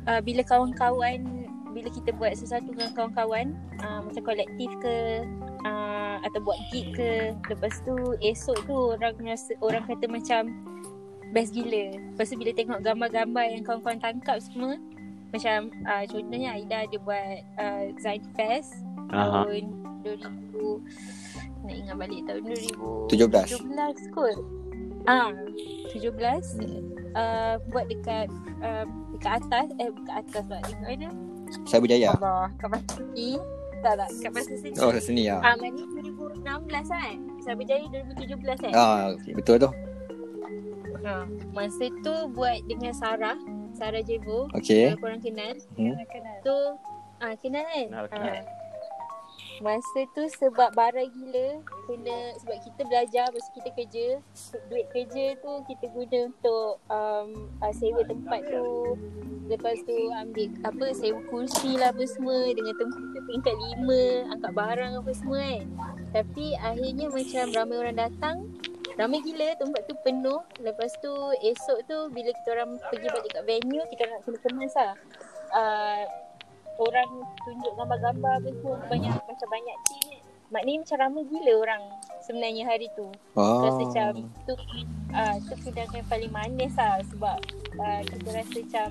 uh, 0.07 0.23
bila 0.23 0.47
kawan-kawan 0.47 1.48
bila 1.73 1.89
kita 1.93 2.11
buat 2.17 2.33
sesuatu 2.35 2.73
dengan 2.73 2.91
kawan-kawan 2.97 3.57
uh, 3.85 4.01
macam 4.05 4.23
kolektif 4.25 4.71
ke 4.81 5.25
uh, 5.65 6.17
atau 6.25 6.41
buat 6.43 6.59
gig 6.73 6.93
ke 6.97 7.35
lepas 7.51 7.75
tu 7.85 7.95
esok 8.25 8.59
tu 8.67 8.77
orang 8.97 9.15
rasa 9.23 9.53
orang 9.61 9.85
kata 9.85 10.07
macam 10.09 10.43
best 11.33 11.53
gila 11.53 11.97
lepas 12.15 12.27
tu 12.29 12.37
bila 12.41 12.53
tengok 12.57 12.81
gambar-gambar 12.81 13.45
yang 13.53 13.63
kawan-kawan 13.65 14.01
tangkap 14.01 14.39
semua 14.41 14.81
macam 15.29 15.69
uh, 15.85 16.05
contohnya 16.09 16.57
Aida 16.57 16.89
ada 16.89 16.97
buat 17.05 17.37
uh, 17.61 17.85
Zain 18.01 18.25
Fest 18.33 18.81
tahun 19.13 19.77
2000 20.05 21.69
nak 21.69 21.77
ingat 21.77 21.97
balik 22.01 22.21
tahun 22.25 22.43
17. 22.49 23.13
2017 23.13 24.15
kot. 24.17 24.39
Ah, 25.09 25.33
17 25.93 26.13
Hmm. 26.61 26.85
uh, 27.17 27.55
buat 27.73 27.89
dekat 27.89 28.29
uh, 28.61 28.85
dekat 29.17 29.33
atas 29.41 29.69
eh 29.81 29.89
dekat 29.89 30.15
atas 30.21 30.43
pula 30.45 30.61
dekat 30.65 30.81
mana? 30.85 31.09
Saya 31.67 31.81
berjaya. 31.81 32.11
Allah, 32.17 32.49
kat 32.61 32.83
Seni. 32.93 33.39
Tak 33.79 33.95
tak, 33.95 34.09
kat 34.11 34.31
Seni. 34.45 34.71
Oh, 34.83 34.91
seni 34.99 35.23
ah. 35.31 35.41
Ah, 35.43 35.55
mana 35.57 35.83
2016 36.45 36.89
kan? 36.91 37.17
Sabar 37.45 37.65
Jaya 37.65 37.87
2017 37.89 38.65
kan? 38.69 38.73
Ah, 38.75 39.03
betul 39.33 39.57
tu. 39.63 39.71
Ha. 41.07 41.25
Masa 41.55 41.87
tu 42.05 42.15
buat 42.35 42.59
dengan 42.67 42.93
Sarah, 42.93 43.39
Sarah 43.73 44.03
Jevo. 44.03 44.51
Okey. 44.53 44.93
Kalau 44.93 45.01
korang 45.01 45.23
kenal. 45.23 45.55
Hmm. 45.79 45.95
Tu 46.43 46.57
ah 47.23 47.35
kenal 47.39 47.65
kan? 47.65 47.87
Kenal, 47.89 48.07
kenal. 48.11 48.35
Ah. 48.35 48.58
Masa 49.59 50.07
tu 50.15 50.23
sebab 50.39 50.71
barai 50.79 51.11
gila 51.11 51.59
kena 51.91 52.19
sebab 52.39 52.57
kita 52.63 52.81
belajar 52.87 53.25
tu 53.35 53.41
kita 53.59 53.71
kerja 53.75 54.07
duit 54.71 54.87
kerja 54.95 55.35
tu 55.43 55.51
kita 55.67 55.91
guna 55.91 56.19
untuk 56.31 56.79
um, 56.87 57.51
uh, 57.59 57.73
sewa 57.75 58.07
tempat 58.07 58.47
tu. 58.47 58.95
Lepas 59.51 59.81
tu 59.83 59.97
ambil 60.15 60.53
apa 60.63 60.87
sewa 60.95 61.19
kursi 61.27 61.75
lah 61.75 61.91
apa 61.91 62.05
semua. 62.07 62.55
Dengan 62.55 62.75
tempat 62.79 63.23
tingkat 63.27 63.57
lima 63.59 64.03
angkat 64.31 64.53
barang 64.55 64.93
apa 65.03 65.11
semua 65.11 65.41
kan. 65.43 65.65
Tapi 66.15 66.47
akhirnya 66.63 67.07
macam 67.11 67.45
ramai 67.51 67.77
orang 67.83 67.99
datang 67.99 68.37
ramai 68.95 69.19
gila 69.27 69.59
tempat 69.59 69.83
tu 69.91 69.95
penuh. 70.07 70.39
Lepas 70.63 70.95
tu 71.03 71.11
esok 71.43 71.79
tu 71.91 71.99
bila 72.15 72.31
kita 72.31 72.49
orang 72.55 72.79
pergi 72.95 73.09
balik 73.11 73.31
kat 73.35 73.43
venue 73.43 73.83
kita 73.91 74.03
nak 74.07 74.21
kena 74.23 74.39
kemas 74.39 74.75
lah. 74.79 74.95
Uh, 75.49 76.28
orang 76.79 77.11
tunjuk 77.43 77.73
gambar-gambar 77.75 78.33
apa 78.39 78.49
semua 78.55 78.77
banyak 78.87 79.15
macam 79.15 79.49
banyak 79.51 79.77
cik. 79.91 80.19
Maknanya 80.49 80.79
macam 80.81 80.97
ramai 81.05 81.23
gila 81.29 81.53
orang 81.61 81.83
sebenarnya 82.25 82.65
hari 82.65 82.89
tu. 82.97 83.07
Oh. 83.37 83.69
rasa 83.69 83.81
macam 83.85 84.11
tu 84.49 84.55
uh, 85.13 85.37
tu 85.45 85.55
kenangan 85.69 86.05
paling 86.09 86.33
manis 86.33 86.73
lah 86.79 87.03
sebab 87.13 87.39
uh, 87.77 88.01
kita 88.07 88.29
rasa 88.33 88.57
macam 88.65 88.89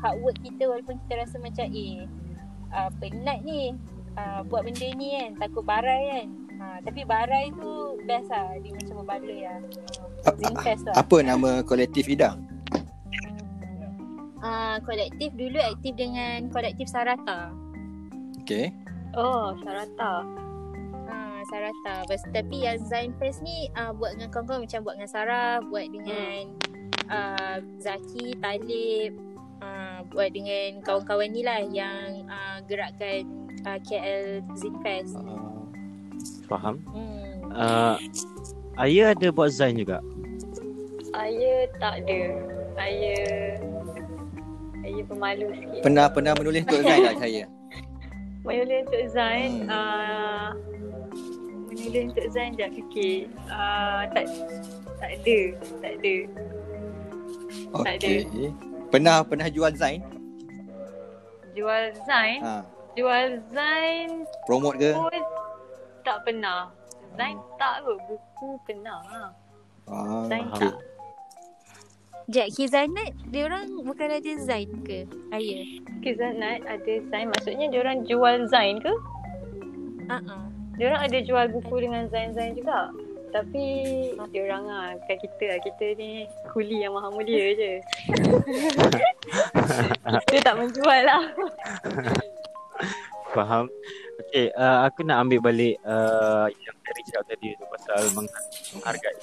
hard 0.00 0.16
work 0.20 0.38
kita 0.44 0.62
walaupun 0.68 0.96
kita 1.06 1.14
rasa 1.24 1.36
macam 1.40 1.66
eh 1.72 2.04
uh, 2.72 2.90
penat 3.00 3.38
ni 3.44 3.72
uh, 4.16 4.40
buat 4.44 4.64
benda 4.68 4.88
ni 4.92 5.08
kan 5.16 5.30
takut 5.40 5.64
barai 5.64 6.02
kan. 6.12 6.28
Uh, 6.60 6.78
tapi 6.84 7.08
barai 7.08 7.48
tu 7.56 7.96
best 8.04 8.28
lah 8.28 8.52
dia 8.60 8.72
macam 8.76 8.94
berbaloi 9.00 9.40
lah. 9.48 9.60
Ringfest 10.36 10.82
lah. 10.84 10.94
Apa 11.00 11.24
nama 11.24 11.64
kolektif 11.64 12.04
Ida? 12.04 12.36
Uh, 14.40 14.76
kolektif 14.84 15.30
dulu 15.36 15.58
aktif 15.60 15.96
dengan 15.96 16.48
kolektif 16.52 16.88
Sarata 16.90 17.52
Okey. 18.50 18.74
Oh, 19.14 19.54
Sarata. 19.62 20.26
Ah, 21.06 21.38
Sarata. 21.46 21.94
Bas, 22.10 22.22
tapi 22.34 22.66
yang 22.66 22.82
Zain 22.82 23.14
Fest 23.18 23.46
ni 23.46 23.70
uh, 23.78 23.94
buat 23.94 24.18
dengan 24.18 24.30
kawan-kawan 24.34 24.66
macam 24.66 24.80
buat 24.82 24.94
dengan 24.98 25.10
Sarah, 25.10 25.54
buat 25.70 25.86
dengan 25.86 26.50
uh, 27.10 27.58
Zaki, 27.78 28.34
Talib, 28.42 29.14
uh, 29.62 30.02
buat 30.10 30.34
dengan 30.34 30.82
kawan-kawan 30.82 31.30
ni 31.30 31.46
lah 31.46 31.62
yang 31.62 32.26
uh, 32.26 32.58
gerakkan 32.66 33.22
uh, 33.70 33.78
KL 33.82 34.42
Zin 34.58 34.74
Fest. 34.82 35.14
Ah, 35.14 35.62
Faham? 36.50 36.82
Hmm. 36.90 37.54
Uh, 37.54 37.96
Ayah 38.78 39.14
ada 39.14 39.28
buat 39.30 39.54
Zain 39.54 39.78
juga? 39.78 40.02
Ayah 41.14 41.70
tak 41.78 42.02
ada. 42.06 42.22
Ayah 42.78 43.58
Ayah 44.80 45.04
pemalu 45.04 45.46
sikit. 45.54 45.80
pernah 45.82 46.06
pernah 46.06 46.32
menulis 46.34 46.62
untuk 46.62 46.80
Zain 46.80 47.02
tak 47.04 47.16
saya? 47.18 47.44
Menulis 48.46 48.80
untuk 48.82 49.04
Zain 49.10 49.50
Hmm. 49.60 49.68
uh, 49.68 50.48
Menulis 51.66 52.04
untuk 52.08 52.26
Zain 52.30 52.50
Sekejap 52.50 52.70
fikir 52.74 53.12
uh, 53.46 54.02
Tak 54.10 54.24
Tak 54.96 55.10
ada 55.14 55.38
Tak 55.78 55.92
ada 55.94 56.14
Tak 57.70 57.94
ada. 57.94 58.08
Okey. 58.08 58.48
Pernah 58.88 59.16
pernah 59.22 59.46
jual 59.46 59.72
Zain? 59.74 60.00
Jual 61.52 61.84
Zain 62.02 62.40
Ha, 62.40 62.64
Jual 62.94 63.28
Zain 63.48 64.24
promote 64.44 64.76
ke? 64.78 64.90
Tak 66.00 66.24
pernah 66.24 66.72
Zain 67.12 67.36
tak 67.54 67.84
kot 67.84 67.98
Buku 68.06 68.48
pernah 68.64 68.98
Ah, 69.84 70.24
Zain 70.26 70.46
faham. 70.48 70.58
tak 70.62 70.74
Jack 72.28 72.52
Kizanat, 72.58 73.14
dia 73.32 73.48
orang 73.48 73.64
bukan 73.86 74.10
ada 74.12 74.32
Zain 74.42 74.68
ke? 74.84 75.06
Ayah. 75.32 75.64
Kizanat 76.04 76.60
ada 76.68 76.92
Zain 77.08 77.32
Maksudnya 77.32 77.72
diorang 77.72 78.04
jual 78.04 78.44
Zain 78.50 78.82
ke? 78.82 78.92
Uh-uh. 80.10 80.50
Diorang 80.80 81.04
ada 81.04 81.18
jual 81.20 81.44
buku 81.52 81.84
dengan 81.84 82.08
Zain-Zain 82.08 82.56
juga 82.56 82.88
Tapi 83.36 83.64
diorang 84.32 84.64
lah 84.64 84.96
Bukan 84.96 85.16
kita 85.22 85.44
lah 85.52 85.58
Kita 85.60 85.86
ni 86.00 86.24
kuli 86.56 86.80
yang 86.80 86.96
maha 86.96 87.12
mulia 87.12 87.52
je 87.60 87.72
Kita 90.24 90.38
tak 90.40 90.56
menjual 90.56 91.00
lah 91.04 91.22
Faham? 93.30 93.70
Okay, 94.26 94.50
uh, 94.58 94.90
aku 94.90 95.06
nak 95.06 95.22
ambil 95.22 95.38
balik 95.38 95.78
uh, 95.86 96.50
yang 96.50 96.74
dari 96.82 97.02
cakap 97.06 97.30
tadi 97.30 97.54
tu 97.54 97.62
pasal 97.70 98.10
meng- 98.18 98.34
menghargai 98.74 99.14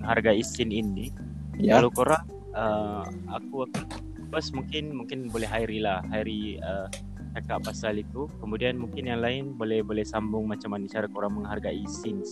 menghargai 0.00 0.40
scene 0.48 0.72
ini. 0.72 1.12
Ya. 1.60 1.78
Kalau 1.80 1.90
korang, 1.92 2.24
uh, 2.56 3.04
aku 3.28 3.68
akan 3.68 3.84
first 4.32 4.56
mungkin 4.56 4.96
mungkin 4.96 5.28
boleh 5.28 5.44
Hairi 5.44 5.84
lah, 5.84 6.00
Hairi 6.08 6.56
uh, 6.64 6.88
cakap 7.36 7.68
pasal 7.68 8.00
itu. 8.00 8.28
Kemudian 8.40 8.80
mungkin 8.80 9.08
yang 9.08 9.20
lain 9.20 9.56
boleh 9.56 9.84
boleh 9.84 10.04
sambung 10.04 10.48
macam 10.48 10.72
mana 10.72 10.88
cara 10.88 11.08
korang 11.08 11.42
menghargai 11.42 11.84
scene 11.88 12.24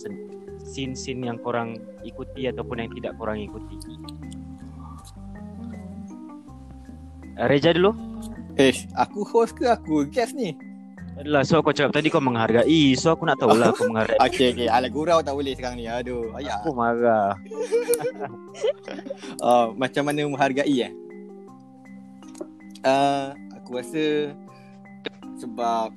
scene 0.61 0.93
scene 0.97 1.21
yang 1.25 1.37
korang 1.41 1.77
ikuti 2.01 2.49
ataupun 2.49 2.85
yang 2.85 2.91
tidak 2.93 3.13
korang 3.17 3.37
ikuti. 3.41 3.77
Uh, 7.37 7.47
Reja 7.49 7.73
dulu. 7.73 7.93
Eh, 8.59 8.75
aku 8.99 9.23
host 9.23 9.55
ke 9.55 9.65
aku 9.69 10.05
guest 10.11 10.35
ni? 10.35 10.70
Adalah 11.21 11.45
so 11.45 11.61
kau 11.61 11.69
cakap 11.69 11.93
tadi 11.93 12.09
kau 12.09 12.17
menghargai 12.17 12.97
So 12.97 13.13
aku 13.13 13.29
nak 13.29 13.37
tahulah 13.37 13.69
kau 13.77 13.85
menghargai 13.93 14.17
Okey, 14.25 14.47
okey. 14.57 14.67
Ala 14.67 14.89
gurau 14.89 15.21
tak 15.21 15.37
boleh 15.37 15.53
sekarang 15.53 15.77
ni. 15.77 15.85
Aduh, 15.85 16.33
ayah. 16.41 16.57
Aku 16.65 16.73
marah 16.73 17.37
Uh, 19.37 19.69
macam 19.81 20.09
mana 20.09 20.25
menghargai 20.25 20.89
eh? 20.89 20.93
Uh, 22.81 23.37
aku 23.53 23.77
rasa 23.77 24.33
sebab 25.37 25.93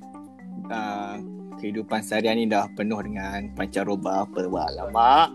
uh, 0.69 1.17
kehidupan 1.57 2.05
seharian 2.05 2.37
ni 2.37 2.45
dah 2.45 2.69
penuh 2.77 3.01
dengan 3.01 3.49
pancaroba 3.57 4.29
apa 4.29 4.45
wah 4.45 4.69
lama. 4.69 5.33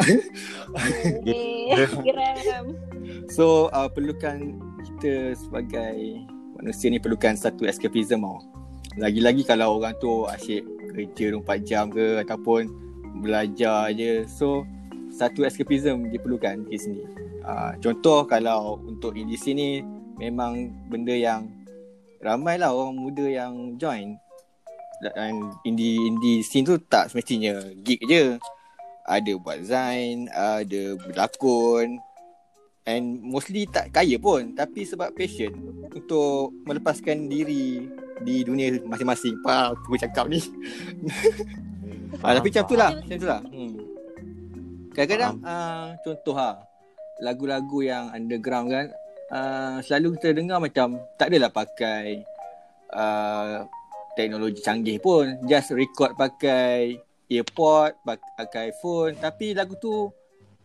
Geram. 2.06 2.66
So 3.34 3.66
uh, 3.74 3.90
perlukan 3.90 4.54
kita 4.86 5.34
sebagai 5.34 6.22
manusia 6.60 6.86
ni 6.92 7.02
perlukan 7.02 7.34
satu 7.34 7.66
escapism 7.66 8.22
tau. 8.22 8.59
Lagi-lagi 8.98 9.46
kalau 9.46 9.78
orang 9.78 9.94
tu 10.02 10.26
asyik 10.26 10.66
kerja 10.90 11.38
24 11.38 11.62
jam 11.62 11.84
ke 11.86 12.18
ataupun 12.26 12.66
belajar 13.22 13.94
je. 13.94 14.26
So 14.26 14.66
satu 15.14 15.46
escapism 15.46 16.10
dia 16.10 16.18
perlukan 16.18 16.66
di 16.66 16.78
sini. 16.78 17.02
Uh, 17.46 17.78
contoh 17.78 18.26
kalau 18.26 18.82
untuk 18.82 19.14
indie 19.14 19.38
sini 19.38 19.82
memang 20.18 20.74
benda 20.90 21.14
yang 21.14 21.46
ramai 22.18 22.58
lah 22.58 22.74
orang 22.74 22.98
muda 22.98 23.26
yang 23.30 23.78
join. 23.78 24.18
Dan 25.00 25.54
indie 25.62 25.96
indie 26.10 26.42
scene 26.42 26.66
tu 26.66 26.76
tak 26.76 27.14
semestinya 27.14 27.62
gig 27.86 28.02
je. 28.10 28.42
Ada 29.06 29.32
buat 29.38 29.64
zain, 29.64 30.30
ada 30.30 30.94
berlakon, 30.98 31.98
And 32.88 33.20
mostly 33.20 33.68
tak 33.68 33.92
kaya 33.92 34.16
pun 34.16 34.56
Tapi 34.56 34.88
sebab 34.88 35.12
passion 35.12 35.52
Untuk 35.92 36.56
melepaskan 36.64 37.28
diri 37.28 37.84
Di 38.20 38.44
dunia 38.44 38.76
masing-masing. 38.84 39.40
Apa 39.42 39.74
aku 39.74 39.96
cakap 39.96 40.28
ni? 40.28 40.40
Ah, 42.20 42.34
Tapi 42.36 42.50
macam 42.50 42.64
tu 42.66 42.76
lah 42.76 42.90
Macam 42.90 43.16
tu 43.16 43.28
lah. 43.30 43.40
Hmm. 43.48 43.72
Kadang-kadang 44.92 45.34
uh, 45.46 45.86
Contoh 46.02 46.36
lah 46.36 46.54
Lagu-lagu 47.22 47.78
yang 47.86 48.10
underground 48.10 48.66
kan 48.66 48.86
uh, 49.30 49.76
Selalu 49.78 50.18
kita 50.18 50.34
dengar 50.34 50.58
macam 50.58 50.98
Tak 51.14 51.30
adalah 51.30 51.54
pakai 51.54 52.20
uh, 52.92 53.64
Teknologi 54.18 54.58
canggih 54.58 54.98
pun. 54.98 55.38
Just 55.46 55.70
record 55.70 56.18
pakai 56.18 56.98
Earpod 57.30 57.94
Pakai 58.02 58.74
phone. 58.82 59.14
Tapi 59.16 59.54
lagu 59.54 59.78
tu 59.78 60.10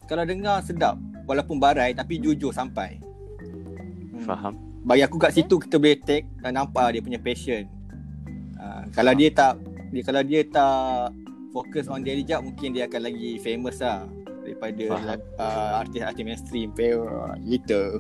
kalau 0.06 0.22
dengar 0.22 0.62
sedap. 0.62 0.98
Walaupun 1.26 1.58
barai 1.58 1.94
tapi 1.98 2.22
jujur 2.22 2.54
sampai. 2.54 3.02
Hmm. 4.14 4.22
Faham 4.22 4.75
Bagi 4.86 5.02
aku 5.02 5.18
kat 5.18 5.34
situ 5.34 5.58
kita 5.58 5.82
boleh 5.82 5.98
take 5.98 6.30
dan 6.46 6.62
nampak 6.62 6.94
dia 6.94 7.02
punya 7.02 7.18
passion. 7.18 7.66
Uh, 8.62 8.86
kalau 8.94 9.18
dia 9.18 9.34
tak 9.34 9.58
dia 9.90 10.02
kalau 10.06 10.22
dia 10.22 10.46
tak 10.46 11.10
fokus 11.50 11.90
on 11.90 12.06
daily 12.06 12.22
job 12.22 12.46
mungkin 12.46 12.78
dia 12.78 12.86
akan 12.86 13.10
lagi 13.10 13.42
famous 13.42 13.82
lah 13.82 14.06
daripada 14.46 14.86
Faham. 14.94 15.20
uh, 15.42 15.72
artis-artis 15.82 16.22
mainstream 16.22 16.70
Pero 16.78 17.34
gitu. 17.42 17.98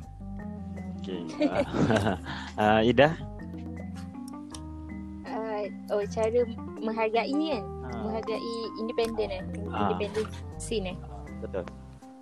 Okay 1.01 1.21
uh, 2.61 2.81
Ida 2.93 3.17
Uh, 5.35 5.67
oh, 5.91 6.03
cara 6.07 6.47
menghargai 6.79 7.27
kan? 7.27 7.63
Ah, 7.91 8.01
Menghargai 8.07 8.55
independen 8.79 9.29
eh? 9.35 9.43
Ah. 9.67 9.91
Independent 9.91 10.29
scene 10.55 10.95
eh? 10.95 10.97
Betul 11.43 11.67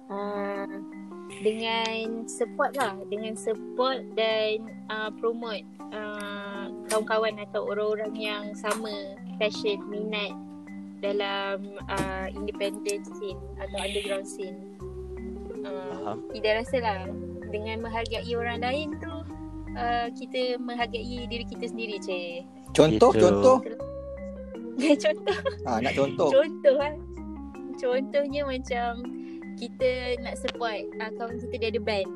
uh, 0.09 0.65
dengan 1.41 2.27
support 2.29 2.75
lah 2.77 2.93
dengan 3.09 3.33
support 3.33 4.03
dan 4.13 4.61
uh, 4.91 5.09
promote 5.17 5.65
uh, 5.89 6.69
kawan-kawan 6.91 7.39
atau 7.49 7.65
orang-orang 7.71 8.13
yang 8.13 8.43
sama 8.53 9.17
passion 9.41 9.81
minat 9.89 10.35
dalam 11.01 11.63
uh, 11.89 12.27
independent 12.31 13.03
scene 13.17 13.39
atau 13.59 13.77
underground 13.81 14.27
scene 14.27 14.59
uh, 15.65 16.15
tidak 16.35 16.63
rasa 16.63 16.77
lah 16.79 17.01
dengan 17.49 17.81
menghargai 17.85 18.33
orang 18.35 18.61
lain 18.61 18.93
tu 19.01 19.13
uh, 19.77 20.07
kita 20.13 20.57
menghargai 20.61 21.27
diri 21.27 21.45
kita 21.47 21.69
sendiri 21.69 21.97
je 22.01 22.43
Contoh 22.73 23.13
Gitu. 23.13 23.21
contoh. 23.21 23.57
contoh 25.05 25.37
Ah 25.69 25.77
nak 25.77 25.93
contoh. 25.93 26.29
Contoh 26.33 26.75
lah 26.75 26.93
Contohnya 27.77 28.41
macam 28.45 28.91
Kita 29.55 29.89
nak 30.19 30.35
support 30.35 30.81
uh, 30.95 31.11
Kawan 31.13 31.35
kita 31.39 31.55
dia 31.57 31.69
ada 31.69 31.81
band 31.81 32.09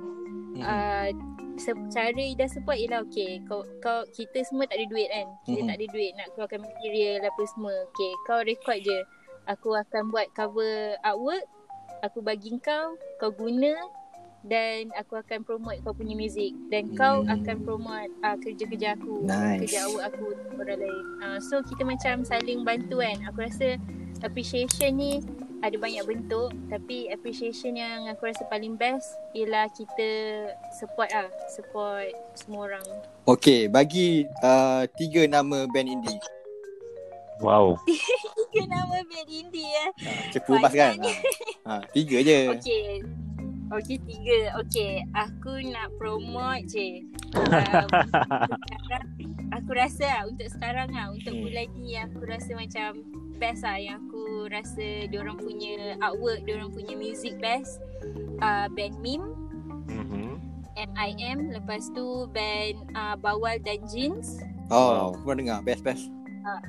Hmm. 0.47 0.63
uh, 0.63 1.07
se- 1.55 1.85
Cara 1.87 2.17
Ida 2.17 2.45
support 2.45 2.75
ialah 2.75 3.03
Okay 3.03 3.43
kau, 3.43 3.61
kau 3.77 4.01
Kita 4.09 4.41
semua 4.41 4.65
tak 4.65 4.77
ada 4.77 4.87
duit 4.87 5.05
kan 5.07 5.27
Kita 5.43 5.59
Mhm. 5.59 5.67
tak 5.67 5.75
ada 5.75 5.87
duit 5.87 6.11
Nak 6.13 6.27
keluarkan 6.31 6.59
material 6.63 7.17
Apa 7.23 7.41
semua 7.47 7.73
Okay 7.85 8.11
kau 8.23 8.41
record 8.41 8.79
je 8.79 8.99
Aku 9.45 9.69
akan 9.71 10.09
buat 10.09 10.27
cover 10.31 10.75
artwork 10.99 11.45
Aku 12.01 12.19
bagi 12.19 12.57
kau 12.57 12.85
Kau 13.15 13.29
guna 13.29 13.73
dan 14.39 14.93
aku 14.93 15.17
akan 15.17 15.43
promote 15.43 15.81
kau 15.81 15.91
punya 15.91 16.15
music 16.15 16.55
dan 16.69 16.87
kau 16.93 17.19
Hmm. 17.19 17.35
akan 17.35 17.57
promote 17.59 18.07
uh, 18.21 18.37
kerja-kerja 18.37 18.95
aku 18.95 19.25
Nice. 19.25 19.65
kerja 19.65 19.79
awak 19.83 20.03
aku 20.07 20.23
orang 20.55 20.79
lain 20.79 21.03
uh, 21.19 21.37
so 21.41 21.59
kita 21.59 21.83
macam 21.83 22.23
saling 22.23 22.61
bantu 22.61 23.01
kan 23.01 23.17
aku 23.25 23.43
rasa 23.43 23.75
appreciation 24.23 24.97
ni 24.97 25.21
ada 25.65 25.73
banyak 25.73 26.05
bentuk 26.05 26.53
tapi 26.69 27.09
appreciation 27.09 27.77
yang 27.77 28.05
aku 28.09 28.29
rasa 28.29 28.45
paling 28.45 28.77
best 28.77 29.17
ialah 29.33 29.65
kita 29.73 30.09
support 30.77 31.09
lah 31.09 31.29
support 31.49 32.13
semua 32.37 32.69
orang. 32.69 32.85
Okey, 33.25 33.67
bagi 33.67 34.29
uh, 34.45 34.85
tiga 34.95 35.25
nama 35.25 35.65
band 35.69 35.89
indie. 35.89 36.21
Wow. 37.37 37.77
Tiga 38.49 38.65
nama 38.65 38.97
band 39.05 39.29
indie 39.29 39.69
eh. 39.69 39.89
Ha, 40.09 40.09
cepu 40.33 40.57
bas 40.57 40.73
kan? 40.73 40.97
Ha, 40.97 41.13
ha, 41.69 41.73
tiga 41.93 42.17
je. 42.25 42.49
Okay 42.57 43.05
Okay 43.67 43.99
tiga. 43.99 44.57
Okay 44.63 45.03
Aku 45.13 45.61
nak 45.69 45.93
promote 46.01 46.65
je. 46.65 46.87
Um, 47.37 47.91
sekarang, 48.87 49.11
Aku 49.57 49.71
rasa 49.71 50.05
lah 50.05 50.21
Untuk 50.25 50.47
sekarang 50.47 50.89
lah 50.89 51.09
Untuk 51.09 51.33
Hmm. 51.33 51.43
bulan 51.43 51.67
ni 51.73 51.97
Aku 51.97 52.19
rasa 52.21 52.51
macam 52.53 53.01
Best 53.35 53.61
lah 53.61 53.75
Yang 53.75 53.97
aku 54.03 54.21
rasa 54.47 54.87
Diorang 55.07 55.37
punya 55.37 55.97
artwork 55.99 56.41
Diorang 56.43 56.69
punya 56.69 56.93
music 56.93 57.37
best 57.37 57.81
uh, 58.39 58.69
Band 58.69 58.97
Mim 58.99 59.21
Mhm. 59.87 60.37
M.I.M 60.77 61.49
Lepas 61.51 61.89
tu 61.91 62.05
Band 62.29 62.77
uh, 62.93 63.15
Bawal 63.15 63.57
dan 63.59 63.81
Jeans 63.87 64.37
Oh, 64.67 65.15
aku 65.15 65.23
pernah 65.23 65.39
dengar. 65.39 65.59
Best, 65.63 65.79
best. 65.81 66.11
uh, 66.43 66.59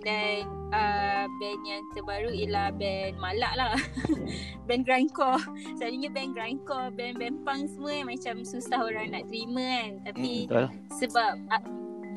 Dan 0.00 0.44
uh, 0.70 1.24
Band 1.40 1.60
yang 1.64 1.82
terbaru 1.92 2.30
Ialah 2.30 2.68
band 2.76 3.14
Malak 3.16 3.54
lah 3.56 3.72
Band 4.68 4.84
grindcore 4.84 5.40
Selalunya 5.76 6.10
band 6.10 6.32
grindcore 6.32 6.88
Band-band 6.92 7.42
punk 7.42 7.72
semua 7.72 7.92
yang 7.94 8.08
Macam 8.08 8.34
susah 8.44 8.80
orang 8.84 9.12
nak 9.12 9.24
terima 9.28 9.64
kan 9.64 9.90
Tapi 10.08 10.32
Betul 10.48 10.66
sebab 11.00 11.32
a- 11.50 11.68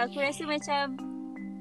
Aku 0.04 0.18
rasa 0.20 0.44
macam 0.46 0.84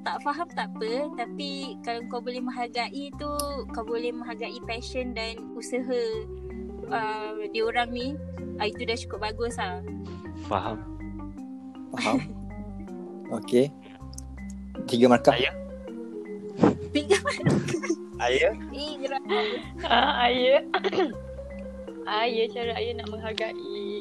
Tak 0.02 0.16
faham 0.22 0.48
tak 0.52 0.68
apa 0.74 0.92
Tapi 1.16 1.80
Kalau 1.80 2.00
kau 2.10 2.20
boleh 2.20 2.42
menghargai 2.42 3.10
tu 3.16 3.32
Kau 3.70 3.84
boleh 3.86 4.10
menghargai 4.10 4.58
passion 4.66 5.14
Dan 5.14 5.54
usaha 5.54 6.02
uh, 6.90 7.40
Diorang 7.50 7.90
ni 7.90 8.12
uh, 8.58 8.66
Itu 8.66 8.84
dah 8.84 8.98
cukup 8.98 9.32
bagus 9.32 9.56
lah 9.56 9.80
Faham 10.46 10.82
Faham? 11.94 12.18
Okey. 13.42 13.74
Tiga 14.86 15.10
markah. 15.10 15.34
Saya? 15.34 15.50
Tiga 16.94 17.18
Ayah 18.16 18.52
gerak 18.72 19.22
Ah, 19.84 20.24
ayah. 20.24 20.64
ayah 22.24 22.46
cara 22.48 22.72
ayah 22.80 22.92
nak 22.96 23.08
menghargai 23.12 23.52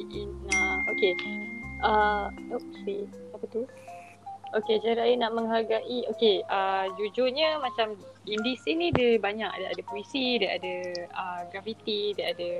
Ina. 0.08 0.64
Okay. 0.96 1.12
Uh, 1.84 2.32
oopsie. 2.48 3.04
Apa 3.36 3.44
tu? 3.52 3.68
Okay, 4.56 4.80
cara 4.80 5.04
ayah 5.04 5.28
nak 5.28 5.36
menghargai. 5.36 6.08
Okay, 6.16 6.40
uh, 6.48 6.88
jujurnya 6.96 7.60
macam 7.60 8.00
indie 8.24 8.56
scene 8.56 8.80
ni 8.80 8.88
dia 8.88 9.20
banyak. 9.20 9.52
Dia 9.52 9.68
ada 9.76 9.82
puisi, 9.84 10.40
dia 10.40 10.56
ada 10.56 10.74
uh, 11.12 11.40
graffiti, 11.52 12.16
dia 12.16 12.32
ada 12.32 12.50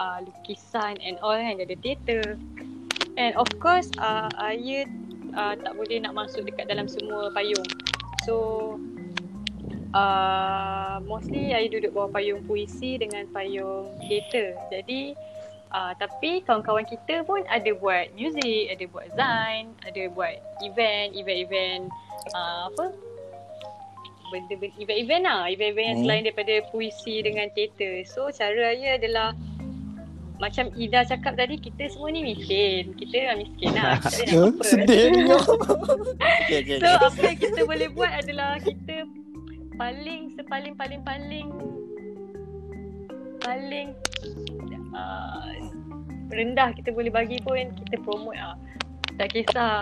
uh, 0.00 0.18
lukisan 0.24 0.96
and 1.04 1.20
all 1.20 1.36
kan. 1.36 1.60
Dia 1.60 1.68
ada 1.68 1.76
teater. 1.84 2.24
And 3.20 3.36
of 3.36 3.50
course, 3.60 3.92
uh, 4.00 4.32
ayah 4.48 4.88
uh, 5.36 5.54
tak 5.58 5.72
boleh 5.76 6.00
nak 6.00 6.16
masuk 6.16 6.48
dekat 6.48 6.70
dalam 6.70 6.88
semua 6.88 7.28
payung. 7.36 7.66
So, 8.24 8.34
uh, 9.94 11.00
mostly 11.04 11.54
I 11.54 11.68
duduk 11.70 11.94
bawah 11.94 12.12
payung 12.12 12.44
puisi 12.44 12.98
dengan 13.00 13.24
payung 13.32 13.88
teater. 14.04 14.56
Jadi 14.72 15.14
uh, 15.72 15.92
tapi 15.96 16.44
kawan-kawan 16.44 16.84
kita 16.84 17.24
pun 17.24 17.44
ada 17.48 17.70
buat 17.78 18.12
music, 18.12 18.72
ada 18.72 18.84
buat 18.90 19.08
zain, 19.16 19.72
ada 19.84 20.02
buat 20.12 20.36
event, 20.64 21.16
event-event 21.16 21.82
uh, 22.34 22.68
apa? 22.72 22.92
Benda-benda 24.28 24.76
event-event 24.76 25.22
lah, 25.24 25.42
event-event 25.48 25.94
Hmm. 25.96 26.02
selain 26.04 26.22
daripada 26.28 26.54
puisi 26.68 27.24
dengan 27.24 27.48
teater. 27.56 28.04
So 28.04 28.28
cara 28.28 28.76
saya 28.76 29.00
adalah 29.00 29.32
macam 30.38 30.70
Ida 30.78 31.02
cakap 31.02 31.34
tadi 31.34 31.58
kita 31.58 31.90
semua 31.90 32.14
ni 32.14 32.22
miskin. 32.22 32.94
Kita 32.94 33.26
memang 33.26 33.38
miskin 33.42 33.70
lah. 33.74 33.98
Okay, 36.48 36.64
okay, 36.64 36.76
So 36.80 36.88
okay. 36.88 37.08
apa 37.08 37.20
yang 37.28 37.38
kita 37.40 37.60
boleh 37.68 37.88
buat 37.92 38.12
adalah 38.24 38.56
kita 38.62 39.04
paling 39.78 40.34
sepaling 40.34 40.74
paling 40.74 41.00
paling 41.06 41.48
paling 43.46 43.88
uh, 44.92 45.54
rendah 46.34 46.74
kita 46.76 46.90
boleh 46.92 47.08
bagi 47.08 47.38
pun 47.40 47.70
kita 47.86 47.96
promote 48.02 48.36
lah. 48.36 48.58
Tak 49.16 49.32
kisah 49.32 49.80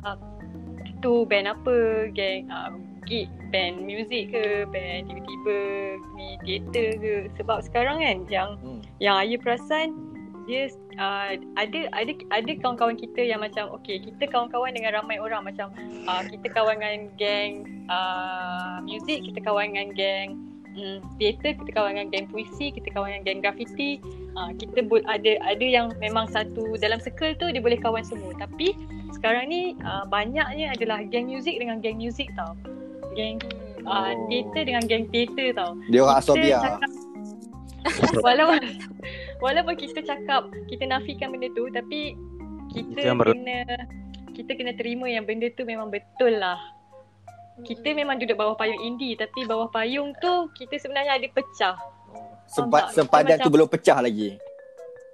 tu 1.00 1.24
band 1.26 1.50
apa, 1.50 2.08
geng 2.12 2.46
uh, 2.52 2.72
gig 3.08 3.28
band 3.50 3.82
music 3.82 4.34
ke, 4.34 4.68
band 4.68 5.08
tiba-tiba 5.08 5.58
ni 6.14 6.28
teater 6.44 6.88
ke. 7.00 7.14
Sebab 7.40 7.64
sekarang 7.66 7.98
kan 8.04 8.18
yang 8.28 8.50
Hmm. 8.60 8.80
yang 9.00 9.16
Ayu 9.18 9.40
perasan 9.40 9.96
dia 10.46 10.70
uh, 11.02 11.34
ada 11.58 11.80
ada 11.90 12.12
ada 12.30 12.52
kawan-kawan 12.62 12.94
kita 12.94 13.18
yang 13.18 13.42
macam 13.42 13.66
okay 13.74 13.98
kita 13.98 14.30
kawan-kawan 14.30 14.70
dengan 14.70 15.02
ramai 15.02 15.18
orang. 15.18 15.42
Macam 15.42 15.74
uh, 16.06 16.22
kita 16.22 16.46
kawan 16.54 16.78
dengan 16.78 17.10
geng 17.18 17.52
uh, 17.90 18.78
music 18.86 19.26
kita 19.26 19.42
kawan 19.42 19.74
dengan 19.74 19.90
geng 19.98 20.28
mm, 20.78 20.98
teater 21.18 21.58
kita 21.58 21.70
kawan 21.74 21.98
dengan 21.98 22.08
geng 22.14 22.26
puisi 22.30 22.70
kita 22.70 22.88
kawan 22.94 23.10
dengan 23.10 23.22
geng 23.26 23.40
graffiti. 23.42 23.98
Uh, 24.38 24.54
kita 24.54 24.86
bo- 24.86 25.02
ada 25.10 25.34
ada 25.42 25.66
yang 25.66 25.90
memang 25.98 26.30
satu 26.30 26.78
dalam 26.78 27.02
circle 27.02 27.34
tu 27.36 27.50
dia 27.50 27.58
boleh 27.58 27.78
kawan 27.82 28.06
semua. 28.06 28.30
Tapi 28.38 28.72
sekarang 29.10 29.50
ni 29.50 29.74
uh, 29.82 30.06
banyaknya 30.06 30.70
adalah 30.72 31.02
geng 31.10 31.26
music 31.26 31.58
dengan 31.58 31.82
geng 31.82 31.98
music 31.98 32.30
tau. 32.38 32.54
Geng 33.18 33.42
uh, 33.86 34.14
Oh. 34.14 34.26
teater 34.26 34.62
dengan 34.66 34.82
geng 34.86 35.06
teater 35.14 35.54
tau. 35.54 35.78
Dia 35.90 36.02
orang 36.02 36.18
asobia. 36.18 36.58
cakap 36.58 36.90
walaupun 38.26 38.58
walaupun 39.40 39.74
kita 39.76 40.00
cakap 40.04 40.48
kita 40.68 40.84
nafikan 40.88 41.32
benda 41.32 41.48
tu 41.52 41.68
tapi 41.72 42.16
kita 42.72 42.98
yang 43.12 43.18
ber- 43.20 43.32
kena 43.32 43.64
kita 44.36 44.52
kena 44.52 44.72
terima 44.76 45.08
yang 45.08 45.24
benda 45.24 45.48
tu 45.56 45.64
memang 45.64 45.88
betul 45.88 46.36
lah. 46.36 46.60
Kita 47.64 47.96
memang 47.96 48.20
duduk 48.20 48.36
bawah 48.36 48.52
payung 48.52 48.76
indie 48.84 49.16
tapi 49.16 49.48
bawah 49.48 49.72
payung 49.72 50.12
tu 50.20 50.52
kita 50.52 50.76
sebenarnya 50.76 51.16
ada 51.16 51.28
pecah. 51.32 51.76
Sempa, 52.46 52.84
tak? 52.84 53.00
sempadan 53.00 53.40
Kita 53.40 53.44
tu 53.48 53.50
belum 53.50 53.68
pecah 53.72 53.98
lagi. 54.04 54.36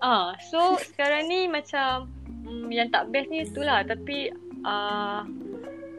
Ah, 0.03 0.35
so 0.51 0.75
sekarang 0.91 1.31
ni 1.31 1.47
macam 1.47 2.11
mm, 2.43 2.67
yang 2.75 2.91
tak 2.91 3.15
best 3.15 3.31
ni 3.31 3.47
itulah 3.47 3.87
tapi 3.87 4.35
ah 4.67 5.23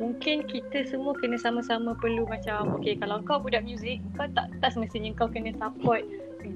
mungkin 0.03 0.43
kita 0.49 0.84
semua 0.89 1.15
kena 1.15 1.39
sama-sama 1.39 1.95
perlu 1.95 2.28
macam 2.28 2.76
okay 2.76 2.97
kalau 2.97 3.21
kau 3.24 3.39
budak 3.39 3.63
muzik 3.63 4.03
kau 4.17 4.28
tak 4.34 4.49
tak 4.59 4.74
semestinya 4.74 5.13
kau 5.15 5.30
kena 5.30 5.53
support 5.55 6.03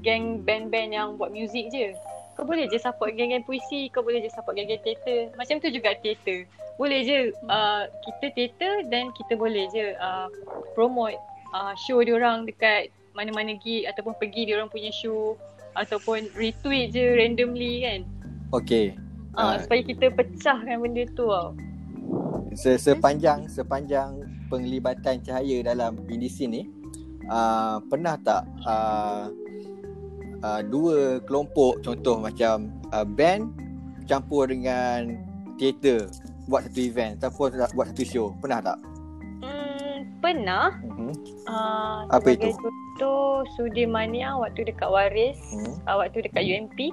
geng 0.04 0.44
band-band 0.44 0.92
yang 0.94 1.10
buat 1.16 1.32
muzik 1.32 1.72
je. 1.74 1.96
Kau 2.38 2.46
boleh 2.46 2.70
je 2.70 2.78
support 2.78 3.18
geng-geng 3.18 3.42
puisi, 3.42 3.90
kau 3.90 4.06
boleh 4.06 4.22
je 4.22 4.30
support 4.30 4.54
geng-geng 4.54 4.82
teater. 4.86 5.34
Macam 5.34 5.58
tu 5.58 5.74
juga 5.74 5.98
teater. 5.98 6.46
Boleh 6.78 7.02
je 7.02 7.34
uh, 7.50 7.90
kita 8.06 8.26
teater 8.38 8.86
dan 8.94 9.10
kita 9.18 9.34
boleh 9.34 9.66
je 9.74 9.98
uh, 9.98 10.30
promote 10.78 11.18
uh, 11.58 11.74
show 11.74 11.98
diorang 12.06 12.46
dekat 12.46 12.94
mana-mana 13.18 13.58
gig 13.58 13.90
ataupun 13.90 14.14
pergi 14.22 14.46
diorang 14.54 14.70
punya 14.70 14.94
show 14.94 15.34
ataupun 15.74 16.30
retweet 16.38 16.94
je 16.94 17.18
randomly 17.18 17.82
kan. 17.82 18.06
Okay. 18.54 18.94
Ah, 19.38 19.54
Ah. 19.54 19.56
supaya 19.62 19.82
kita 19.86 20.10
pecahkan 20.14 20.78
benda 20.82 21.06
tu 21.14 21.30
tau. 21.30 21.54
Se 22.58 22.78
sepanjang 22.78 23.46
sepanjang 23.46 24.22
penglibatan 24.50 25.22
cahaya 25.22 25.62
dalam 25.62 25.98
indie 26.10 26.32
scene 26.32 26.50
ni 26.50 26.64
uh, 27.30 27.78
pernah 27.86 28.18
tak 28.18 28.50
uh, 28.66 29.30
uh, 30.44 30.62
dua 30.62 31.22
kelompok 31.26 31.82
contoh 31.82 32.22
macam 32.22 32.70
uh, 32.92 33.06
band 33.06 33.50
campur 34.06 34.48
dengan 34.48 35.18
teater 35.58 36.08
buat 36.48 36.64
satu 36.64 36.80
event 36.80 37.20
ataupun 37.20 37.48
buat 37.76 37.88
satu 37.92 38.04
show 38.08 38.26
pernah 38.40 38.64
tak? 38.64 38.78
Hmm, 39.44 39.98
pernah 40.24 40.72
Uh-huh. 40.88 41.14
uh, 41.50 42.08
Apa 42.10 42.34
itu? 42.34 42.56
contoh 42.56 43.44
Sudimania 43.60 44.34
waktu 44.34 44.66
dekat 44.66 44.90
Waris, 44.90 45.38
Hmm. 45.54 45.76
uh, 45.86 45.98
waktu 46.02 46.24
dekat 46.26 46.42
UMP 46.42 46.90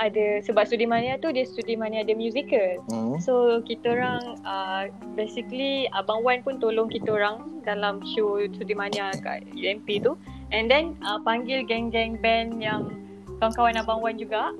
ada 0.00 0.40
sebab 0.40 0.64
Sudimania 0.64 1.20
tu 1.20 1.28
dia 1.28 1.44
Sudimania 1.44 2.00
ada 2.00 2.16
musical. 2.16 2.80
Hmm. 2.88 3.20
So 3.20 3.60
kita 3.60 3.92
orang 3.92 4.22
uh, 4.46 4.88
basically 5.12 5.90
Abang 5.92 6.24
Wan 6.24 6.40
pun 6.40 6.56
tolong 6.56 6.88
kita 6.88 7.12
orang 7.12 7.60
dalam 7.68 8.00
show 8.16 8.40
Sudimania 8.56 9.12
kat 9.20 9.44
UMP 9.52 10.00
tu. 10.00 10.16
And 10.50 10.66
then 10.66 10.98
uh, 11.00 11.18
panggil 11.18 11.62
geng-geng 11.62 12.18
band 12.18 12.58
yang 12.58 12.90
kawan-kawan 13.38 13.74
Abang 13.76 14.00
Wan 14.00 14.14
juga 14.14 14.50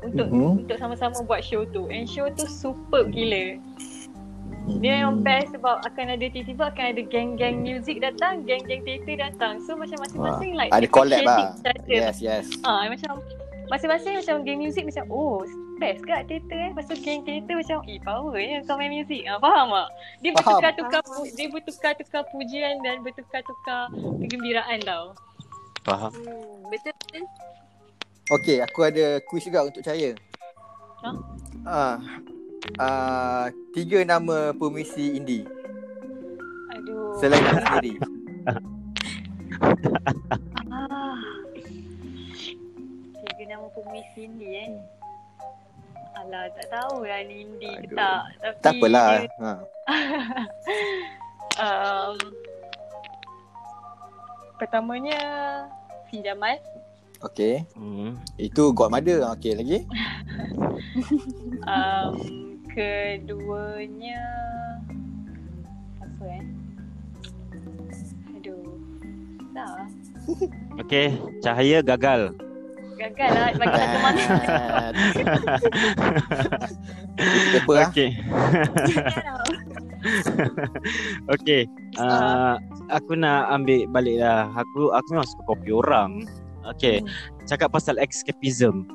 untuk 0.00 0.28
Mhm. 0.28 0.62
untuk 0.62 0.76
sama-sama 0.76 1.22
buat 1.22 1.40
show 1.40 1.62
tu. 1.64 1.86
And 1.86 2.04
show 2.04 2.26
tu 2.28 2.44
superb 2.44 3.10
gila. 3.10 3.58
Dia 4.78 5.00
yang 5.00 5.24
best 5.24 5.48
sebab 5.50 5.80
akan 5.82 6.06
ada 6.12 6.26
tiba-tiba 6.28 6.68
akan 6.68 6.84
ada 6.92 7.02
geng-geng 7.02 7.56
music 7.58 7.98
datang, 7.98 8.44
geng-geng 8.44 8.84
teater 8.84 9.16
datang. 9.18 9.64
So 9.64 9.74
macam 9.74 9.96
masing-masing 9.98 10.52
like 10.54 10.68
Ada 10.70 10.84
collab 10.86 11.24
lah. 11.24 11.56
Yes, 11.86 12.20
yes. 12.20 12.44
Ah 12.62 12.84
macam 12.84 13.24
masing-masing 13.68 14.18
macam 14.18 14.44
geng 14.44 14.60
music 14.60 14.84
macam 14.84 15.08
oh 15.08 15.40
best 15.78 16.04
kat 16.04 16.28
teater 16.28 16.58
eh. 16.58 16.68
Lepas 16.70 16.84
tu 16.84 17.00
geng 17.00 17.24
teater 17.24 17.56
macam 17.56 17.80
eh 17.86 17.96
power 17.98 18.36
ya 18.36 18.60
kau 18.62 18.76
main 18.76 18.92
music. 18.92 19.24
Ah 19.24 19.40
faham 19.40 19.72
tak? 19.72 19.88
Dia 20.20 20.30
Faham. 20.30 20.44
bertukar-tukar 20.60 21.00
pu- 21.02 21.32
dia 21.32 21.46
bertukar-tukar 21.48 22.22
pujian 22.28 22.74
dan 22.82 23.00
bertukar-tukar 23.00 23.88
kegembiraan 24.20 24.84
tau. 24.84 25.16
Faham. 25.88 26.12
Hmm, 26.12 26.68
betul 26.68 26.92
betul. 27.00 27.24
Okay, 28.28 28.60
aku 28.60 28.84
ada 28.84 29.24
quiz 29.24 29.48
juga 29.48 29.64
untuk 29.64 29.80
Cahaya. 29.80 30.12
Ha? 31.00 31.10
Ah, 31.64 31.96
ah, 32.76 33.44
tiga 33.72 34.04
nama 34.04 34.52
pemuisi 34.52 35.16
indie 35.16 35.48
Aduh. 36.76 37.16
selain 37.16 37.40
nama 37.40 37.60
sendiri. 37.72 37.92
Ah. 40.68 41.16
Tiga 43.24 43.44
nama 43.48 43.66
kan. 44.44 44.72
Alah 46.18 46.44
tak 46.52 46.66
tahu 46.68 47.06
lah 47.06 47.20
ni 47.24 47.48
indie 47.48 47.74
ke 47.80 47.94
tak. 47.96 48.22
Tapi 48.42 48.60
Tak 48.60 48.72
apalah. 48.76 49.08
dia- 49.08 49.32
Ha. 49.40 49.52
um, 51.64 52.16
pertamanya 54.58 55.20
Fin 56.08 56.24
Jamal. 56.24 56.56
Okay. 57.18 57.66
Hmm. 57.74 58.14
Itu 58.38 58.70
Godmother. 58.72 59.26
Okay, 59.36 59.52
lagi? 59.58 59.78
Um, 61.68 62.14
keduanya 62.70 64.22
apa 66.00 66.24
eh? 66.32 66.44
Aduh. 68.38 68.78
Tak. 69.52 69.76
Okay, 70.86 71.18
cahaya 71.44 71.84
gagal. 71.84 72.32
Gagal 72.98 73.30
lah 73.30 73.50
bagi 73.54 73.78
satu 73.78 73.98
masa. 74.02 74.34
Apa 77.62 77.72
lah? 77.74 77.88
Okay. 77.94 78.10
okay. 81.34 81.66
Uh, 81.98 82.56
aku 82.92 83.18
nak 83.18 83.50
ambil 83.50 83.86
balik 83.90 84.22
lah. 84.22 84.50
Aku 84.54 84.94
aku 84.94 85.06
memang 85.12 85.28
suka 85.28 85.42
kopi 85.48 85.70
orang. 85.74 86.24
Okay. 86.76 87.02
Cakap 87.48 87.72
pasal 87.72 87.96
escapism. 87.98 88.86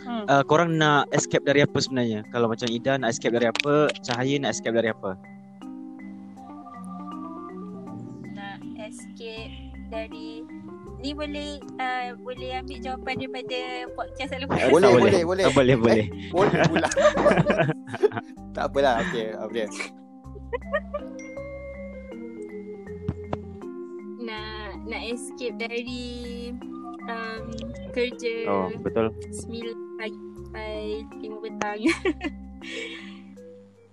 Hmm. 0.00 0.24
Uh, 0.26 0.42
korang 0.42 0.74
nak 0.80 1.06
escape 1.14 1.44
dari 1.44 1.62
apa 1.62 1.78
sebenarnya? 1.78 2.24
Kalau 2.32 2.50
macam 2.50 2.66
Ida 2.66 2.98
nak 2.98 3.14
escape 3.14 3.36
dari 3.36 3.46
apa? 3.52 3.92
Cahaya 4.02 4.34
nak 4.40 4.50
escape 4.56 4.74
dari 4.74 4.90
apa? 4.90 5.10
Nak 8.34 8.58
escape 8.90 9.70
dari 9.90 10.46
ni 11.00 11.16
boleh 11.16 11.56
uh, 11.80 12.12
boleh 12.20 12.60
ambil 12.60 12.78
jawapan 12.84 13.14
daripada 13.16 13.58
podcast 13.96 14.30
lepas. 14.36 14.60
Eh, 14.60 14.68
Boleh, 14.68 14.92
tak 14.92 15.00
boleh, 15.00 15.22
boleh. 15.24 15.44
Ah, 15.44 15.52
boleh, 15.56 15.76
boleh. 15.76 16.06
Boleh 16.28 16.60
pula. 16.68 16.88
tak 18.56 18.64
apalah. 18.68 18.94
Okay, 19.08 19.32
okay. 19.40 19.66
Nak 24.20 24.84
nak 24.84 25.02
escape 25.08 25.56
dari 25.56 26.04
um, 27.08 27.42
kerja 27.96 28.34
Oh, 28.48 28.68
betul. 28.84 29.08
9 29.48 29.96
pagi 29.96 30.20
sampai 30.50 31.04
5 31.24 31.44
petang. 31.46 31.80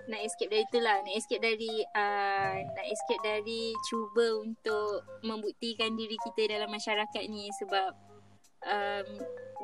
nak 0.08 0.24
escape 0.24 0.51
dari 0.51 0.64
itulah, 0.64 0.97
nak 1.03 1.16
escape 1.20 1.43
dari 1.43 1.84
uh, 1.84 2.55
nak 2.64 2.88
escape 2.88 3.24
dari 3.24 3.76
cuba 3.91 4.39
untuk 4.39 5.03
membuktikan 5.24 5.99
diri 5.99 6.16
kita 6.24 6.58
dalam 6.58 6.72
masyarakat 6.72 7.24
ni 7.28 7.51
sebab 7.60 7.91
um, 8.64 9.08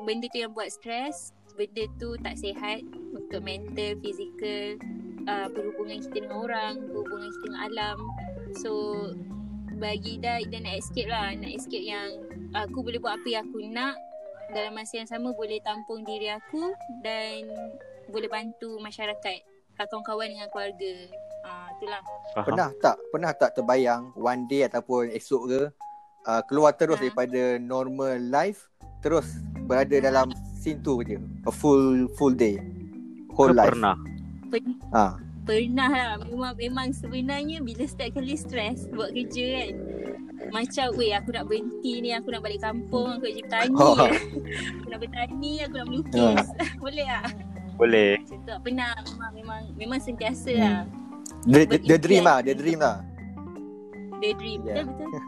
benda 0.04 0.28
tu 0.28 0.44
yang 0.44 0.52
buat 0.52 0.68
stres, 0.68 1.32
benda 1.56 1.88
tu 1.96 2.14
tak 2.20 2.36
sihat 2.36 2.84
untuk 3.16 3.40
mental, 3.40 3.96
fizikal, 4.04 4.76
uh, 5.24 5.48
perhubungan 5.48 6.04
kita 6.04 6.28
dengan 6.28 6.36
orang, 6.44 6.72
perhubungan 6.92 7.28
kita 7.32 7.44
dengan 7.48 7.62
alam. 7.72 7.98
So 8.60 8.72
bagi 9.80 10.20
Ida, 10.20 10.44
Ida 10.44 10.60
nak 10.60 10.76
escape 10.76 11.08
lah, 11.08 11.32
nak 11.34 11.50
escape 11.50 11.88
yang 11.88 12.20
aku 12.52 12.84
boleh 12.84 13.00
buat 13.00 13.16
apa 13.16 13.26
yang 13.26 13.42
aku 13.48 13.64
nak 13.72 13.96
dalam 14.52 14.76
masa 14.76 15.00
yang 15.00 15.08
sama 15.08 15.32
boleh 15.32 15.56
tampung 15.64 16.04
diri 16.04 16.28
aku 16.30 16.76
dan 17.00 17.48
boleh 18.12 18.28
bantu 18.28 18.76
masyarakat, 18.78 19.40
kawan-kawan 19.76 20.26
dengan 20.28 20.48
keluarga. 20.48 20.92
Ah, 21.42 21.68
itulah. 21.70 22.00
Faham? 22.32 22.44
Pernah 22.46 22.68
tak 22.78 22.96
pernah 23.10 23.30
tak 23.32 23.50
terbayang 23.52 24.14
one 24.14 24.46
day 24.46 24.64
ataupun 24.64 25.10
esok 25.10 25.42
ke 25.46 25.60
uh, 26.24 26.42
keluar 26.44 26.72
terus 26.72 26.96
Ha. 26.96 27.02
daripada 27.02 27.42
normal 27.58 28.16
life 28.22 28.70
terus 28.98 29.26
berada 29.62 29.92
dalam 29.98 30.32
scene 30.56 30.80
tu 30.80 31.02
je. 31.02 31.18
A 31.44 31.52
full 31.52 32.08
full 32.14 32.32
day. 32.32 32.56
Whole 33.32 33.50
Ke 33.50 33.58
life. 33.58 33.70
pernah? 33.70 33.96
Pen- 34.48 34.80
Ha. 34.90 35.18
pernah 35.42 35.90
lah. 35.90 36.12
Memang, 36.22 36.54
memang 36.54 36.88
sebenarnya 36.90 37.60
bila 37.60 37.84
setiap 37.84 38.16
kali 38.16 38.34
stres 38.34 38.86
buat 38.88 39.10
kerja 39.10 39.44
kan. 39.60 39.70
Macam, 40.44 40.94
weh 40.94 41.10
aku 41.10 41.30
nak 41.30 41.46
berhenti 41.46 41.98
ni, 41.98 42.10
aku 42.10 42.30
nak 42.30 42.42
balik 42.42 42.60
kampung, 42.60 43.10
aku 43.10 43.26
nak 43.26 43.32
jadi 43.32 43.44
petani. 43.44 43.74
Oh. 43.80 43.96
aku 44.76 44.86
nak 44.86 45.00
bertani, 45.00 45.52
aku 45.60 45.74
nak 45.74 45.86
melukis. 45.88 46.46
Boleh 46.82 47.06
tak? 47.06 47.24
Boleh. 47.74 48.22
Macam 48.22 48.38
tu. 48.42 48.54
Pernah, 48.62 48.90
memang, 49.02 49.30
memang, 49.34 49.60
memang 49.74 50.00
sentiasa 50.00 50.50
Hmm. 50.54 50.62
lah. 50.62 50.80
The, 51.44 51.60
the, 51.66 51.78
the 51.84 51.98
dream 51.98 52.24
lah, 52.24 52.38
the 52.40 52.54
dream 52.56 52.80
lah. 52.80 53.04
Daydream. 54.24 54.64
Yeah. 54.64 54.88
Betul, 54.88 54.88
betul. 54.88 55.08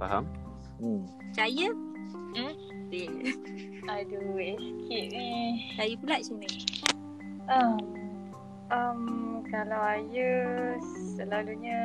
Faham? 0.00 0.24
Hmm. 0.82 1.02
Percaya? 1.30 1.68
Hmm? 2.34 2.54
Betul. 2.90 3.12
Aduh, 3.94 4.34
escape 4.34 5.06
ni. 5.14 5.28
Saya 5.78 5.94
pula 6.02 6.18
macam 6.18 6.36
mana? 6.42 6.58
Um, 7.46 7.78
um, 8.74 9.00
kalau 9.46 9.78
ayah 9.94 10.74
selalunya 11.14 11.78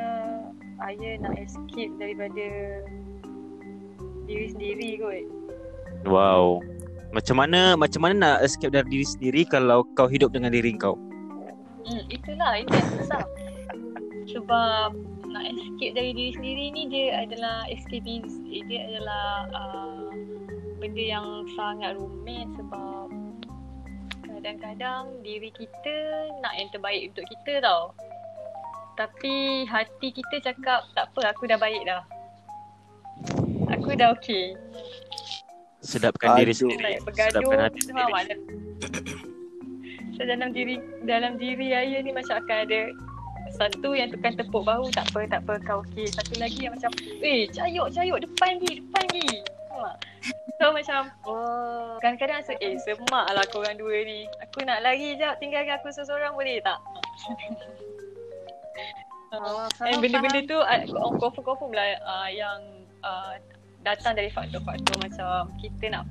ayah 0.82 1.12
nak 1.22 1.38
escape 1.38 1.94
daripada 2.02 2.46
diri 4.26 4.50
sendiri 4.50 4.98
kot. 4.98 5.24
Wow. 6.02 6.58
Macam 7.12 7.44
mana 7.44 7.76
macam 7.76 8.00
mana 8.00 8.14
nak 8.16 8.36
escape 8.40 8.72
dari 8.72 8.88
diri 8.88 9.06
sendiri 9.06 9.42
kalau 9.44 9.84
kau 9.92 10.08
hidup 10.08 10.32
dengan 10.32 10.48
diri 10.48 10.72
kau? 10.72 10.96
Hmm, 11.84 12.02
itulah, 12.08 12.56
itu 12.56 12.72
yang 12.72 12.90
susah. 12.96 13.24
Sebab 14.32 14.96
nak 15.28 15.44
escape 15.44 15.92
dari 15.92 16.16
diri 16.16 16.32
sendiri 16.32 16.64
ni 16.72 16.82
dia 16.88 17.28
adalah 17.28 17.68
escapism. 17.68 18.48
Dia 18.48 18.80
adalah 18.88 19.26
uh, 19.52 20.08
benda 20.80 21.04
yang 21.04 21.44
sangat 21.52 22.00
rumit 22.00 22.48
sebab 22.56 23.12
kadang-kadang 24.24 25.12
diri 25.20 25.52
kita 25.52 25.96
nak 26.40 26.56
yang 26.56 26.72
terbaik 26.72 27.12
untuk 27.12 27.28
kita 27.28 27.60
tau. 27.60 27.92
Tapi 28.96 29.64
hati 29.68 30.16
kita 30.16 30.52
cakap 30.52 30.88
tak 30.96 31.12
apa 31.12 31.36
aku 31.36 31.44
dah 31.44 31.60
baik 31.60 31.84
dah. 31.84 32.02
Aku 33.76 33.92
dah 33.96 34.16
okey. 34.16 34.56
Sedapkan 35.82 36.38
diri 36.38 36.54
Aduh. 36.54 36.60
sendiri. 36.70 36.82
Like 36.82 37.02
bergaduh 37.02 37.42
Sedapkan 37.42 37.58
hati 37.66 37.80
sendiri. 37.82 38.34
So 40.14 40.20
dalam 40.28 40.48
diri 40.54 40.76
dalam 41.02 41.32
diri 41.36 41.74
ayah 41.74 42.00
ni 42.04 42.14
macam 42.14 42.38
akan 42.38 42.56
ada 42.68 42.80
satu 43.52 43.92
yang 43.92 44.08
tukang 44.08 44.38
tepuk 44.38 44.64
bahu 44.64 44.88
tak 44.94 45.10
apa 45.12 45.26
tak 45.28 45.40
apa 45.44 45.58
kau 45.66 45.82
okey. 45.90 46.06
Satu 46.08 46.38
lagi 46.38 46.64
yang 46.64 46.78
macam 46.78 46.94
eh 47.20 47.50
cayuk 47.50 47.90
cayuk 47.90 48.18
depan 48.22 48.62
ni 48.62 48.80
depan 48.80 49.04
ni. 49.12 49.26
So 50.62 50.70
macam 50.70 51.10
oh 51.26 51.98
kadang-kadang 51.98 52.38
rasa 52.46 52.54
eh 52.62 52.78
semak 52.78 53.26
lah 53.34 53.44
korang 53.50 53.74
dua 53.74 54.06
ni. 54.06 54.30
Aku 54.46 54.62
nak 54.62 54.86
lari 54.86 55.18
jap 55.18 55.42
tinggalkan 55.42 55.82
aku 55.82 55.90
seorang 55.90 56.38
boleh 56.38 56.62
tak? 56.62 56.78
Oh, 59.32 59.66
And 59.88 59.98
benda-benda 59.98 60.44
tu 60.44 60.60
uh, 60.60 60.82
confirm-confirm 61.18 61.72
lah 61.72 61.98
uh, 62.04 62.28
yang 62.30 62.60
uh, 63.00 63.40
datang 63.82 64.14
dari 64.14 64.30
faktor-faktor 64.30 64.96
macam 65.02 65.50
kita 65.58 65.84
nak 65.90 66.04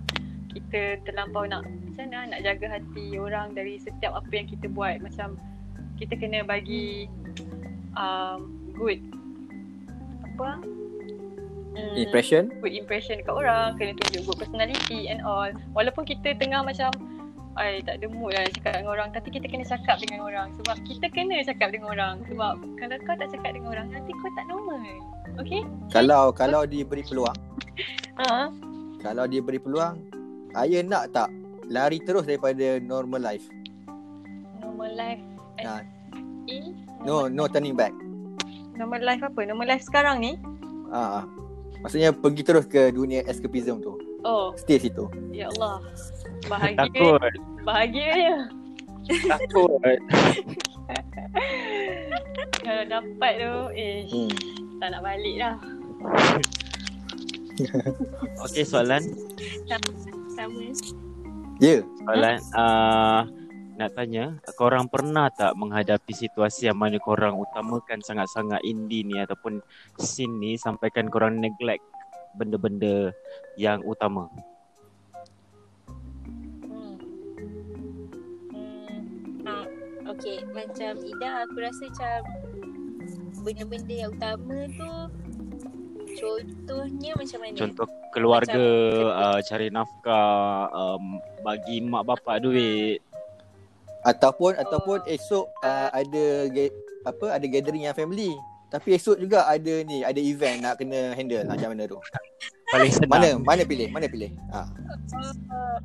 kita 0.52 1.00
terlampau 1.08 1.48
nak 1.48 1.64
macam 1.64 2.12
mana 2.12 2.36
nak 2.36 2.42
jaga 2.44 2.80
hati 2.80 3.16
orang 3.16 3.56
dari 3.56 3.80
setiap 3.80 4.16
apa 4.16 4.32
yang 4.32 4.48
kita 4.48 4.68
buat. 4.68 5.00
Macam 5.00 5.40
kita 5.96 6.20
kena 6.20 6.44
bagi 6.44 7.08
um, 7.96 8.52
good 8.76 9.00
apa? 10.28 10.60
Hmm, 11.72 11.96
Impression? 11.96 12.52
good 12.60 12.76
impression 12.76 13.16
dekat 13.24 13.32
orang 13.32 13.80
kena 13.80 13.96
tunjuk 13.96 14.28
good 14.28 14.38
personality 14.44 15.08
and 15.08 15.24
all. 15.24 15.48
Walaupun 15.72 16.04
kita 16.04 16.36
tengah 16.36 16.68
macam 16.68 16.92
Ay, 17.60 17.84
tak 17.84 18.00
ada 18.00 18.08
mood 18.08 18.32
lah 18.32 18.48
cakap 18.48 18.80
dengan 18.80 18.92
orang 18.96 19.10
Tapi 19.12 19.28
kita 19.28 19.46
kena 19.52 19.68
cakap 19.68 20.00
dengan 20.00 20.20
orang 20.24 20.48
Sebab 20.62 20.76
kita 20.88 21.06
kena 21.12 21.36
cakap 21.44 21.70
dengan 21.76 21.88
orang 21.92 22.16
Sebab 22.32 22.54
kalau 22.80 22.96
kau 23.04 23.16
tak 23.20 23.28
cakap 23.28 23.52
dengan 23.52 23.70
orang 23.76 23.88
Nanti 23.92 24.12
kau 24.16 24.32
tak 24.40 24.46
normal 24.48 24.80
Okay? 25.40 25.62
Kalau 25.92 26.36
kalau 26.36 26.68
diberi 26.68 27.04
peluang, 27.08 27.36
Ha? 28.20 28.52
kalau 29.00 29.24
diberi 29.26 29.58
peluang, 29.58 29.96
ayah 30.60 30.84
nak 30.84 31.16
tak 31.16 31.32
lari 31.72 32.04
terus 32.04 32.28
daripada 32.28 32.84
normal 32.84 33.24
life? 33.24 33.48
Normal 34.60 34.92
life 34.92 35.24
Ha. 35.64 35.86
Eh? 36.52 36.74
No, 37.06 37.30
no 37.32 37.46
turning 37.48 37.78
back. 37.78 37.94
Normal 38.76 39.02
life 39.06 39.24
apa? 39.24 39.40
Normal 39.46 39.72
life 39.72 39.86
sekarang 39.86 40.20
ni? 40.20 40.36
Ha. 40.92 41.24
Maksudnya 41.80 42.12
pergi 42.12 42.42
terus 42.44 42.66
ke 42.66 42.92
dunia 42.92 43.24
escapism 43.24 43.80
tu. 43.80 43.96
Oh, 44.22 44.54
Stay 44.54 44.78
situ. 44.78 45.10
ya 45.34 45.50
Allah 45.58 45.82
Bahagia 46.50 46.80
Takut. 46.88 47.22
Bahagia 47.62 48.10
je 48.16 48.38
Takut. 49.28 49.78
Kalau 52.66 52.84
dapat 52.86 53.32
tu 53.42 53.54
Eh, 53.74 54.06
Hmm. 54.10 54.30
tak 54.82 54.90
nak 54.94 55.02
balik 55.06 55.36
dah 55.38 55.56
Okey 58.50 58.66
soalan. 58.66 59.06
Sama. 60.34 60.66
Ya. 61.62 61.78
Yeah. 61.78 61.82
Soalan 62.02 62.38
uh, 62.58 63.22
nak 63.78 63.94
tanya, 63.94 64.38
korang 64.58 64.90
pernah 64.90 65.30
tak 65.30 65.54
menghadapi 65.58 66.14
situasi 66.14 66.70
yang 66.70 66.78
mana 66.78 66.98
korang 66.98 67.38
utamakan 67.38 68.02
sangat-sangat 68.02 68.62
indie 68.66 69.06
ni 69.06 69.18
ataupun 69.18 69.62
scene 69.98 70.38
ni 70.38 70.58
sampaikan 70.58 71.10
korang 71.10 71.38
neglect 71.38 71.82
benda-benda 72.34 73.14
yang 73.58 73.82
utama? 73.86 74.30
Okay, 80.14 80.38
macam 80.52 80.92
Ida 81.02 81.30
aku 81.48 81.58
rasa 81.60 81.84
macam 81.88 82.20
benda-benda 83.42 83.96
yang 83.96 84.12
utama 84.14 84.58
tu 84.70 84.92
contohnya 86.20 87.12
macam 87.16 87.40
mana? 87.42 87.58
Contoh 87.58 87.88
keluarga 88.12 88.60
Macam- 88.60 89.16
uh, 89.16 89.40
cari 89.42 89.68
nafkah, 89.72 90.68
um, 90.72 91.04
bagi 91.42 91.80
mak 91.82 92.04
bapak 92.06 92.44
duit. 92.44 93.00
Ataupun 94.02 94.58
ataupun 94.58 95.06
esok 95.06 95.46
uh, 95.62 95.90
ada 95.94 96.50
ge- 96.50 96.74
apa 97.06 97.38
ada 97.38 97.46
gathering 97.46 97.86
yang 97.86 97.96
family. 97.98 98.34
Tapi 98.72 98.96
esok 98.96 99.20
juga 99.20 99.44
ada 99.52 99.84
ni, 99.84 100.00
ada 100.00 100.16
event 100.16 100.64
nak 100.64 100.80
kena 100.80 101.12
handle 101.12 101.44
macam 101.44 101.76
mana 101.76 101.84
tu? 101.92 102.00
Paling 102.72 102.92
senang. 102.92 103.12
Mana 103.12 103.28
mana 103.44 103.62
pilih? 103.68 103.88
Mana 103.92 104.08
pilih? 104.08 104.32
Ha. 104.56 104.64
Oh, 104.64 105.78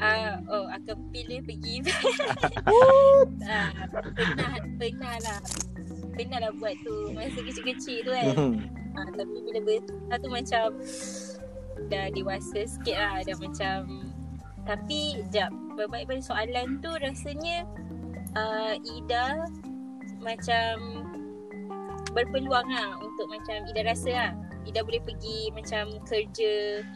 ah, 0.00 0.40
oh 0.48 0.66
akan 0.70 0.96
pilih 1.10 1.40
pergi 1.44 1.82
ah, 3.52 3.68
pernah 3.90 4.54
pernah 4.78 5.14
lah. 5.20 5.40
Pernah 6.12 6.38
lah 6.48 6.50
buat 6.56 6.74
tu. 6.84 7.12
Masa 7.12 7.40
kecil-kecil 7.40 7.98
tu 8.06 8.10
kan. 8.12 8.26
Ah, 8.92 9.08
tapi 9.16 9.36
bila 9.44 9.60
besar 9.64 10.16
tu 10.20 10.28
macam 10.28 10.66
dah 11.88 12.06
dewasa 12.12 12.60
sikit 12.64 12.96
lah. 12.96 13.14
Dah 13.24 13.36
macam 13.40 13.76
tapi 14.62 15.18
jap 15.34 15.50
berbalik 15.74 16.06
pada 16.06 16.22
soalan 16.22 16.78
tu 16.78 16.94
rasanya 17.02 17.66
uh, 18.38 18.78
Ida 18.78 19.50
macam 20.22 21.02
berpeluang 22.14 22.68
lah 22.70 22.94
untuk 23.02 23.26
macam 23.26 23.66
Ida 23.66 23.82
rasa 23.82 24.10
lah. 24.12 24.32
Ida 24.62 24.86
boleh 24.86 25.02
pergi 25.02 25.50
macam 25.50 25.98
kerja 26.06 26.86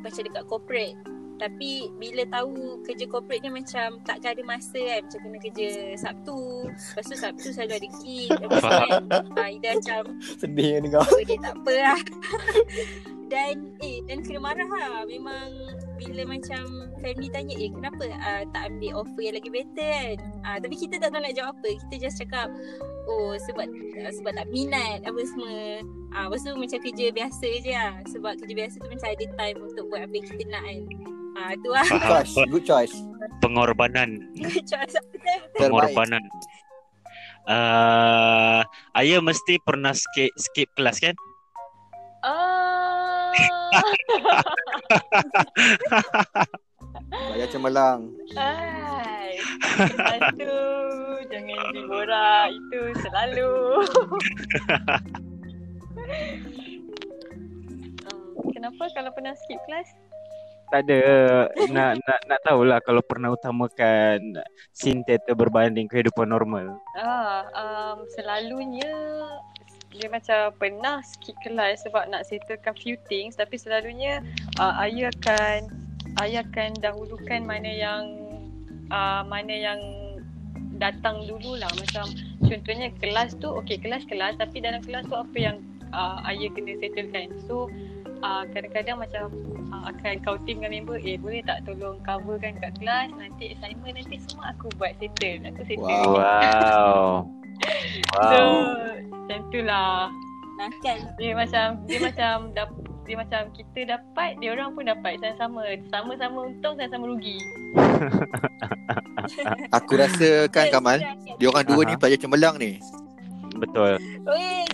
macam 0.00 0.20
dekat 0.24 0.44
corporate 0.48 0.96
tapi 1.34 1.90
bila 1.98 2.22
tahu 2.30 2.78
kerja 2.86 3.04
corporate 3.10 3.42
ni 3.42 3.50
macam 3.50 3.98
takkan 4.06 4.38
ada 4.38 4.42
masa 4.46 4.78
kan 4.78 5.00
Macam 5.02 5.20
kena 5.26 5.38
kerja 5.42 5.68
Sabtu. 5.98 6.70
Lepas 6.70 7.04
tu 7.10 7.16
Sabtu 7.18 7.48
selalu 7.50 7.74
ada 7.74 7.88
gig 8.02 8.30
Lepas 8.30 8.62
tu 8.62 8.70
kan 8.70 9.02
Ida 9.50 9.70
macam 9.82 10.02
Sedih 10.22 10.78
dengar. 10.78 11.02
Oh 11.02 11.22
dia 11.26 11.38
tak 11.42 11.54
apa 11.58 11.74
lah. 11.74 12.00
Dan 13.32 13.74
eh 13.82 13.98
dan 14.06 14.22
kena 14.22 14.38
marah 14.38 14.68
lah. 14.68 15.02
Memang 15.10 15.48
bila 15.98 16.22
macam 16.28 16.92
family 17.02 17.32
tanya 17.32 17.54
Eh 17.56 17.72
kenapa 17.72 18.04
uh, 18.06 18.42
tak 18.54 18.62
ambil 18.70 19.02
offer 19.02 19.22
yang 19.26 19.34
lagi 19.34 19.50
better 19.50 19.90
kan? 19.90 20.16
Uh, 20.46 20.58
Tapi 20.62 20.74
kita 20.78 21.02
tak 21.02 21.10
tahu 21.10 21.22
nak 21.24 21.34
jawab 21.34 21.50
apa. 21.58 21.68
Kita 21.82 21.94
just 21.98 22.20
cakap 22.22 22.46
Oh 23.10 23.34
sebab 23.42 23.66
uh, 23.66 24.12
sebab 24.22 24.32
tak 24.38 24.46
minat 24.54 25.02
apa 25.02 25.20
semua. 25.26 25.82
Ah, 26.14 26.30
Lepas 26.30 26.46
tu 26.46 26.54
macam 26.54 26.78
kerja 26.78 27.10
biasa 27.10 27.48
je 27.58 27.72
lah. 27.74 27.92
Sebab 28.06 28.38
kerja 28.38 28.54
biasa 28.54 28.74
tu 28.78 28.86
macam 28.86 29.08
ada 29.10 29.26
time 29.34 29.58
untuk 29.66 29.84
buat 29.90 30.06
apa 30.06 30.14
yang 30.14 30.26
kita 30.30 30.44
nak 30.46 30.62
kan 30.62 31.13
Ah 31.34 31.50
tu 31.58 31.68
lah 31.70 31.84
Choice, 31.86 32.34
good 32.46 32.64
choice. 32.64 32.94
Pengorbanan. 33.42 34.22
Choice 34.70 34.94
apa 34.94 35.08
tu 35.10 35.18
Terbaik. 35.18 35.58
Pengorbanan. 35.58 36.22
Uh, 37.44 38.64
ayah 38.96 39.20
mesti 39.20 39.60
pernah 39.60 39.92
skip 39.92 40.32
skip 40.40 40.68
kelas 40.78 40.96
kan? 41.02 41.12
Ah, 42.24 43.34
Bayar 47.34 47.48
cemerlang. 47.52 48.08
Hai. 48.32 49.36
Satu. 49.76 50.56
Jangan 51.28 51.58
diborak. 51.74 52.48
Itu 52.54 52.80
selalu. 53.04 53.52
Um, 58.08 58.48
Kenapa 58.56 58.88
kalau 58.96 59.12
pernah 59.12 59.36
skip 59.36 59.60
kelas? 59.68 59.88
Tak 60.72 60.80
ada 60.88 61.00
nak 61.70 62.00
nak 62.02 62.20
nak 62.26 62.40
tahulah 62.42 62.78
kalau 62.82 63.02
pernah 63.04 63.30
utamakan 63.30 64.40
teater 64.74 65.34
berbanding 65.36 65.86
kehidupan 65.86 66.28
normal. 66.28 66.80
Ah, 66.98 67.46
um, 67.54 68.04
selalunya 68.16 68.90
dia 69.94 70.10
macam 70.10 70.50
pernah 70.58 70.98
skip 71.06 71.38
kelas 71.46 71.86
sebab 71.86 72.10
nak 72.10 72.26
settlekan 72.26 72.74
few 72.74 72.98
things 73.06 73.38
tapi 73.38 73.54
selalunya 73.54 74.18
uh, 74.58 74.74
ayah 74.82 75.14
akan 75.14 75.70
ayah 76.26 76.42
akan 76.42 76.74
dahulukan 76.82 77.46
mana 77.46 77.70
yang 77.70 78.02
uh, 78.90 79.22
mana 79.22 79.54
yang 79.54 79.80
datang 80.82 81.22
dululah 81.30 81.70
macam 81.78 82.10
contohnya 82.42 82.90
kelas 82.98 83.38
tu 83.38 83.46
okey 83.62 83.78
kelas 83.78 84.02
kelas 84.10 84.34
tapi 84.34 84.58
dalam 84.58 84.82
kelas 84.82 85.06
tu 85.06 85.14
apa 85.14 85.36
yang 85.38 85.56
uh, 85.94 86.18
ayah 86.26 86.50
kena 86.50 86.74
settlekan 86.82 87.30
so 87.46 87.70
uh, 88.24 88.42
kadang-kadang 88.50 88.96
macam 88.96 89.24
uh, 89.70 89.92
akan 89.92 90.14
counting 90.24 90.64
dengan 90.64 90.72
member 90.80 90.96
eh 90.98 91.20
boleh 91.20 91.44
tak 91.44 91.60
tolong 91.68 92.00
coverkan 92.02 92.56
kat 92.58 92.72
kelas 92.80 93.12
nanti 93.14 93.52
assignment 93.52 93.94
nanti 94.00 94.16
semua 94.24 94.56
aku 94.56 94.72
buat 94.80 94.96
settle 94.96 95.44
aku 95.44 95.60
settle 95.68 95.84
Wow. 95.84 96.16
Wow. 96.16 97.28
So 98.32 98.38
Wow. 98.40 98.56
macam 99.24 99.38
tu 99.52 99.60
lah 99.62 100.08
Nakal. 100.54 100.98
Dia 101.18 101.34
macam 101.34 101.82
Dia 101.90 101.98
macam 101.98 102.34
dap, 102.54 102.70
Dia 103.06 103.18
macam 103.18 103.42
kita 103.50 103.98
dapat 103.98 104.38
Dia 104.38 104.54
orang 104.54 104.70
pun 104.70 104.86
dapat 104.86 105.18
Sama-sama 105.18 105.66
Sama-sama 105.90 106.38
untung 106.46 106.78
Sama-sama 106.78 107.10
rugi 107.10 107.38
Aku 109.82 109.98
rasa 109.98 110.46
kan 110.52 110.68
Kamal, 110.70 111.00
dia 111.40 111.46
orang 111.48 111.64
dua 111.64 111.82
ni 111.88 111.96
Aha. 111.96 112.00
pelajar 112.00 112.20
cemerlang 112.20 112.60
ni. 112.60 112.76
Betul. 113.54 114.00
Weh, 114.24 114.64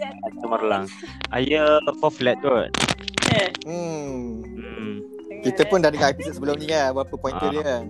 Cemerlang. 0.40 0.84
Ayah 1.30 1.78
for 1.98 2.08
flat 2.08 2.38
kot. 2.40 2.70
Eh 3.30 3.48
Hmm. 3.64 4.40
Hmm. 4.42 4.92
Kita 5.40 5.64
pun 5.66 5.80
dah 5.80 5.88
dengar 5.88 6.12
episod 6.12 6.34
sebelum 6.34 6.56
ni 6.56 6.66
kan, 6.66 6.92
berapa 6.92 7.14
pointer 7.14 7.42
Ah. 7.42 7.50
dia 7.50 7.62
kan. 7.62 7.82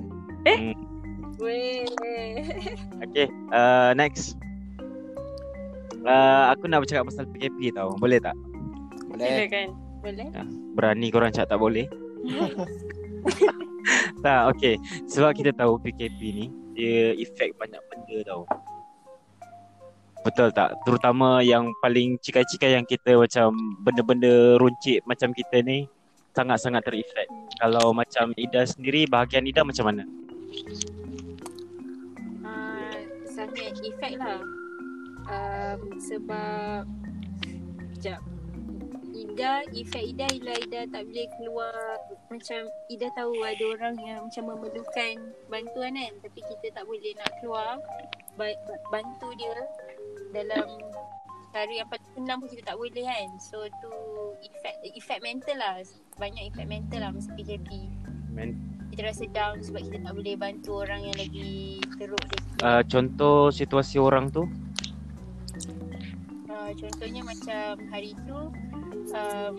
weh. 1.41 1.85
Okay, 3.03 3.27
uh, 3.51 3.91
next. 3.93 4.37
Uh, 6.01 6.49
aku 6.49 6.65
nak 6.65 6.81
bercakap 6.81 7.05
pasal 7.05 7.29
PKP 7.29 7.73
tau. 7.73 7.93
Boleh 7.97 8.17
tak? 8.19 8.33
Bila 9.11 9.21
Boleh. 9.21 9.47
kan 9.51 9.69
Boleh? 10.01 10.27
Berani 10.73 11.07
korang 11.11 11.29
cakap 11.29 11.51
tak 11.51 11.61
boleh? 11.61 11.85
tak, 14.25 14.41
okay. 14.49 14.75
Sebab 15.07 15.35
kita 15.35 15.51
tahu 15.53 15.77
PKP 15.81 16.19
ni, 16.31 16.47
dia 16.73 17.13
efek 17.15 17.57
banyak 17.57 17.81
benda 17.91 18.17
tau. 18.25 18.45
Betul 20.21 20.53
tak? 20.53 20.77
Terutama 20.85 21.41
yang 21.41 21.73
paling 21.81 22.21
cikai-cikai 22.21 22.77
yang 22.77 22.85
kita 22.85 23.17
macam 23.17 23.57
benda-benda 23.81 24.61
runcit 24.61 25.01
macam 25.09 25.33
kita 25.33 25.65
ni 25.65 25.89
sangat-sangat 26.37 26.85
terefek. 26.85 27.27
Kalau 27.57 27.97
macam 27.97 28.37
Ida 28.37 28.69
sendiri, 28.69 29.09
bahagian 29.09 29.49
Ida 29.49 29.65
macam 29.65 29.89
mana? 29.89 30.05
Uh, 32.45 33.01
sangat 33.25 33.75
efek 33.81 34.21
lah. 34.21 34.45
Um, 35.31 35.81
sebab 36.01 36.83
Sekejap 38.01 38.21
Ida, 39.13 39.63
efek 39.77 40.17
Ida 40.17 40.27
ialah 40.33 40.57
Ida 40.65 40.81
tak 40.91 41.07
boleh 41.07 41.29
keluar 41.39 41.77
Macam 42.33 42.67
Ida 42.89 43.13
tahu 43.15 43.37
ada 43.45 43.65
orang 43.77 43.95
yang 44.01 44.19
macam 44.27 44.45
memerlukan 44.49 45.15
bantuan 45.53 45.93
kan 45.95 46.13
Tapi 46.25 46.41
kita 46.41 46.67
tak 46.73 46.89
boleh 46.89 47.13
nak 47.21 47.31
keluar 47.39 47.79
ba- 48.35 48.59
ba- 48.65 48.83
Bantu 48.91 49.29
dia 49.37 49.53
dalam 50.31 50.67
cara 51.51 51.73
yang 51.75 51.89
paling 51.91 52.11
senang 52.15 52.39
pun 52.39 52.49
kita 52.51 52.63
tak 52.73 52.77
boleh 52.79 53.03
kan. 53.03 53.29
So 53.43 53.67
tu 53.83 53.93
efek 54.43 54.75
efek 54.95 55.19
mental 55.23 55.57
lah. 55.59 55.83
Banyak 56.19 56.55
efek 56.55 56.67
mental 56.67 57.01
lah 57.03 57.11
masa 57.11 57.31
PKP 57.35 57.91
Men- 58.31 58.59
Kita 58.91 59.07
rasa 59.07 59.25
down 59.31 59.63
sebab 59.63 59.87
kita 59.87 59.99
tak 60.03 60.13
boleh 60.15 60.35
bantu 60.35 60.83
orang 60.83 61.07
yang 61.07 61.17
lagi 61.19 61.79
teruk 61.99 62.23
dia 62.27 62.39
Uh, 62.61 62.83
contoh 62.85 63.49
situasi 63.49 63.97
orang 63.97 64.29
tu? 64.29 64.45
Uh, 66.51 66.71
contohnya 66.77 67.25
macam 67.25 67.81
hari 67.89 68.13
tu 68.29 68.53
um, 69.17 69.55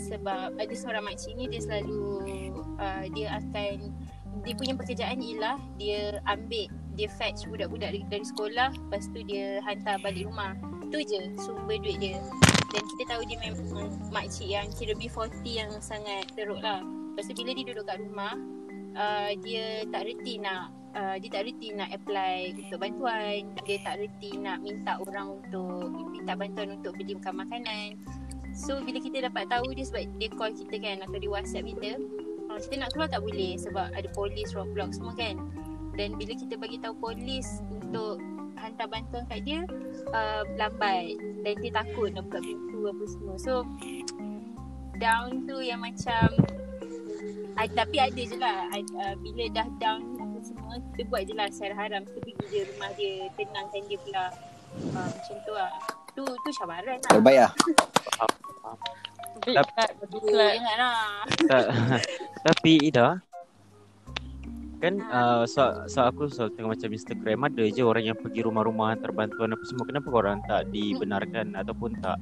sebab 0.00 0.58
ada 0.58 0.74
seorang 0.74 1.06
makcik 1.06 1.36
ni 1.38 1.46
dia 1.46 1.62
selalu 1.62 2.24
uh, 2.80 3.04
dia 3.14 3.38
akan 3.38 3.94
dia 4.42 4.54
punya 4.56 4.74
pekerjaan 4.74 5.20
ialah 5.20 5.60
dia 5.76 6.18
ambil 6.26 6.66
dia 6.94 7.08
fetch 7.10 7.46
budak-budak 7.46 7.94
dari, 7.94 8.22
sekolah 8.22 8.70
lepas 8.74 9.06
tu 9.10 9.20
dia 9.24 9.62
hantar 9.64 9.98
balik 10.02 10.26
rumah. 10.26 10.54
Tu 10.90 10.98
je 11.06 11.20
sumber 11.38 11.78
duit 11.78 11.98
dia. 12.02 12.18
Dan 12.70 12.82
kita 12.94 13.02
tahu 13.14 13.22
dia 13.26 13.38
memang 13.42 13.90
makcik 14.14 14.46
yang 14.46 14.66
kira 14.74 14.94
B40 14.94 15.42
yang 15.46 15.70
sangat 15.82 16.26
teruk 16.34 16.62
lah. 16.62 16.82
Lepas 16.82 17.30
tu 17.30 17.34
bila 17.34 17.50
dia 17.54 17.64
duduk 17.66 17.86
kat 17.86 17.98
rumah 17.98 18.34
uh, 18.94 19.30
dia 19.42 19.86
tak 19.90 20.06
reti 20.06 20.38
nak 20.38 20.70
uh, 20.94 21.18
dia 21.18 21.30
tak 21.30 21.42
reti 21.46 21.74
nak 21.74 21.90
apply 21.94 22.54
untuk 22.54 22.78
bantuan. 22.78 23.40
Dia 23.66 23.78
tak 23.82 23.94
reti 24.02 24.30
nak 24.38 24.62
minta 24.62 24.98
orang 25.02 25.42
untuk 25.42 25.90
minta 26.14 26.34
bantuan 26.34 26.78
untuk 26.78 26.94
beli 26.98 27.18
makan 27.18 27.34
makanan. 27.46 27.88
So 28.54 28.82
bila 28.82 28.98
kita 28.98 29.30
dapat 29.30 29.46
tahu 29.46 29.74
dia 29.74 29.86
sebab 29.86 30.02
dia 30.18 30.28
call 30.34 30.54
kita 30.54 30.76
kan 30.82 30.96
atau 31.06 31.18
dia 31.18 31.30
whatsapp 31.30 31.62
kita 31.62 32.02
uh, 32.50 32.58
kita 32.58 32.74
nak 32.82 32.88
keluar 32.92 33.08
tak 33.08 33.22
boleh 33.22 33.54
sebab 33.54 33.94
ada 33.94 34.08
polis 34.10 34.50
roadblock 34.52 34.90
semua 34.90 35.14
kan 35.14 35.38
dan 35.96 36.14
bila 36.18 36.32
kita 36.34 36.54
bagi 36.58 36.78
tahu 36.78 36.94
polis 36.98 37.62
untuk 37.70 38.22
hantar 38.60 38.86
bantuan 38.92 39.24
kat 39.26 39.40
dia 39.42 39.64
uh, 40.12 40.42
lambat. 40.60 41.16
Dan 41.40 41.54
dia 41.64 41.70
takut 41.72 42.12
nak 42.12 42.28
buka 42.28 42.44
pintu 42.44 42.88
apa 42.88 43.04
semua. 43.08 43.34
So 43.40 43.64
down 45.00 45.48
tu 45.48 45.64
yang 45.64 45.80
macam 45.80 46.28
uh, 47.56 47.68
tapi 47.72 47.96
ada 47.96 48.20
je 48.20 48.36
lah. 48.36 48.68
Uh, 48.76 49.14
bila 49.24 49.48
dah 49.56 49.68
down 49.80 50.04
apa 50.20 50.38
semua 50.44 50.76
kita 50.92 51.02
buat 51.08 51.22
je 51.24 51.34
lah 51.36 51.48
secara 51.48 51.74
haram. 51.88 52.04
Kita 52.04 52.18
pergi 52.20 52.44
je 52.52 52.60
rumah 52.68 52.90
dia 52.94 53.14
tenangkan 53.40 53.82
dia 53.88 53.98
pula. 54.04 54.24
Uh, 54.92 55.08
macam 55.08 55.36
tu 55.48 55.52
lah. 55.56 55.72
Tu 56.12 56.24
tu 56.26 56.50
cabaran 56.60 56.96
lah. 57.00 57.10
Terbaik 57.10 57.38
lah. 57.48 57.52
Big 59.40 59.56
Tap- 59.56 59.72
clap 62.92 63.29
kan 64.80 64.96
uh, 65.12 65.44
so, 65.44 65.84
so 65.86 66.08
aku 66.08 66.32
selalu 66.32 66.56
tengok 66.56 66.70
macam 66.72 66.90
Instagram 66.96 67.38
ada 67.52 67.64
je 67.68 67.82
orang 67.84 68.04
yang 68.08 68.18
pergi 68.18 68.40
rumah-rumah 68.48 68.96
hantar 68.96 69.12
bantuan 69.12 69.52
apa 69.52 69.64
semua. 69.68 69.84
Kenapa 69.84 70.08
korang 70.08 70.40
tak 70.48 70.72
dibenarkan 70.72 71.52
ataupun 71.52 72.00
tak 72.00 72.16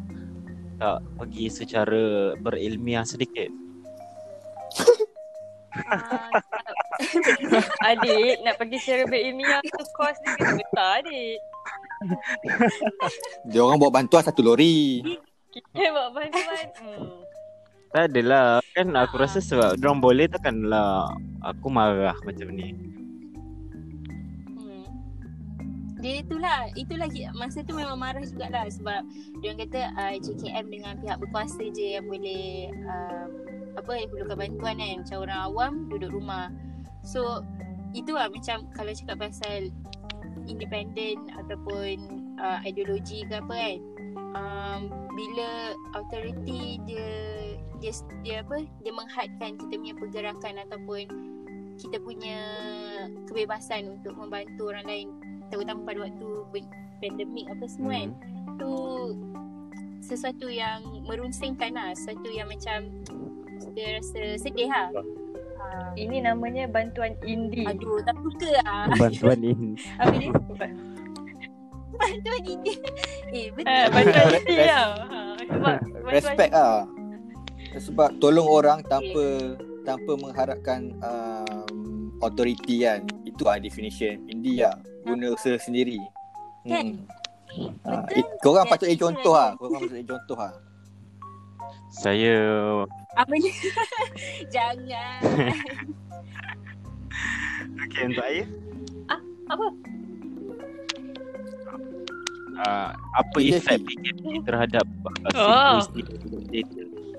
tak 0.79 0.99
pergi 1.19 1.47
secara 1.51 2.35
berilmiah 2.39 3.07
sedikit? 3.07 3.51
Uh, 5.79 6.31
Adik 7.95 8.43
nak 8.43 8.59
pergi 8.59 8.77
secara 8.83 9.07
berilmiah 9.07 9.63
tu 9.63 9.83
kos 9.95 10.19
dia 10.27 10.35
kena 10.35 10.53
besar 10.59 10.91
adik. 10.99 11.39
Dia 13.47 13.61
orang 13.63 13.79
bawa 13.79 14.03
bantuan 14.03 14.27
satu 14.27 14.43
lori. 14.43 15.03
Kita 15.55 15.95
buat 15.95 16.11
bantuan. 16.11 16.67
Hmm. 16.83 17.28
Tak 17.93 18.05
adalah. 18.12 18.60
Kan 18.77 18.94
aku 18.94 19.19
rasa 19.19 19.40
sebab 19.40 19.81
orang 19.81 19.98
boleh 19.98 20.27
takkanlah 20.28 21.10
aku 21.43 21.66
marah 21.73 22.16
macam 22.23 22.48
ni. 22.52 22.77
Hmm. 24.55 24.86
Dia 25.98 26.23
itulah. 26.23 26.70
Itulah 26.77 27.09
Masa 27.35 27.65
tu 27.66 27.74
memang 27.74 27.98
marah 27.98 28.23
jugalah 28.23 28.70
Sebab 28.70 29.02
Dia 29.43 29.51
kata 29.59 29.81
uh, 29.98 30.15
JKM 30.15 30.66
dengan 30.70 30.94
pihak 31.02 31.19
berkuasa 31.19 31.59
je 31.74 31.98
Yang 31.98 32.06
boleh 32.06 32.70
uh, 32.86 33.27
Apa 33.74 33.98
Yang 33.98 34.09
perlukan 34.15 34.36
bantuan 34.39 34.74
kan. 34.78 34.94
Macam 35.02 35.19
orang 35.27 35.40
awam 35.43 35.73
Duduk 35.90 36.15
rumah. 36.15 36.55
So 37.02 37.43
Itu 37.98 38.15
lah 38.15 38.31
macam 38.31 38.70
Kalau 38.78 38.94
cakap 38.94 39.27
pasal 39.27 39.74
Independent 40.47 41.35
Ataupun 41.35 41.94
uh, 42.39 42.62
Ideologi 42.62 43.27
ke 43.27 43.43
apa 43.43 43.55
kan 43.59 43.98
um, 44.36 44.81
Bila 45.15 45.49
Authority 45.99 46.78
Dia 46.86 47.11
Dia 47.78 47.93
Dia 48.23 48.36
apa 48.45 48.65
Dia 48.82 48.93
menghadkan 48.93 49.57
Kita 49.57 49.74
punya 49.78 49.95
pergerakan 49.97 50.55
Ataupun 50.69 51.05
kita 51.78 51.97
punya 52.03 52.39
kebebasan 53.31 53.86
untuk 53.86 54.19
membantu 54.19 54.74
orang 54.74 54.86
lain 54.90 55.09
terutama 55.49 55.86
pada 55.86 56.11
waktu 56.11 56.28
pandemik 56.99 57.47
apa 57.49 57.65
semua 57.70 57.95
kan. 57.95 58.11
Hmm. 58.11 58.59
tu 58.59 58.73
sesuatu 60.03 60.47
yang 60.51 60.82
merunsingkan 61.07 61.73
lah 61.74 61.95
sesuatu 61.95 62.28
yang 62.35 62.51
macam 62.51 62.90
kita 63.59 63.82
rasa 63.99 64.23
sedih 64.39 64.70
lah. 64.70 64.90
Uh, 65.59 65.90
Ini 65.99 66.23
namanya 66.23 66.70
bantuan 66.70 67.19
indie 67.27 67.66
aduh 67.66 68.03
tak 68.03 68.19
suka 68.23 68.51
lah. 68.62 68.90
Bantuan 68.99 69.39
ini 69.43 69.78
apa 69.99 70.15
dia 70.19 70.31
bantuan 71.99 72.43
ini 72.43 72.75
eh 73.37 73.47
betul 73.53 73.69
Eh, 73.69 73.87
bantuan 73.91 74.33
indie 74.41 74.59
lah 74.62 74.87
ha, 75.05 75.19
Sebab 75.39 75.77
Respect 76.15 76.53
lah. 76.53 76.85
sebab 77.77 78.11
tolong 78.19 78.49
orang 78.49 78.81
tanpa 78.83 79.25
tanpa 79.85 80.12
mengharapkan 80.16 80.93
um, 81.01 81.77
authority 82.20 82.83
kan. 82.83 83.05
Itu 83.23 83.45
ah 83.45 83.57
definition 83.57 84.25
indie 84.27 84.61
lah. 84.61 84.77
Guna 85.03 85.33
usaha 85.33 85.57
sendiri. 85.57 86.01
Kan? 86.65 87.05
Ah, 87.83 88.05
Betul. 88.05 88.19
it, 88.19 88.27
korang 88.41 88.65
Ya, 88.65 88.70
patut 88.70 88.87
jadi 88.87 89.01
contoh 89.01 89.33
rasa. 89.33 89.45
ah. 89.45 89.51
Korang 89.57 89.73
patut 89.79 89.95
jadi 89.95 90.07
contoh 90.07 90.37
ah. 90.39 90.53
Saya 91.91 92.37
Apa 93.15 93.33
ni? 93.35 93.51
Jangan. 94.55 95.20
Okay 97.81 98.03
untuk 98.05 98.20
saya 98.20 98.43
Apa? 99.49 99.66
Uh, 102.61 102.91
Apa 103.15 103.37
PKP. 103.37 103.57
efek 103.57 103.79
PKP 103.85 104.23
terhadap 104.43 104.87
uh, 105.33 105.33
Oh. 105.35 105.79
puisi? 105.85 106.63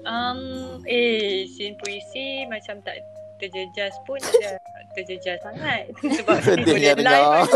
Um, 0.02 0.40
eh, 0.86 1.46
scene 1.46 1.76
puisi 1.78 2.48
macam 2.48 2.80
tak 2.82 2.98
terjejas 3.38 3.94
pun 4.04 4.18
tak 4.44 4.58
terjejas 4.94 5.38
sangat. 5.40 5.92
Sebab 6.18 6.38
boleh 6.60 6.96
live. 6.96 7.52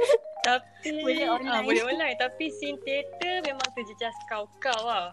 Tapi 0.48 1.04
Boleh 1.04 1.26
ah, 1.26 1.36
online. 1.36 1.64
boleh 1.66 1.82
online 1.84 2.16
tapi 2.16 2.48
scene 2.48 2.80
teater 2.80 3.44
memang 3.44 3.68
terjejas 3.70 4.14
kau-kau 4.26 4.80
lah. 4.80 5.12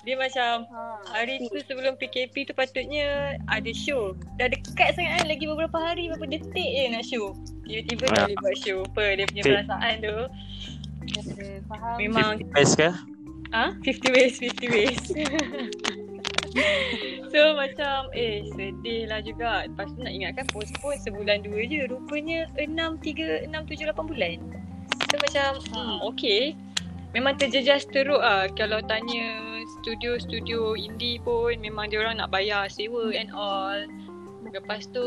Dia 0.00 0.16
macam 0.16 0.64
Ha. 0.66 0.80
hari 1.14 1.40
tu 1.42 1.56
sebelum 1.60 1.96
PKP 1.96 2.44
tu 2.44 2.52
patutnya 2.52 3.36
ada 3.46 3.70
show. 3.70 4.12
Dah 4.36 4.48
dekat 4.48 4.92
sangat 4.92 5.16
kan 5.16 5.26
lagi 5.26 5.44
beberapa 5.44 5.76
hari 5.76 6.08
beberapa 6.08 6.28
detik 6.30 6.68
je 6.68 6.84
nak 6.88 7.04
show. 7.04 7.32
Tiba-tiba 7.62 8.04
Ah. 8.06 8.10
tak 8.10 8.22
boleh 8.26 8.38
buat 8.38 8.56
show. 8.58 8.78
Apa 8.82 9.02
dia 9.14 9.24
punya 9.26 9.42
perasaan 9.46 9.94
tu. 9.98 10.16
Faham. 11.68 11.96
Memang 11.98 12.30
Best 12.54 12.78
ke? 12.78 12.90
Ah, 13.50 13.74
50 13.82 14.14
ways, 14.14 14.38
50 14.38 14.70
ways. 14.70 15.02
so 17.34 17.40
macam 17.58 18.06
eh 18.14 18.46
sedih 18.54 19.10
lah 19.10 19.18
juga. 19.22 19.66
Lepas 19.66 19.90
tu 19.94 20.06
nak 20.06 20.14
ingatkan 20.14 20.46
postpone 20.54 20.98
sebulan 21.02 21.42
dua 21.42 21.66
je. 21.66 21.90
Rupanya 21.90 22.46
6, 22.54 23.02
3, 23.02 23.50
6, 23.50 23.50
7, 23.50 23.90
8 23.90 24.10
bulan. 24.10 24.38
So 25.10 25.14
macam 25.18 25.50
hmm, 25.74 25.98
okay. 26.06 26.54
Memang 27.10 27.42
terjejas 27.42 27.90
teruk 27.90 28.22
ah 28.22 28.46
Kalau 28.54 28.78
tanya 28.86 29.42
studio-studio 29.82 30.78
indie 30.78 31.18
pun 31.18 31.58
memang 31.58 31.90
dia 31.90 32.06
orang 32.06 32.22
nak 32.22 32.30
bayar 32.30 32.70
sewa 32.70 33.10
and 33.10 33.34
all. 33.34 33.82
Lepas 34.50 34.86
tu 34.94 35.06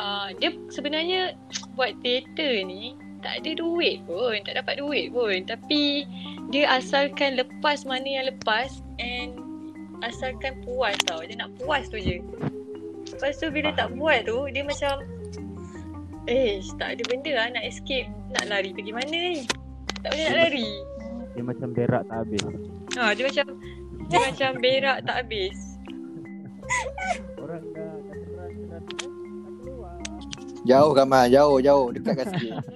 uh, 0.00 0.28
dia 0.40 0.56
sebenarnya 0.72 1.36
buat 1.76 1.92
teater 2.00 2.64
ni 2.64 2.96
tak 3.22 3.44
ada 3.44 3.50
duit 3.56 4.02
pun, 4.04 4.36
tak 4.44 4.60
dapat 4.60 4.80
duit 4.80 5.12
pun. 5.12 5.44
Tapi 5.44 6.04
dia 6.52 6.70
asalkan 6.70 7.36
lepas 7.36 7.84
mana 7.84 8.06
yang 8.06 8.26
lepas 8.30 8.80
and 9.00 9.36
asalkan 10.04 10.56
puas 10.64 10.96
tau. 11.08 11.20
Dia 11.24 11.36
nak 11.40 11.52
puas 11.60 11.88
tu 11.88 12.00
je. 12.00 12.20
Lepas 13.16 13.38
tu 13.38 13.48
bila 13.48 13.72
tak 13.72 13.94
buat 13.96 14.26
tu 14.26 14.50
dia 14.52 14.66
macam 14.66 15.02
Eh, 16.26 16.58
tak 16.74 16.98
ada 16.98 17.02
benda 17.06 17.32
lah 17.38 17.46
nak 17.54 17.64
escape. 17.64 18.10
Nak 18.34 18.50
lari 18.50 18.74
pergi 18.74 18.90
mana 18.90 19.14
ni? 19.14 19.46
Tak 20.02 20.10
boleh 20.10 20.24
nak 20.26 20.36
lari. 20.42 20.70
Dia 21.38 21.42
macam 21.44 21.68
berak 21.70 22.02
tak 22.08 22.16
habis 22.24 22.42
Ha, 22.96 23.12
dia 23.12 23.24
macam 23.28 23.46
dia 24.06 24.18
macam 24.22 24.50
berak 24.58 24.98
tak 25.06 25.16
habis. 25.22 25.58
Orang 27.38 27.64
dah 27.74 27.96
Jauh 30.66 30.92
Kamal, 30.98 31.30
jauh, 31.30 31.62
jauh. 31.62 31.94
Dekatkan 31.94 32.26
sikit. 32.34 32.58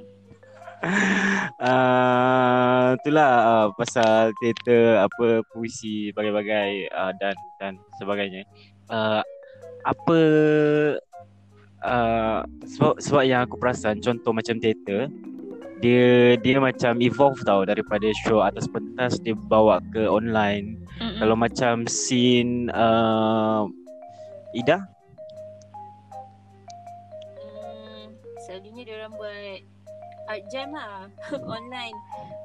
uh, 0.83 2.87
itulah 3.01 3.31
uh, 3.45 3.69
pasal 3.77 4.33
teater 4.41 5.05
apa 5.05 5.45
puisi 5.53 6.13
bagai-bagai 6.17 6.89
uh, 6.93 7.13
dan 7.21 7.35
dan 7.61 7.73
sebagainya. 8.01 8.45
Uh, 8.91 9.23
apa 9.85 10.19
uh, 11.85 12.41
sebab 12.65 13.01
sebab 13.01 13.23
yang 13.25 13.45
aku 13.45 13.57
perasan 13.57 14.01
contoh 14.01 14.33
macam 14.33 14.61
teater 14.61 15.09
dia 15.81 16.37
dia 16.37 16.61
macam 16.61 17.01
evolve 17.01 17.41
tau 17.49 17.65
daripada 17.65 18.05
show 18.25 18.45
atas 18.45 18.69
pentas 18.69 19.17
dia 19.25 19.33
bawa 19.33 19.81
ke 19.97 20.05
online. 20.05 20.77
Mm-mm. 21.01 21.25
Kalau 21.25 21.37
macam 21.37 21.89
scene 21.89 22.69
uh, 22.77 23.65
Ida 24.53 24.85
Hmm, 27.41 28.13
selalunya 28.45 28.83
dia 28.85 28.95
orang 29.01 29.17
buat 29.17 29.70
art 30.31 30.43
jam 30.47 30.71
lah 30.71 31.11
online 31.59 31.97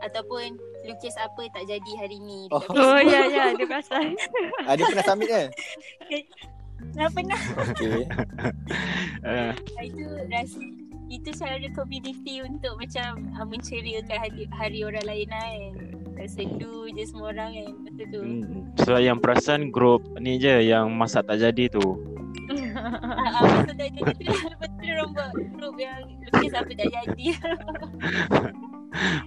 ataupun 0.01 0.57
lukis 0.89 1.13
apa 1.21 1.45
tak 1.53 1.69
jadi 1.69 1.91
hari 2.01 2.17
ni. 2.17 2.49
Oh. 2.49 2.61
Oh 2.73 2.97
ya 2.97 3.29
ya 3.29 3.53
dia 3.53 3.65
perasan. 3.69 4.17
Ada 4.65 4.81
pernah 4.89 5.05
submit 5.05 5.27
kan? 5.29 5.47
Dah 6.97 7.09
pernah 7.13 7.41
Okay. 7.71 8.05
uh, 9.25 9.53
itu 9.87 10.05
rasa 10.29 10.59
itu 11.05 11.29
cara 11.37 11.61
community 11.77 12.41
untuk 12.41 12.81
macam 12.81 13.29
uh, 13.37 13.45
menceriakan 13.45 14.17
hari, 14.17 14.49
hari 14.49 14.79
orang 14.81 15.05
lain 15.05 15.27
lah 15.29 15.49
kan. 15.53 15.73
Sendu 16.25 16.89
je 16.89 17.05
semua 17.05 17.29
orang 17.35 17.53
kan 17.53 17.69
masa 17.85 18.03
tu. 18.09 18.21
hmm, 18.23 18.73
sebab 18.81 19.01
yang 19.03 19.17
perasan 19.21 19.69
grup 19.69 20.01
ni 20.17 20.41
je 20.41 20.65
yang 20.65 20.89
masak 20.89 21.27
tak 21.29 21.37
jadi 21.37 21.69
tu. 21.69 21.85
Ah, 22.45 23.41
ah, 23.41 23.65
yang 25.75 26.05
lukis 26.21 26.53
apa 26.53 26.71
tak 26.77 26.87
jadi. 26.93 27.27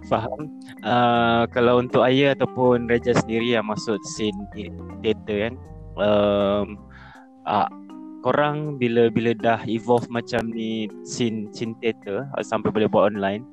Faham. 0.08 0.40
Uh, 0.80 1.44
kalau 1.52 1.82
untuk 1.82 2.06
Aya 2.06 2.32
ataupun 2.32 2.88
Reja 2.88 3.12
sendiri 3.12 3.58
yang 3.58 3.68
masuk 3.68 4.00
scene 4.16 4.38
te- 4.54 4.72
teater 5.04 5.50
kan. 5.50 5.54
Um, 5.98 6.78
uh, 7.44 7.68
korang 8.22 8.78
bila 8.78 9.10
bila 9.10 9.34
dah 9.34 9.60
evolve 9.66 10.06
macam 10.10 10.50
ni 10.54 10.86
scene 11.02 11.50
scene 11.50 11.74
teater 11.82 12.24
uh, 12.24 12.44
sampai 12.44 12.70
boleh 12.70 12.88
buat 12.88 13.10
online, 13.12 13.44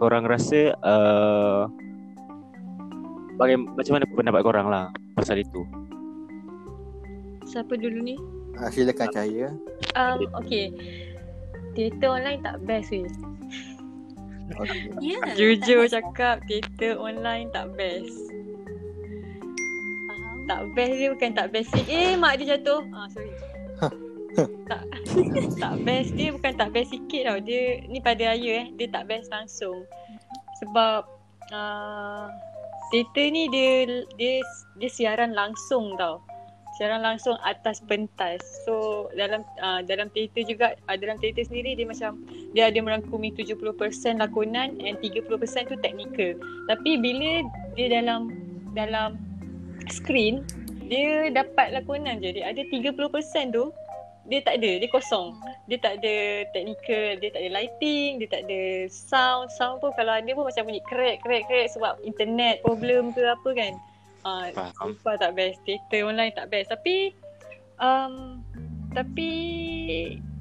korang 0.00 0.24
rasa 0.24 0.72
uh, 0.80 1.68
bagai, 3.36 3.60
macam 3.60 3.92
mana 4.00 4.04
pendapat 4.10 4.42
korang 4.42 4.66
lah 4.68 4.88
pasal 5.14 5.38
itu? 5.40 5.62
Siapa 7.46 7.76
dulu 7.76 8.00
ni? 8.00 8.39
Ah, 8.60 8.68
silakan 8.68 9.08
Cahaya. 9.08 9.48
Um, 9.96 10.28
okay. 10.36 10.68
Teater 11.72 12.12
online 12.12 12.44
tak 12.44 12.60
best 12.68 12.92
weh. 12.92 13.08
Okay. 14.52 14.90
Ya. 15.00 15.20
Jujur 15.32 15.88
cakap 15.88 16.44
teater 16.44 16.98
online 17.00 17.48
tak 17.54 17.72
best. 17.78 18.12
faham. 20.10 20.36
Tak 20.44 20.60
best 20.76 20.94
dia 20.98 21.08
bukan 21.14 21.30
tak 21.32 21.48
best 21.54 21.68
sikit. 21.72 21.88
Eh 21.88 22.14
mak 22.20 22.36
dia 22.42 22.58
jatuh. 22.58 22.82
Ah 22.92 23.06
sorry. 23.08 23.32
tak 24.70 24.82
tak 25.62 25.74
best 25.86 26.10
dia 26.18 26.28
bukan 26.34 26.52
tak 26.58 26.68
best 26.74 26.90
sikit 26.92 27.22
tau. 27.30 27.38
Dia 27.40 27.80
ni 27.86 28.02
pada 28.02 28.34
Aya 28.34 28.66
eh. 28.66 28.74
Dia 28.74 28.90
tak 28.90 29.06
best 29.08 29.30
langsung. 29.30 29.86
Sebab 30.60 31.06
uh, 31.54 32.26
teater 32.90 33.26
ni 33.30 33.46
dia 33.48 34.04
dia 34.18 34.42
dia 34.76 34.90
siaran 34.90 35.32
langsung 35.32 35.94
tau. 35.94 36.18
Siaran 36.80 37.04
langsung 37.04 37.36
atas 37.44 37.84
pentas. 37.84 38.40
So 38.64 39.06
dalam 39.12 39.44
uh, 39.60 39.84
dalam 39.84 40.08
teater 40.16 40.48
juga 40.48 40.72
uh, 40.88 40.96
dalam 40.96 41.20
teater 41.20 41.44
sendiri 41.44 41.76
dia 41.76 41.84
macam 41.84 42.24
dia 42.56 42.72
ada 42.72 42.80
merangkumi 42.80 43.36
70% 43.36 43.68
lakonan 44.16 44.80
and 44.80 44.96
30% 44.96 45.28
tu 45.68 45.76
teknikal. 45.84 46.40
Tapi 46.72 46.96
bila 46.96 47.44
dia 47.76 48.00
dalam 48.00 48.32
dalam 48.72 49.20
screen 49.92 50.40
dia 50.88 51.28
dapat 51.28 51.76
lakonan 51.76 52.16
je. 52.24 52.40
Dia 52.40 52.48
ada 52.48 52.64
30% 52.64 52.96
tu 53.52 53.68
dia 54.24 54.40
tak 54.40 54.62
ada, 54.62 54.70
dia 54.80 54.88
kosong. 54.88 55.36
Dia 55.68 55.76
tak 55.84 56.00
ada 56.00 56.14
technical, 56.54 57.18
dia 57.18 57.28
tak 57.28 57.40
ada 57.44 57.50
lighting, 57.60 58.10
dia 58.24 58.28
tak 58.30 58.42
ada 58.48 58.88
sound. 58.88 59.52
Sound 59.52 59.84
pun 59.84 59.92
kalau 59.98 60.16
ada 60.16 60.30
pun 60.32 60.48
macam 60.48 60.64
bunyi 60.64 60.80
crack, 60.88 61.20
crack, 61.20 61.44
crack 61.44 61.68
sebab 61.76 62.00
internet 62.08 62.64
problem 62.64 63.12
ke 63.12 63.20
apa 63.20 63.50
kan. 63.52 63.76
Ah, 64.22 64.52
Faham. 64.52 64.92
Sumpah 64.94 65.16
tak 65.16 65.32
best. 65.34 65.60
Theater 65.64 66.06
online 66.06 66.32
tak 66.36 66.48
best. 66.48 66.68
Tapi 66.68 67.14
um, 67.78 68.44
tapi 68.90 69.30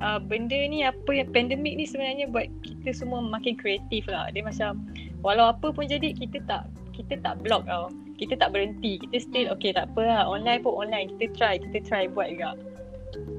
uh, 0.02 0.18
benda 0.18 0.58
ni 0.58 0.82
apa 0.82 1.08
yang 1.14 1.30
pandemik 1.30 1.78
ni 1.78 1.86
sebenarnya 1.86 2.26
buat 2.28 2.50
kita 2.66 2.92
semua 2.92 3.22
makin 3.22 3.56
kreatif 3.56 4.10
lah. 4.10 4.28
Dia 4.34 4.42
macam 4.42 4.84
walau 5.22 5.54
apa 5.54 5.70
pun 5.70 5.86
jadi 5.86 6.12
kita 6.12 6.42
tak 6.44 6.66
kita 6.92 7.16
tak 7.24 7.40
block 7.40 7.64
tau. 7.66 7.88
Kita 8.20 8.36
tak 8.36 8.52
berhenti. 8.52 9.00
Kita 9.00 9.16
still 9.22 9.48
okay 9.56 9.72
tak 9.72 9.88
apa 9.96 10.02
lah. 10.04 10.22
Online 10.28 10.60
pun 10.60 10.76
online. 10.76 11.16
Kita 11.16 11.32
try. 11.32 11.56
Kita 11.56 11.80
try 11.88 12.12
buat 12.12 12.28
juga. 12.28 12.60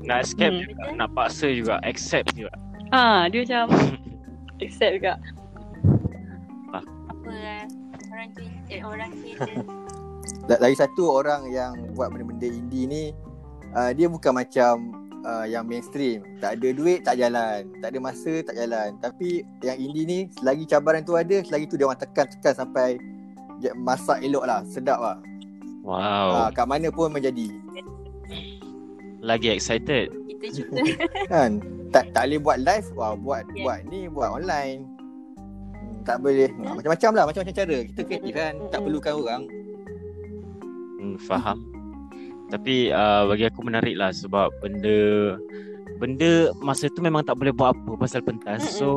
Nak 0.02 0.24
escape 0.24 0.50
Hmm. 0.50 0.64
juga, 0.66 0.82
nak 0.96 1.08
paksa 1.14 1.46
juga, 1.46 1.78
accept 1.84 2.34
juga. 2.34 2.50
Ah, 2.90 3.28
dia 3.28 3.44
macam 3.46 3.70
accept 4.64 4.94
juga. 4.98 5.14
Apa 6.72 7.30
lah. 7.30 7.64
Orang 8.10 8.28
tu 8.34 8.42
eh, 8.66 8.80
orang 8.82 9.10
theater. 9.20 9.62
La- 10.51 10.59
Lagi 10.59 10.74
satu 10.74 11.14
orang 11.14 11.47
yang 11.48 11.94
buat 11.94 12.10
benda-benda 12.10 12.51
indie 12.51 12.85
ni 12.85 13.05
uh, 13.70 13.94
dia 13.94 14.10
bukan 14.10 14.35
macam 14.35 14.90
uh, 15.22 15.47
yang 15.47 15.62
mainstream. 15.62 16.27
Tak 16.43 16.59
ada 16.59 16.68
duit 16.74 17.06
tak 17.06 17.22
jalan, 17.22 17.70
tak 17.78 17.94
ada 17.94 17.98
masa 18.02 18.43
tak 18.43 18.59
jalan. 18.59 18.98
Tapi 18.98 19.47
yang 19.62 19.78
indie 19.78 20.02
ni 20.02 20.18
selagi 20.35 20.66
cabaran 20.66 21.06
tu 21.06 21.14
ada, 21.14 21.39
selagi 21.40 21.70
tu 21.70 21.78
dia 21.78 21.86
orang 21.86 22.02
tekan-tekan 22.02 22.55
sampai 22.56 22.98
masak 23.78 24.18
elok 24.20 24.43
lah, 24.43 24.66
sedap 24.66 24.98
lah. 24.98 25.16
Wow. 25.86 26.28
Uh, 26.35 26.51
kat 26.51 26.66
mana 26.66 26.90
pun 26.90 27.09
menjadi. 27.09 27.47
Lagi 29.20 29.52
excited. 29.52 30.10
Kita 30.27 30.47
juga 30.51 30.77
Kan? 31.32 31.60
Tak 31.90 32.10
tak 32.10 32.27
boleh 32.27 32.40
buat 32.40 32.59
live, 32.59 32.89
wah 32.94 33.12
buat 33.14 33.44
Yeah. 33.52 33.62
buat 33.62 33.78
ni 33.86 34.01
buat 34.09 34.31
online. 34.32 34.86
Hmm, 35.77 36.01
Tak 36.02 36.22
boleh. 36.22 36.48
Macam-macam 36.56 37.10
lah, 37.12 37.24
macam-macam 37.28 37.55
cara. 37.55 37.77
Kita 37.85 38.01
kreatif 38.02 38.32
kan, 38.32 38.55
tak 38.70 38.81
perlukan 38.81 39.12
orang. 39.14 39.43
Hmm, 41.01 41.16
faham. 41.18 41.59
Tapi 42.51 42.93
uh, 42.93 43.24
bagi 43.24 43.48
aku 43.48 43.64
menarik 43.64 43.97
lah 43.97 44.12
sebab 44.12 44.52
benda 44.60 45.39
benda 45.97 46.52
masa 46.59 46.89
tu 46.89 47.01
memang 47.01 47.22
tak 47.22 47.35
boleh 47.35 47.51
buat 47.51 47.72
apa 47.72 47.97
pasal 47.97 48.20
pentas. 48.20 48.60
Mm-mm. 48.60 48.77
So 48.77 48.89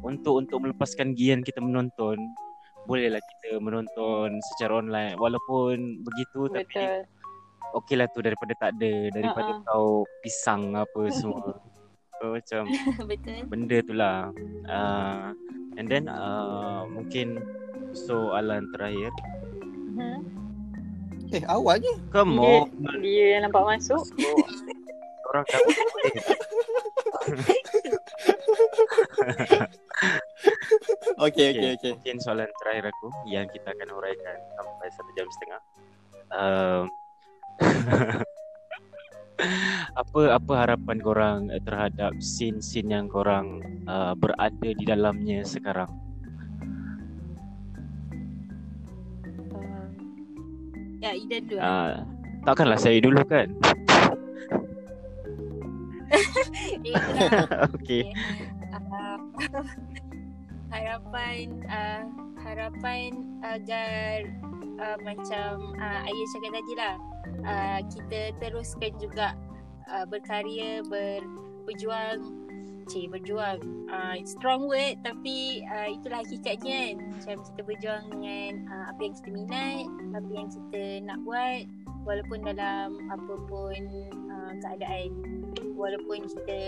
untuk 0.00 0.38
untuk 0.38 0.62
melepaskan 0.62 1.12
gian 1.12 1.42
kita 1.42 1.58
menonton 1.58 2.16
bolehlah 2.86 3.20
kita 3.20 3.58
menonton 3.58 4.32
secara 4.50 4.80
online 4.80 5.12
walaupun 5.14 6.00
begitu 6.00 6.48
tapi 6.48 6.80
Betul. 6.80 7.04
okey 7.76 7.94
lah 7.94 8.08
tu 8.08 8.18
daripada 8.18 8.52
tak 8.56 8.70
ada 8.74 8.92
daripada 9.12 9.50
Ha-ha. 9.52 9.64
kau 9.66 9.88
pisang 10.22 10.72
apa 10.72 11.10
semua. 11.10 11.50
So 12.20 12.36
macam 12.36 12.68
betul. 13.10 13.48
benda 13.48 13.76
tu 13.80 13.96
lah 13.96 14.28
uh, 14.68 15.32
and 15.74 15.88
then 15.88 16.04
uh, 16.04 16.84
mungkin 16.86 17.40
soalan 17.92 18.68
terakhir 18.70 19.08
Hmm. 19.90 20.20
Eh, 21.30 21.46
awal 21.46 21.78
je. 21.78 21.94
come 22.10 22.42
Dia, 22.42 22.58
on 22.66 22.98
dia 22.98 23.24
yang 23.38 23.42
nampak 23.46 23.62
masuk. 23.62 24.02
orang 25.30 25.46
dah 25.46 25.60
boleh 25.94 26.10
Okey, 31.20 31.46
okey, 31.54 31.54
Okay, 31.54 31.70
okey. 31.78 31.92
Mungkin 31.94 32.16
soalan 32.18 32.50
terakhir 32.58 32.90
aku 32.90 33.06
yang 33.30 33.46
kita 33.52 33.70
akan 33.70 33.88
uraikan 33.94 34.38
sampai 34.58 34.88
satu 34.90 35.10
jam 35.14 35.26
setengah. 35.30 35.60
Um, 36.30 36.82
apa 40.00 40.20
apa 40.36 40.52
harapan 40.56 40.98
korang 41.00 41.38
eh, 41.52 41.62
terhadap 41.62 42.12
scene-scene 42.18 42.90
yang 42.90 43.06
korang 43.06 43.60
uh, 43.86 44.16
berada 44.16 44.70
di 44.74 44.84
dalamnya 44.88 45.46
sekarang? 45.46 45.99
Ya, 51.10 51.18
Ida 51.18 51.38
dulu. 51.42 51.58
lah. 51.58 51.66
Uh, 51.66 51.92
takkanlah 52.46 52.78
saya 52.78 53.02
dulu 53.02 53.18
kan? 53.26 53.50
Eh, 56.14 56.22
itulah. 56.86 57.30
Okey. 57.74 58.14
uh, 58.70 59.18
harapan 60.70 61.50
uh, 61.66 62.06
harapan 62.38 63.10
agar 63.42 64.22
uh, 64.78 64.98
macam 65.02 65.74
uh, 65.82 66.00
Ayah 66.06 66.26
cakap 66.30 66.50
tadi 66.62 66.72
lah 66.78 66.94
uh, 67.42 67.78
kita 67.90 68.20
teruskan 68.38 68.94
juga 69.02 69.34
uh, 69.90 70.06
berkarya 70.06 70.86
ber, 70.86 71.26
berjuang 71.66 72.39
Cik 72.90 73.14
berjuang. 73.14 73.62
Uh, 73.86 74.18
strong 74.26 74.66
word 74.66 74.98
tapi 75.06 75.62
uh, 75.70 75.86
itulah 75.94 76.26
hakikatnya 76.26 76.98
kan. 76.98 77.06
Macam 77.14 77.36
kita 77.46 77.60
berjuang 77.62 78.04
dengan 78.10 78.66
uh, 78.66 78.84
apa 78.90 79.00
yang 79.06 79.14
kita 79.14 79.28
minat 79.30 79.86
apa 80.10 80.30
yang 80.34 80.48
kita 80.50 80.82
nak 81.06 81.18
buat 81.22 81.62
walaupun 82.02 82.38
dalam 82.42 82.98
apa 83.14 83.34
pun 83.46 83.78
uh, 84.26 84.52
keadaan. 84.58 85.08
Walaupun 85.78 86.26
kita 86.26 86.58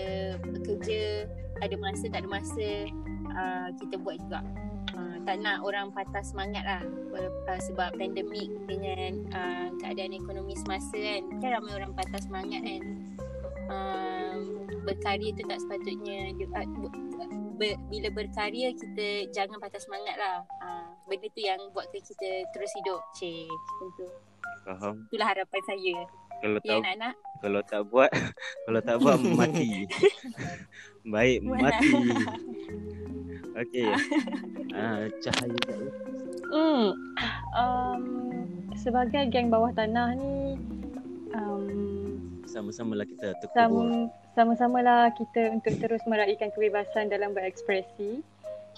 bekerja 0.47 1.27
ada 1.59 1.75
masa 1.83 2.07
tak 2.07 2.23
ada 2.23 2.31
masa 2.31 2.69
uh, 3.35 3.69
kita 3.83 3.99
buat 3.99 4.23
juga. 4.23 4.47
Uh, 4.95 5.19
tak 5.27 5.43
nak 5.43 5.67
orang 5.67 5.91
patah 5.91 6.23
semangat 6.23 6.63
lah. 6.63 6.83
Uh, 7.19 7.59
sebab 7.67 7.99
pandemik 7.99 8.47
dengan 8.71 9.27
uh, 9.35 9.75
keadaan 9.83 10.15
ekonomi 10.15 10.55
semasa 10.55 10.95
kan. 10.95 11.23
Kan 11.43 11.51
ramai 11.51 11.83
orang 11.83 11.93
patah 11.99 12.23
semangat 12.23 12.63
kan. 12.63 12.83
Um, 13.67 14.62
berkarya 14.83 15.31
tu 15.35 15.43
tak 15.47 15.59
sepatutnya 15.63 16.19
uh, 16.35 16.67
ber, 17.57 17.75
bila 17.89 18.09
berkarya 18.11 18.75
kita 18.75 19.31
jangan 19.31 19.59
patah 19.63 19.81
semangat 19.81 20.17
lah 20.19 20.43
uh, 20.63 20.91
benda 21.07 21.27
tu 21.33 21.43
yang 21.43 21.61
buatkan 21.71 22.03
kita 22.03 22.31
terus 22.55 22.71
hidup 22.83 23.01
cik 23.19 23.49
macam 23.51 23.89
tu 23.99 24.07
Faham. 24.63 24.95
itulah 25.11 25.29
harapan 25.31 25.63
saya 25.67 25.95
Kalau 26.43 26.59
ya 26.63 26.75
tak 26.75 26.79
nak-nak 26.83 27.15
kalau 27.43 27.61
tak 27.67 27.83
buat 27.91 28.11
kalau 28.71 28.81
tak 28.87 28.97
buat 29.03 29.19
mati. 29.19 29.91
Baik, 31.13 31.43
mati. 31.43 31.91
Okey. 33.61 33.91
Ah, 34.73 35.11
cahaya 35.21 35.59
tak 35.67 35.77
Hmm. 36.53 36.93
Um, 37.57 38.03
sebagai 38.77 39.25
geng 39.33 39.49
bawah 39.49 39.73
tanah 39.73 40.13
ni 40.21 40.61
um, 41.33 42.12
sama-sama 42.53 42.93
lah 43.01 43.09
kita 43.09 43.33
terkubur. 43.41 43.57
sama, 43.57 43.85
sama-sama 44.37 44.79
lah 44.85 45.03
kita 45.17 45.57
untuk 45.57 45.73
terus 45.81 46.05
meraihkan 46.05 46.53
kebebasan 46.53 47.09
dalam 47.09 47.33
berekspresi. 47.33 48.21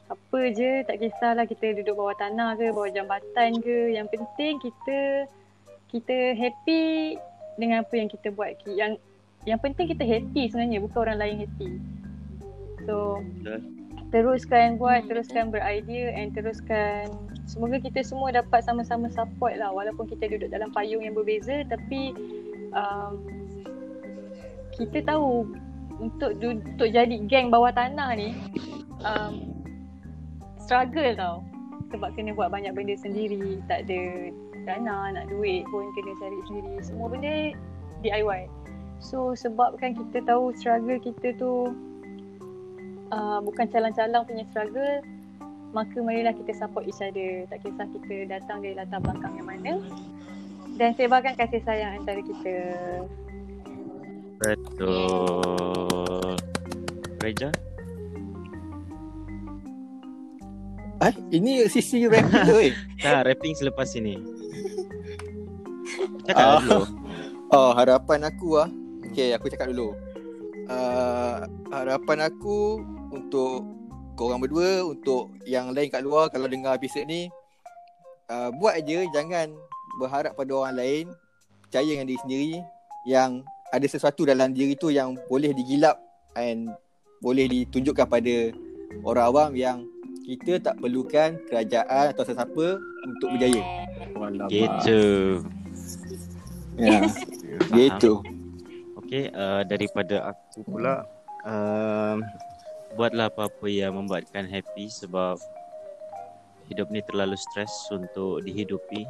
Apa 0.06 0.40
je, 0.54 0.86
tak 0.86 1.02
kisahlah 1.02 1.48
kita 1.48 1.74
duduk 1.82 1.98
bawah 1.98 2.14
tanah 2.14 2.54
ke, 2.54 2.70
bawah 2.70 2.92
jambatan 2.94 3.58
ke. 3.58 3.98
Yang 3.98 4.06
penting 4.14 4.52
kita 4.62 5.00
kita 5.90 6.16
happy 6.38 7.18
dengan 7.58 7.82
apa 7.82 7.94
yang 7.98 8.06
kita 8.06 8.30
buat. 8.30 8.54
Yang 8.68 9.02
yang 9.44 9.58
penting 9.58 9.90
kita 9.90 10.04
happy 10.06 10.48
sebenarnya, 10.48 10.78
bukan 10.78 10.98
orang 11.02 11.18
lain 11.18 11.36
happy. 11.42 11.70
So, 12.84 13.24
teruskan 14.12 14.76
buat, 14.76 15.08
teruskan 15.08 15.50
beridea 15.50 16.14
and 16.14 16.36
teruskan 16.36 17.08
semoga 17.44 17.80
kita 17.80 18.00
semua 18.04 18.32
dapat 18.32 18.64
sama-sama 18.64 19.08
support 19.12 19.56
lah 19.56 19.72
walaupun 19.72 20.08
kita 20.08 20.28
duduk 20.32 20.48
dalam 20.48 20.72
payung 20.72 21.04
yang 21.04 21.12
berbeza 21.12 21.64
tapi 21.68 22.16
um, 22.72 23.43
kita 24.76 24.98
tahu 25.06 25.48
untuk 26.02 26.34
untuk 26.42 26.88
jadi 26.90 27.16
geng 27.30 27.48
bawah 27.48 27.70
tanah 27.70 28.18
ni 28.18 28.34
um, 29.02 29.54
struggle 30.58 31.12
tau. 31.14 31.36
Sebab 31.94 32.10
kena 32.18 32.34
buat 32.34 32.50
banyak 32.50 32.74
benda 32.74 32.98
sendiri. 32.98 33.62
Tak 33.70 33.86
ada 33.86 34.00
dana 34.66 35.14
nak 35.14 35.30
duit 35.30 35.62
pun 35.70 35.86
kena 35.94 36.12
cari 36.18 36.38
sendiri. 36.50 36.72
Semua 36.82 37.06
benda 37.06 37.54
DIY 38.02 38.64
so 39.04 39.36
sebabkan 39.36 39.92
kita 39.92 40.24
tahu 40.24 40.56
struggle 40.56 40.96
kita 40.96 41.36
tu 41.36 41.76
uh, 43.12 43.38
bukan 43.44 43.68
calang-calang 43.68 44.24
punya 44.24 44.48
struggle 44.48 45.04
maka 45.74 45.98
marilah 45.98 46.30
kita 46.30 46.54
support 46.54 46.86
each 46.86 47.02
other. 47.02 47.50
Tak 47.50 47.66
kisah 47.66 47.90
kita 47.90 48.30
datang 48.30 48.62
dari 48.62 48.78
latar 48.78 49.02
belakang 49.02 49.34
yang 49.42 49.48
mana. 49.50 49.72
Dan 50.78 50.94
sebarkan 50.94 51.34
kasih 51.34 51.66
sayang 51.66 51.98
antara 51.98 52.22
kita 52.22 52.54
Betul. 54.44 56.36
Reja? 57.24 57.48
Ah, 61.00 61.12
ini 61.32 61.64
sisi 61.66 62.04
rapping 62.04 62.44
tu 62.44 62.56
eh. 62.60 62.72
Tak, 63.00 63.24
rapping 63.28 63.56
selepas 63.56 63.88
ini. 63.96 64.20
Cakap 66.28 66.36
Ah. 66.36 66.60
dulu. 66.60 66.84
Oh, 67.52 67.70
harapan 67.72 68.20
aku 68.28 68.48
ah. 68.60 68.68
Okay, 69.08 69.30
aku 69.32 69.46
cakap 69.46 69.70
dulu. 69.70 69.94
Uh, 70.66 71.44
harapan 71.70 72.26
aku 72.26 72.82
untuk 73.14 73.62
korang 74.18 74.40
berdua, 74.42 74.82
untuk 74.82 75.30
yang 75.46 75.70
lain 75.70 75.86
kat 75.92 76.02
luar 76.02 76.32
kalau 76.32 76.48
dengar 76.50 76.74
episod 76.74 77.04
ni, 77.06 77.28
uh, 78.26 78.48
buat 78.58 78.80
je 78.82 79.06
jangan 79.14 79.54
berharap 80.02 80.34
pada 80.34 80.50
orang 80.50 80.74
lain. 80.74 81.06
Percaya 81.68 81.94
dengan 81.94 82.08
diri 82.10 82.20
sendiri 82.26 82.54
yang 83.06 83.44
ada 83.74 83.86
sesuatu 83.90 84.22
dalam 84.22 84.54
diri 84.54 84.78
tu 84.78 84.94
yang 84.94 85.18
boleh 85.26 85.50
digilap 85.50 85.98
and 86.38 86.70
boleh 87.18 87.50
ditunjukkan 87.50 88.06
pada 88.06 88.34
orang 89.02 89.26
awam 89.26 89.50
yang 89.58 89.78
kita 90.24 90.62
tak 90.62 90.78
perlukan 90.80 91.36
kerajaan 91.50 92.14
atau 92.14 92.24
sesiapa 92.24 92.66
untuk 93.04 93.28
berjaya. 93.34 93.62
Gitu. 94.48 95.02
Ya. 96.78 97.00
Gitu. 97.70 98.18
Okey, 98.98 99.30
uh, 99.30 99.62
daripada 99.62 100.34
aku 100.34 100.66
pula 100.66 101.06
uh, 101.46 102.18
buatlah 102.98 103.30
apa-apa 103.30 103.66
yang 103.70 103.94
membuatkan 103.94 104.48
happy 104.50 104.90
sebab 104.90 105.38
hidup 106.66 106.90
ni 106.90 106.98
terlalu 107.04 107.38
stres 107.38 107.70
untuk 107.94 108.42
dihidupi. 108.42 109.06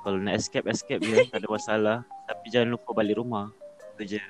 Kalau 0.00 0.16
nak 0.16 0.40
escape 0.40 0.70
escape 0.70 1.04
je, 1.04 1.28
tak 1.28 1.44
ada 1.44 1.48
masalah. 1.50 1.98
Tapi 2.24 2.46
jangan 2.48 2.78
lupa 2.78 2.96
balik 2.96 3.20
rumah. 3.20 3.52
Itu 3.98 4.14
je. 4.14 4.20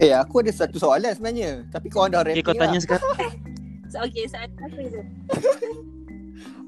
Eh, 0.00 0.10
aku 0.10 0.40
ada 0.40 0.50
satu 0.50 0.80
soalan 0.80 1.12
sebenarnya. 1.12 1.68
Tapi 1.68 1.86
kau 1.92 2.08
dah 2.08 2.24
Okey, 2.24 2.40
rapping 2.40 2.46
kau 2.48 2.56
tanya 2.56 2.80
lah. 2.80 2.82
sekarang. 2.82 3.12
so, 3.92 3.96
okay 4.00 4.24
soalan 4.26 4.50
apa 4.56 4.80
tu 4.80 5.00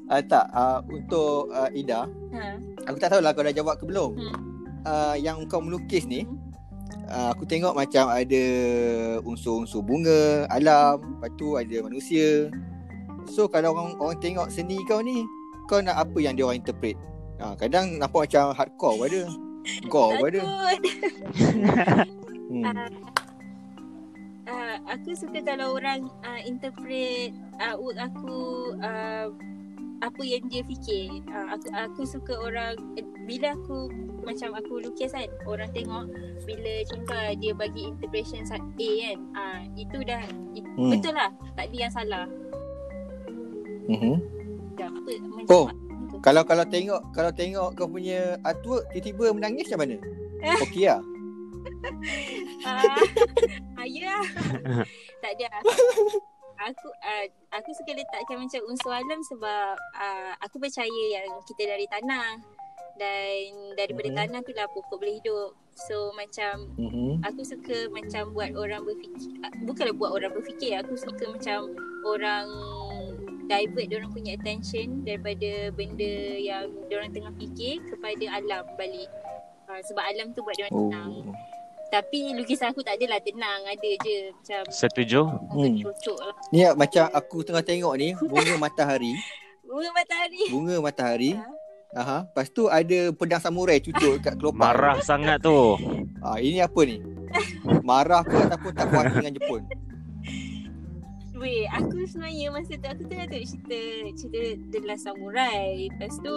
Uh, 0.06 0.23
tak, 0.23 0.47
uh, 0.55 0.78
untuk 0.86 1.51
uh, 1.51 1.66
Ida, 1.74 2.06
ha. 2.06 2.55
aku 2.86 2.94
tak 2.94 3.10
tahulah 3.10 3.35
kau 3.35 3.43
dah 3.43 3.51
jawab 3.51 3.74
ke 3.74 3.90
belum. 3.90 4.14
Hmm. 4.14 4.39
Uh, 4.86 5.18
yang 5.18 5.43
kau 5.51 5.59
melukis 5.59 6.06
ni, 6.06 6.23
uh, 7.10 7.35
aku 7.35 7.43
tengok 7.43 7.74
macam 7.74 8.06
ada 8.14 8.44
unsur-unsur 9.27 9.82
bunga, 9.82 10.47
alam, 10.47 11.02
lepas 11.18 11.35
tu 11.35 11.59
ada 11.59 11.82
manusia. 11.82 12.55
So 13.27 13.51
kalau 13.51 13.74
orang 13.74 13.98
orang 13.98 14.23
tengok 14.23 14.47
seni 14.47 14.78
kau 14.86 15.02
ni, 15.02 15.27
kau 15.66 15.82
nak 15.82 15.98
apa 15.98 16.18
yang 16.23 16.39
dia 16.39 16.47
orang 16.47 16.62
interpret? 16.62 16.94
Ha, 17.36 17.52
kadang 17.56 18.00
nampak 18.00 18.28
macam 18.28 18.56
hardcore 18.56 18.96
pun 18.96 19.06
ada. 19.08 19.22
Gore 19.90 20.12
pun 20.18 20.28
ada. 20.32 20.40
Takut. 20.40 20.78
Hmm. 22.46 22.62
Ah, 24.46 24.78
aku 24.86 25.18
suka 25.18 25.42
kalau 25.42 25.74
orang 25.74 26.06
uh, 26.22 26.38
interpret 26.46 27.34
uh, 27.58 27.74
work 27.74 27.98
aku 27.98 28.70
uh, 28.78 29.26
apa 29.98 30.22
yang 30.22 30.46
dia 30.46 30.62
fikir. 30.62 31.10
Uh, 31.26 31.58
aku 31.58 31.66
aku 31.74 32.02
suka 32.06 32.38
orang 32.38 32.78
bila 33.26 33.58
aku 33.58 33.90
macam 34.22 34.54
aku 34.54 34.78
lukis 34.78 35.10
kan 35.10 35.26
orang 35.42 35.66
tengok 35.74 36.06
bila 36.46 36.72
contoh 36.86 37.26
dia 37.34 37.50
bagi 37.50 37.90
interpretation 37.90 38.46
A 38.54 38.58
kan 38.78 39.18
ah 39.34 39.58
itu 39.74 39.98
dah 40.06 40.22
it, 40.54 40.62
Hmm. 40.78 40.90
betul 40.94 41.14
lah 41.18 41.30
tak 41.58 41.66
ada 41.66 41.76
yang 41.78 41.92
salah 41.94 42.26
Mhm. 43.90 44.14
dah 44.78 44.90
macam 44.90 45.46
Oh. 45.50 45.66
Kalau 46.27 46.43
kalau 46.43 46.66
tengok 46.66 47.15
kalau 47.15 47.31
tengok 47.31 47.78
kau 47.78 47.86
punya 47.86 48.35
artwork 48.43 48.82
tiba-tiba 48.90 49.31
menangis 49.31 49.70
macam 49.70 49.86
mana? 49.86 49.97
Okey 50.66 50.90
lah. 50.90 50.98
Ah, 52.66 52.98
ah, 53.78 53.86
ya. 53.86 54.19
tak 55.23 55.31
ada. 55.39 55.47
Aku 56.66 56.89
uh, 56.90 57.24
aku 57.55 57.70
suka 57.78 57.94
letakkan 57.94 58.43
macam 58.43 58.61
unsur 58.66 58.90
alam 58.90 59.20
sebab 59.23 59.78
uh, 59.78 60.32
aku 60.43 60.59
percaya 60.59 61.05
yang 61.15 61.31
kita 61.47 61.62
dari 61.62 61.86
tanah 61.86 62.43
dan 62.97 63.77
daripada 63.77 64.09
Mhm. 64.09 64.16
tanah 64.19 64.40
tu 64.43 64.51
lah 64.57 64.66
pokok 64.74 64.98
boleh 64.98 65.23
hidup. 65.23 65.55
So 65.77 66.11
macam 66.16 66.73
Mhm. 66.74 67.23
aku 67.23 67.44
suka 67.44 67.86
macam 67.93 68.35
buat 68.35 68.51
orang 68.57 68.82
berfikir 68.82 69.31
ah, 69.44 69.53
bukanlah 69.62 69.94
buat 69.94 70.11
orang 70.11 70.32
berfikir 70.35 70.74
aku 70.81 70.97
suka 70.97 71.28
macam 71.28 71.70
orang 72.03 72.48
divert 73.47 73.86
orang 73.93 74.10
punya 74.10 74.35
attention 74.35 75.02
daripada 75.02 75.51
benda 75.70 76.12
yang 76.36 76.66
orang 76.86 77.10
tengah 77.10 77.32
fikir 77.32 77.78
kepada 77.85 78.24
alam 78.32 78.64
balik. 78.74 79.09
Uh, 79.66 79.81
sebab 79.82 80.05
alam 80.05 80.31
tu 80.31 80.43
buat 80.43 80.55
dia 80.55 80.66
Oh. 80.68 80.86
tenang. 80.86 81.31
Tapi 81.86 82.35
lukisan 82.35 82.70
aku 82.70 82.82
tak 82.82 82.98
adalah 82.98 83.18
tenang. 83.18 83.62
Ada 83.64 83.90
je 84.02 84.16
macam 84.31 84.62
Setuju? 84.68 85.20
Hmm. 85.48 85.78
cocok 85.81 86.18
lah. 86.20 86.35
Ni 86.51 86.66
macam 86.68 87.05
aku 87.09 87.36
tengah 87.40 87.62
tengok 87.62 87.94
ni 87.94 88.10
bunga 88.16 88.55
matahari, 88.64 89.14
Bunga 89.62 89.90
matahari. 89.93 90.43
bunga 90.51 90.77
matahari. 90.78 91.31
Ha? 91.35 91.47
Aha, 91.97 92.18
lepas 92.24 92.51
tu 92.51 92.66
ada 92.66 93.09
pedang 93.10 93.40
samurai 93.40 93.78
cucuk 93.78 94.18
kat 94.20 94.35
kelopak. 94.35 94.59
Marah 94.60 94.98
sangat 95.01 95.39
tu. 95.40 95.78
Ah, 96.20 96.36
ini 96.36 96.59
apa 96.59 96.81
ni? 96.82 96.98
Marah 97.81 98.20
ke 98.20 98.36
ataupun 98.36 98.70
tak 98.70 98.86
puas 98.86 99.06
dengan 99.09 99.32
Jepun? 99.32 99.62
Weh, 101.36 101.68
aku 101.68 102.08
sebenarnya 102.08 102.48
masa 102.48 102.80
tu 102.80 102.88
aku 102.88 103.02
tengah 103.12 103.28
tengok 103.28 103.44
cerita 103.44 103.80
cerita 104.16 104.40
The 104.72 104.78
Last 104.88 105.04
Samurai. 105.04 105.92
Lepas 105.92 106.16
tu 106.24 106.36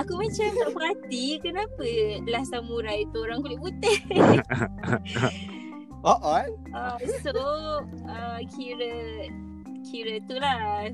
aku 0.00 0.12
macam 0.16 0.48
tak 0.48 0.70
perhati 0.72 1.26
kenapa 1.44 1.88
Last 2.24 2.56
Samurai 2.56 3.04
tu 3.12 3.20
orang 3.20 3.44
kulit 3.44 3.60
putih. 3.60 3.98
Oh, 6.04 6.20
oh. 6.20 6.36
Uh, 6.76 7.00
so 7.24 7.32
uh, 8.04 8.36
kira 8.52 9.24
kira 9.88 10.20
tu 10.28 10.36
lah 10.36 10.92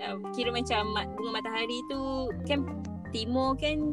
uh, 0.00 0.16
kira 0.32 0.48
macam 0.48 0.96
bunga 1.12 1.44
matahari 1.44 1.76
tu 1.92 2.32
kan 2.48 2.64
timur 3.12 3.52
kan 3.60 3.92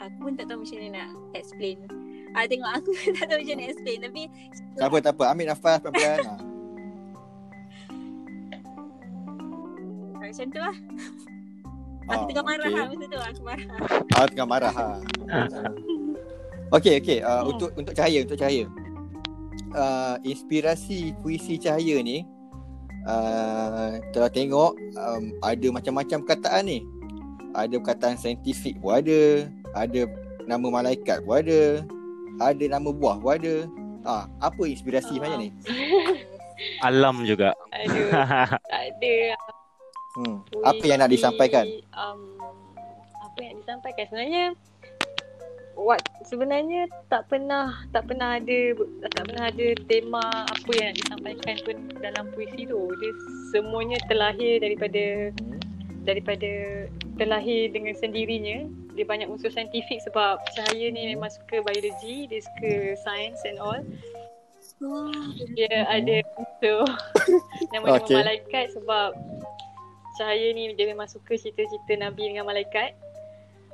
aku 0.00 0.16
pun 0.16 0.32
tak 0.32 0.48
tahu 0.48 0.64
macam 0.64 0.80
mana 0.80 0.88
nak 0.96 1.10
explain. 1.36 1.76
Ah 2.32 2.48
tengok 2.48 2.72
aku 2.72 2.90
tak 3.20 3.28
tahu 3.28 3.36
macam 3.36 3.52
mana 3.52 3.60
nak 3.60 3.68
explain 3.76 3.98
tapi 4.00 4.22
Tak 4.80 4.86
apa, 4.88 4.96
tak 5.04 5.12
apa. 5.12 5.24
Ambil 5.28 5.46
nafas 5.52 5.76
pelan-pelan. 5.84 6.47
Macam 10.28 10.46
tu 10.52 10.60
lah. 10.60 10.76
Aku 12.08 12.22
tengah 12.32 12.44
marah 12.44 12.64
okey. 12.68 12.76
lah 12.76 12.86
masa 12.88 13.04
tu 13.04 13.18
aku 13.20 13.42
marah. 13.44 13.66
Ah, 14.16 14.26
tengah 14.28 14.48
marah 14.48 14.72
ha. 14.72 14.86
Okey, 16.72 17.00
okey. 17.00 17.18
Uh, 17.24 17.44
Hmm. 17.44 17.50
untuk 17.52 17.70
untuk 17.76 17.92
cahaya, 17.96 18.18
untuk 18.24 18.36
cahaya. 18.40 18.64
Uh, 19.68 20.16
inspirasi 20.24 21.12
puisi 21.20 21.60
cahaya 21.60 22.00
ni 22.00 22.24
uh, 23.04 24.00
telah 24.16 24.32
tengok 24.32 24.72
um, 24.96 25.36
ada 25.44 25.66
macam-macam 25.68 26.18
perkataan 26.24 26.64
ni. 26.64 26.78
Ada 27.56 27.80
perkataan 27.80 28.16
saintifik 28.20 28.76
pun 28.80 29.00
ada, 29.00 29.48
ada 29.76 30.00
nama 30.44 30.66
malaikat 30.68 31.24
pun 31.24 31.40
ada, 31.40 31.84
ada 32.40 32.64
nama 32.68 32.88
buah 32.92 33.16
pun 33.20 33.32
ada. 33.36 33.54
Ah, 34.08 34.24
apa 34.40 34.62
inspirasi 34.64 35.16
sebenarnya 35.16 35.48
ni? 35.48 35.50
Alam 36.80 37.24
juga. 37.28 37.52
Aduh, 37.72 38.08
tak 38.72 38.82
ada. 38.96 39.16
Hmm. 40.18 40.42
Apa 40.66 40.82
yang 40.82 40.98
nak 40.98 41.14
disampaikan? 41.14 41.62
Um, 41.94 42.34
apa 43.22 43.38
yang 43.38 43.54
disampaikan 43.62 44.04
sebenarnya 44.10 44.44
what 45.78 46.02
sebenarnya 46.26 46.90
tak 47.06 47.30
pernah 47.30 47.70
tak 47.94 48.10
pernah 48.10 48.34
ada 48.42 48.58
tak 49.14 49.22
pernah 49.30 49.44
ada 49.46 49.66
tema 49.86 50.24
apa 50.42 50.70
yang 50.74 50.90
nak 50.90 50.96
disampaikan 50.98 51.54
pun 51.62 51.76
dalam 52.02 52.24
puisi 52.34 52.66
tu. 52.66 52.82
Dia 52.98 53.12
semuanya 53.54 53.98
terlahir 54.10 54.58
daripada 54.58 55.30
Hmm. 55.38 55.62
daripada 56.02 56.50
terlahir 57.14 57.70
dengan 57.70 57.94
sendirinya. 57.94 58.66
Dia 58.98 59.06
banyak 59.06 59.30
unsur 59.30 59.54
saintifik 59.54 60.02
sebab 60.10 60.42
Cahaya 60.58 60.90
ni 60.90 61.14
memang 61.14 61.30
suka 61.30 61.62
biologi, 61.62 62.26
dia 62.26 62.42
suka 62.42 62.98
science 62.98 63.38
and 63.46 63.62
all. 63.62 63.78
Dia 65.54 65.86
ada 65.86 66.22
unsur 66.34 66.82
nama-nama 67.70 68.02
Okay. 68.02 68.14
malaikat 68.18 68.66
sebab 68.74 69.14
Cahaya 70.18 70.50
ni 70.50 70.74
dia 70.74 70.90
memang 70.90 71.06
suka 71.06 71.38
cerita-cerita 71.38 71.94
Nabi 72.02 72.34
dengan 72.34 72.50
malaikat. 72.50 72.98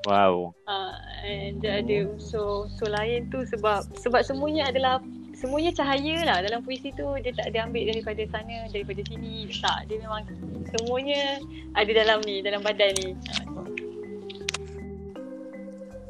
Wow. 0.04 0.52
Uh, 0.68 0.92
and 1.24 1.64
dia 1.64 1.80
ada 1.80 2.12
unsur 2.12 2.68
unsur 2.68 2.92
lain 2.92 3.32
tu 3.32 3.40
sebab 3.48 3.88
sebab 3.96 4.20
semuanya 4.20 4.68
adalah 4.68 5.00
semuanya 5.32 5.72
cahaya 5.72 6.20
lah 6.28 6.44
dalam 6.44 6.60
puisi 6.60 6.92
tu 6.92 7.08
dia 7.24 7.32
tak 7.32 7.56
ada 7.56 7.64
ambil 7.64 7.88
daripada 7.88 8.22
sana 8.28 8.68
daripada 8.68 9.00
sini 9.08 9.48
tak 9.64 9.88
dia 9.88 9.96
memang 10.04 10.28
semuanya 10.76 11.40
ada 11.72 11.90
dalam 11.90 12.20
ni 12.28 12.44
dalam 12.44 12.60
badan 12.60 12.92
ni 13.00 13.16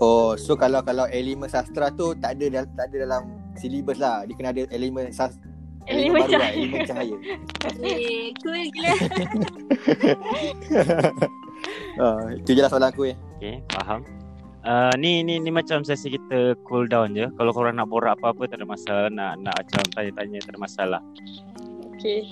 Oh, 0.03 0.35
so 0.35 0.59
kalau 0.59 0.83
kalau 0.83 1.07
elemen 1.09 1.47
sastra 1.47 1.89
tu 1.95 2.19
tak 2.19 2.37
ada 2.37 2.67
tak 2.77 2.91
ada 2.91 2.97
dalam 3.09 3.23
silibus 3.55 4.03
lah. 4.03 4.27
Dia 4.27 4.35
kena 4.35 4.51
ada 4.51 4.67
elemen 4.75 5.15
sas 5.15 5.39
Elemen 5.85 6.25
lah, 6.25 6.29
cahaya. 6.29 6.53
elemen 6.57 6.81
cahaya. 6.89 7.17
eh, 7.85 8.33
cool 8.41 8.63
gila. 8.73 8.93
Ah, 11.95 12.27
itu 12.35 12.59
je 12.59 12.61
lah 12.61 12.69
soalan 12.69 12.91
aku 12.91 13.15
eh. 13.15 13.17
Okay, 13.39 13.63
faham. 13.73 14.03
Uh, 14.67 14.93
ni 14.99 15.23
ni 15.23 15.39
ni 15.39 15.49
macam 15.55 15.87
sesi 15.87 16.13
kita 16.13 16.59
cool 16.67 16.85
down 16.91 17.15
je. 17.15 17.31
Kalau 17.39 17.55
korang 17.55 17.79
nak 17.79 17.89
borak 17.89 18.19
apa-apa 18.19 18.51
tak 18.51 18.61
ada 18.61 18.67
masalah. 18.67 19.09
Nak 19.09 19.41
nak 19.41 19.55
macam 19.63 19.81
tanya-tanya 19.95 20.39
tak 20.43 20.53
ada 20.53 20.61
masalah. 20.61 21.03
okay 21.89 22.27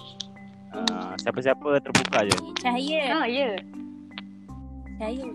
Uh, 0.72 1.12
siapa-siapa 1.20 1.84
terbuka 1.84 2.24
je. 2.24 2.36
Cahaya, 2.64 3.00
ah 3.12 3.26
ya 3.28 3.60
cahaya. 4.96 5.28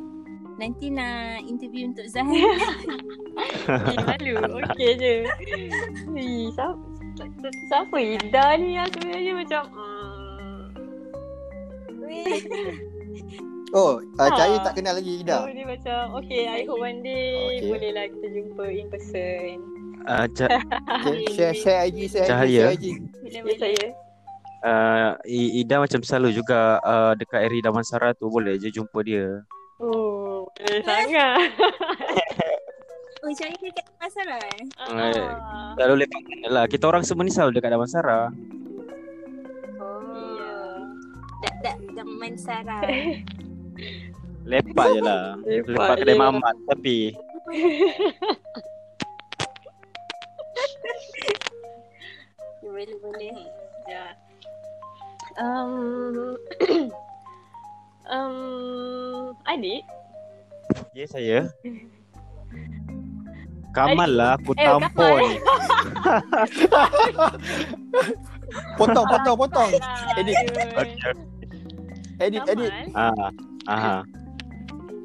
Nanti 0.58 0.90
nak 0.90 1.46
interview 1.46 1.94
untuk 1.94 2.10
Zahir. 2.10 2.42
yeah. 3.70 4.02
malu 4.08 4.36
okay 4.66 4.92
je 4.98 5.14
siapa 6.58 6.97
siapa 7.68 7.98
Ida 7.98 8.46
ni 8.56 8.76
yang 8.76 8.90
sebenarnya 8.90 9.34
macam 9.36 9.62
hmm. 9.68 9.96
Oh, 13.76 14.00
uh, 14.00 14.24
Ah. 14.24 14.32
cahaya 14.32 14.58
tak 14.64 14.74
kenal 14.74 14.96
lagi 14.96 15.20
Ida. 15.20 15.44
So, 15.44 15.52
dia 15.52 15.66
macam 15.68 16.00
okay 16.16 16.48
I 16.48 16.64
hope 16.64 16.80
one 16.80 17.04
day 17.04 17.60
Okay. 17.60 17.68
boleh 17.68 17.92
lah 17.92 18.06
kita 18.08 18.28
jumpa 18.32 18.64
in 18.70 18.88
person 18.88 19.56
Uh, 20.08 20.24
ca- 20.32 20.48
Okay, 21.04 21.28
share 21.36 21.52
share 21.52 21.84
IG, 21.84 22.08
share 22.08 22.24
IG, 22.24 22.32
Cahaya. 22.32 22.64
share 22.64 22.76
IG. 22.80 22.86
Ya 23.28 23.42
saya 23.60 23.84
uh, 24.64 25.10
Ida 25.28 25.76
macam 25.78 26.00
selalu 26.00 26.32
juga 26.34 26.80
uh, 26.80 27.12
dekat 27.14 27.44
area 27.44 27.60
Damansara 27.62 28.16
tu 28.16 28.32
boleh 28.32 28.56
je 28.56 28.72
jumpa 28.72 29.04
dia. 29.04 29.44
Oh 29.78 30.48
boleh 30.48 30.80
sangat 30.82 31.52
Oh, 33.28 33.36
Cahaya 33.36 33.60
dekat 33.60 33.84
masalah 34.00 34.40
eh? 34.40 34.64
Ah. 34.80 35.76
Selalu 35.76 36.08
lepak 36.08 36.24
mana 36.24 36.48
lah. 36.48 36.64
Kita 36.64 36.88
orang 36.88 37.04
semua 37.04 37.28
ni 37.28 37.32
selalu 37.36 37.60
dekat 37.60 37.76
Damansara. 37.76 38.32
Oh. 39.84 40.88
Dak 41.44 41.60
dak 41.60 41.76
zaman 41.92 42.40
Sarah. 42.40 42.88
Lepak 44.48 44.88
je 44.96 45.04
lah. 45.04 45.36
Lepak 45.44 45.76
Lepak 45.76 46.00
kedai 46.00 46.16
mamat 46.16 46.56
tapi 46.72 47.12
boleh 52.64 52.96
boleh. 53.04 53.36
Ya. 53.92 54.16
Um, 55.36 56.40
um, 58.08 59.36
adik, 59.52 59.84
Ya 60.96 61.04
saya 61.12 61.52
Kamal 63.78 64.10
lah 64.10 64.34
aku 64.42 64.58
Eh, 64.58 64.66
tampon. 64.66 65.22
Potong, 68.80 69.06
potong, 69.06 69.38
potong. 69.38 69.70
Edit. 70.18 70.36
Okay. 70.74 71.14
Edit, 72.18 72.42
edit. 72.50 72.72
Kamal, 72.90 73.14
ah, 73.14 73.30
Aha. 73.70 73.98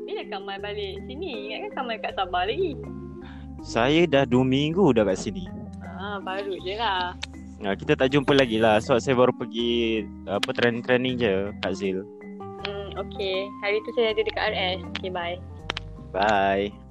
bila 0.08 0.22
Kamal 0.30 0.56
balik 0.62 1.04
sini. 1.04 1.52
Ingatkan 1.52 1.84
Kamal 1.84 1.96
kat 2.00 2.16
Sabah 2.16 2.48
lagi. 2.48 2.72
Saya 3.60 4.08
dah 4.08 4.24
2 4.24 4.40
minggu 4.40 4.96
dah 4.96 5.04
kat 5.04 5.20
sini. 5.20 5.44
Ah, 6.00 6.16
baru 6.22 6.56
je 6.64 6.74
lah. 6.80 7.12
Nah, 7.62 7.78
kita 7.78 7.94
tak 7.94 8.10
jumpa 8.10 8.34
lagi 8.34 8.58
lah 8.58 8.82
sebab 8.82 8.98
saya 8.98 9.14
baru 9.14 9.30
pergi 9.36 10.02
apa 10.26 10.50
training-training 10.50 11.14
je 11.20 11.32
Kak 11.62 11.72
Zil. 11.78 12.02
Hmm, 12.66 12.88
okay. 12.98 13.46
Hari 13.62 13.78
tu 13.84 13.90
saya 13.94 14.10
ada 14.16 14.22
dekat 14.24 14.42
RS. 14.50 14.78
Okay, 14.98 15.10
bye. 15.12 15.36
Bye. 16.10 16.81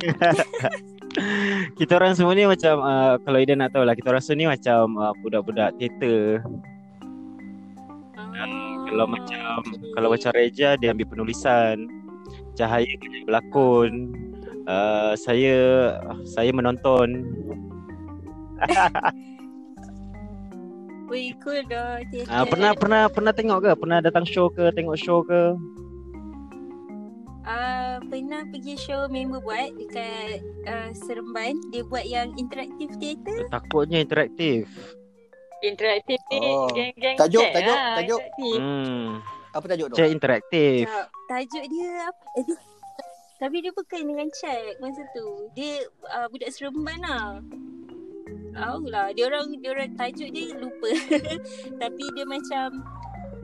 kita 1.78 1.92
orang 1.98 2.14
semua 2.16 2.32
ni 2.32 2.46
macam 2.46 2.80
uh, 2.80 3.18
kalau 3.22 3.38
Ida 3.40 3.54
nak 3.58 3.74
tahu 3.74 3.84
lah 3.84 3.94
kita 3.98 4.14
orang 4.14 4.22
semua 4.22 4.38
ni 4.38 4.46
macam 4.48 4.96
uh, 4.96 5.12
budak-budak 5.20 5.76
teater. 5.76 6.44
Kalau 8.90 9.06
macam 9.06 9.62
kalau 9.94 10.08
macam 10.10 10.30
Reja 10.34 10.74
dia 10.74 10.90
ambil 10.90 11.06
penulisan. 11.06 11.86
Cahaya 12.58 12.86
dia 12.86 13.22
berlakon. 13.26 14.14
Uh, 14.66 15.14
saya 15.18 15.58
saya 16.26 16.50
menonton. 16.50 17.26
Weh, 21.10 21.34
cool 21.42 21.58
dah. 21.66 21.98
Uh, 22.30 22.46
pernah 22.46 22.70
pernah 22.70 23.10
pernah 23.10 23.32
tengok 23.34 23.58
ke? 23.66 23.70
Pernah 23.74 23.98
datang 23.98 24.22
show 24.22 24.46
ke? 24.46 24.70
Tengok 24.70 24.94
show 24.94 25.26
ke? 25.26 25.58
Uh, 27.50 27.98
pernah 28.06 28.46
pergi 28.46 28.78
show 28.78 29.10
member 29.10 29.42
buat 29.42 29.74
dekat 29.74 30.38
uh, 30.70 30.90
Seremban. 30.94 31.58
Dia 31.74 31.82
buat 31.82 32.06
yang 32.06 32.30
interaktif 32.38 32.94
theater. 33.02 33.50
Takutnya 33.50 34.06
interaktif. 34.06 34.70
Interaktif 35.60 36.22
ni 36.30 36.38
Oh. 36.40 36.70
geng-geng 36.70 37.18
Tajuk, 37.18 37.42
chat 37.42 37.52
tajuk, 37.58 37.74
lah, 37.74 37.96
tajuk. 37.98 38.20
interaktif. 38.22 38.58
Hmm. 38.62 39.06
Apa 39.50 39.64
tajuk 39.66 39.86
tu? 39.90 39.96
Cek 39.98 40.08
interaktif. 40.14 40.84
Tak, 40.86 41.06
tajuk 41.26 41.64
dia 41.66 41.90
apa? 42.06 42.24
Eh, 42.38 42.44
dia, 42.46 42.56
tapi 43.42 43.56
dia 43.66 43.72
bukan 43.74 44.00
dengan 44.06 44.28
chat 44.30 44.62
masa 44.78 45.02
tu. 45.10 45.26
Dia 45.58 45.74
uh, 46.06 46.30
budak 46.30 46.54
Seremban 46.54 47.02
lah. 47.02 47.42
Tahu 48.50 48.82
lah. 48.94 49.10
Dia 49.10 49.26
orang, 49.26 49.50
dia 49.58 49.70
orang 49.74 49.90
tajuk 49.98 50.30
dia 50.30 50.54
lupa. 50.54 50.90
tapi 51.82 52.04
dia 52.14 52.24
macam 52.30 52.78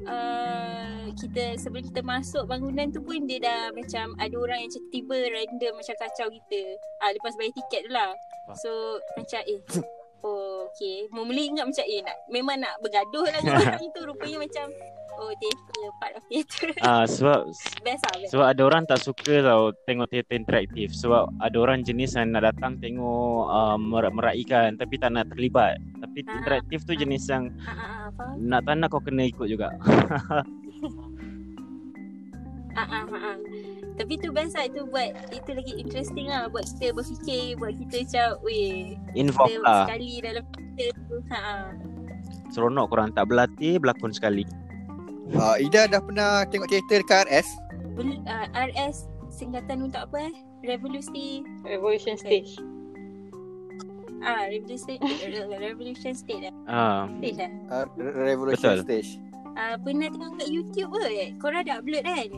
uh, 0.06 1.10
kita 1.14 1.58
sebelum 1.60 1.84
kita 1.86 2.00
masuk 2.02 2.46
bangunan 2.48 2.88
tu 2.90 3.02
pun 3.02 3.22
dia 3.26 3.42
dah 3.42 3.62
macam 3.74 4.14
ada 4.18 4.34
orang 4.38 4.66
yang 4.66 4.72
tiba 4.90 5.16
random 5.30 5.72
macam 5.76 5.94
kacau 5.98 6.26
kita. 6.30 6.62
Ah 7.02 7.10
lepas 7.12 7.34
bayar 7.36 7.52
tiket 7.54 7.82
tu 7.86 7.92
lah. 7.92 8.10
So 8.54 9.02
macam 9.18 9.42
eh 9.42 9.58
Oh 10.24 10.70
okay 10.70 11.10
Mula-mula 11.10 11.42
ingat 11.42 11.64
macam 11.66 11.84
Eh 11.86 12.00
nak 12.02 12.16
Memang 12.30 12.56
nak 12.62 12.78
bergaduh 12.78 13.26
lah 13.26 13.40
dengan 13.44 13.74
orang 13.74 13.86
tu 13.90 14.00
Rupanya 14.06 14.38
macam 14.38 14.66
Oh 15.16 15.32
theater 15.34 15.88
Part 15.96 16.12
of 16.14 16.22
Ah 16.78 17.04
sebab 17.04 17.48
Best 17.86 18.02
lah 18.02 18.14
best. 18.14 18.30
sebab 18.30 18.46
ada 18.46 18.62
orang 18.62 18.84
tak 18.84 19.00
suka 19.00 19.40
tau 19.40 19.72
tengok 19.84 20.06
teater 20.06 20.34
interaktif 20.34 20.92
sebab 20.92 21.32
ada 21.38 21.56
orang 21.56 21.80
jenis 21.80 22.12
yang 22.12 22.30
nak 22.30 22.44
datang 22.46 22.76
tengok 22.76 23.06
uh, 23.46 23.76
mer- 23.76 24.10
meraikan 24.10 24.74
tapi 24.74 24.96
tak 24.96 25.10
nak 25.10 25.28
terlibat. 25.28 25.76
Tapi 25.96 26.18
Ah. 26.22 26.32
interaktif 26.34 26.82
tu 26.82 26.92
jenis 26.92 27.24
yang 27.24 27.48
Ah, 27.60 27.70
ah, 27.70 27.78
ah, 27.78 28.08
faham? 28.10 28.34
nak 28.42 28.60
tak 28.62 28.74
nak 28.76 28.88
kau 28.88 29.00
kena 29.00 29.24
ikut 29.24 29.46
juga. 29.46 29.72
Ah, 32.74 32.84
ah, 32.84 33.04
ah, 33.08 33.22
ah. 33.32 33.36
Tapi 33.96 34.20
tu 34.20 34.28
best 34.28 34.52
lah 34.52 34.68
Itu 34.68 34.84
buat 34.84 35.08
Itu 35.32 35.56
lagi 35.56 35.80
interesting 35.80 36.28
lah 36.28 36.44
Buat 36.46 36.68
kita 36.68 36.92
berfikir 36.92 37.56
Buat 37.56 37.72
kita 37.74 38.04
macam 38.04 38.28
Weh 38.44 38.92
Involve 39.16 39.64
lah. 39.64 39.88
sekali 39.88 40.20
dalam 40.20 40.44
kita 40.52 40.84
tu 41.08 41.16
ha, 41.26 41.38
ah. 41.40 41.64
Seronok 42.46 42.92
korang 42.92 43.10
tak 43.10 43.26
berlatih 43.26 43.80
berlakon 43.80 44.12
sekali. 44.12 44.44
Uh, 45.28 45.58
Ida 45.58 45.86
dah 45.86 45.98
pernah 45.98 46.46
tengok 46.46 46.68
teater 46.68 47.02
dekat 47.02 47.26
RS? 47.26 47.48
Bel- 47.92 48.22
ah, 48.24 48.46
RS 48.54 49.10
Singkatan 49.28 49.82
untuk 49.82 50.00
apa 50.00 50.30
eh 50.30 50.34
Revolusi 50.64 51.42
Revolution 51.62 52.14
Stage. 52.14 52.56
Ah 54.22 54.46
Revolution 54.46 54.96
Revolution 55.66 56.12
State 56.12 56.42
lah 56.42 56.54
Ah, 56.66 57.02
State 57.18 57.36
lah 57.36 57.50
Uh, 57.68 57.84
Revolution 58.16 58.70
Betul. 58.76 58.84
Stage. 58.84 59.10
ah, 59.54 59.74
Pernah 59.76 60.08
tengok 60.08 60.30
kat 60.36 60.48
YouTube 60.48 60.90
ke 60.94 61.04
Korang 61.36 61.62
ada 61.62 61.78
upload 61.78 62.02
kan 62.02 62.28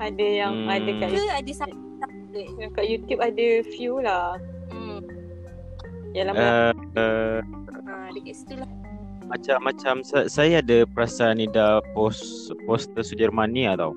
Ada 0.00 0.26
yang 0.26 0.52
Hmm. 0.64 0.72
ada 0.72 0.90
kat 0.96 1.08
Ke 1.12 1.22
ada 1.30 1.52
satu 1.54 1.76
upload 2.00 2.48
yang 2.56 2.70
kat 2.72 2.86
YouTube 2.86 3.20
ada 3.20 3.46
few 3.68 4.00
lah. 4.00 4.40
hmm. 4.70 5.00
Yang 6.10 6.24
lama 6.32 6.40
uh, 6.40 6.72
uh, 6.96 7.38
ah, 7.84 8.08
Dekat 8.10 8.34
situ 8.34 8.54
lah 8.56 8.70
macam-macam 9.30 10.02
sa- 10.02 10.26
saya 10.26 10.58
ada 10.58 10.82
perasaan 10.90 11.38
ni 11.38 11.46
dah 11.46 11.78
post 11.94 12.50
poster 12.66 13.06
Sudirman 13.06 13.54
ni 13.54 13.62
lah 13.70 13.78
tau. 13.78 13.94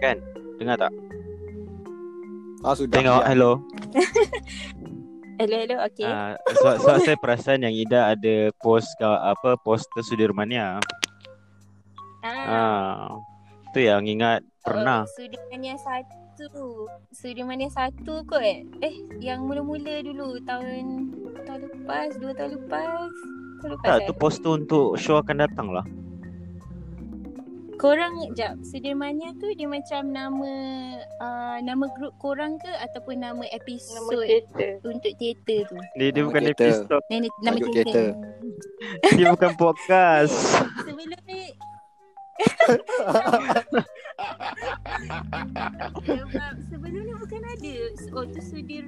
Kan? 0.00 0.16
Dengar 0.56 0.88
tak? 0.88 0.92
Ah 2.64 2.72
sudah. 2.72 2.96
Tengok 2.96 3.22
ya. 3.22 3.28
hello. 3.28 3.52
Hello 5.34 5.58
hello 5.58 5.82
Okay 5.90 6.06
Ah, 6.06 6.38
sebab, 6.46 6.74
sebab 6.78 6.96
saya 7.02 7.16
perasan 7.18 7.66
yang 7.66 7.74
Ida 7.74 8.14
ada 8.14 8.54
post 8.62 8.86
ke, 8.94 9.02
apa 9.02 9.58
poster 9.58 10.06
Sudirman 10.06 10.46
ni 10.46 10.56
ah. 10.56 10.78
ah. 12.22 12.38
Ah. 12.46 13.18
Tu 13.74 13.82
yang 13.82 14.06
ingat 14.06 14.46
pernah. 14.62 15.02
Oh, 15.02 15.10
Sudirmania 15.10 15.74
satu. 15.74 16.86
Sudirmania 17.10 17.66
satu 17.66 18.22
kot. 18.22 18.46
Eh, 18.78 18.94
yang 19.18 19.42
mula-mula 19.42 20.06
dulu 20.06 20.38
tahun 20.46 21.10
tahun 21.54 21.70
lepas, 21.70 22.10
dua 22.18 22.32
tahun 22.34 22.50
lepas. 22.58 23.14
Tahun 23.62 23.70
lepas 23.78 23.86
Tak, 23.86 23.98
tu 24.10 24.12
poster 24.18 24.50
untuk 24.50 24.98
show 24.98 25.22
akan 25.22 25.36
datang 25.38 25.70
lah. 25.70 25.86
Korang, 27.74 28.16
jap. 28.32 28.54
Sudirmania 28.64 29.34
tu 29.36 29.50
dia 29.52 29.66
macam 29.66 30.08
nama 30.08 30.50
uh, 31.20 31.58
nama 31.60 31.84
grup 31.98 32.14
korang 32.16 32.56
ke 32.56 32.70
ataupun 32.80 33.18
nama 33.18 33.34
nama 33.44 33.50
episod 33.50 34.24
teater. 34.24 34.78
untuk 34.86 35.12
teater 35.18 35.66
tu? 35.68 35.76
Dia, 35.98 36.08
dia 36.14 36.22
Nama 36.22 36.28
bukan 36.30 36.42
teater. 36.48 36.70
episod. 36.70 37.02
Nama, 37.10 37.28
nama 37.42 37.58
teater. 37.60 37.82
teater. 37.84 38.08
Dia 39.18 39.26
bukan 39.30 39.50
podcast. 39.58 40.34
Sebelum 40.86 41.20
ni 41.28 41.42
sebelum 46.70 47.02
ni 47.04 47.14
bukan 47.14 47.42
ada 47.42 47.74
Oh 48.14 48.24
tu 48.26 48.40
Sudir 48.42 48.86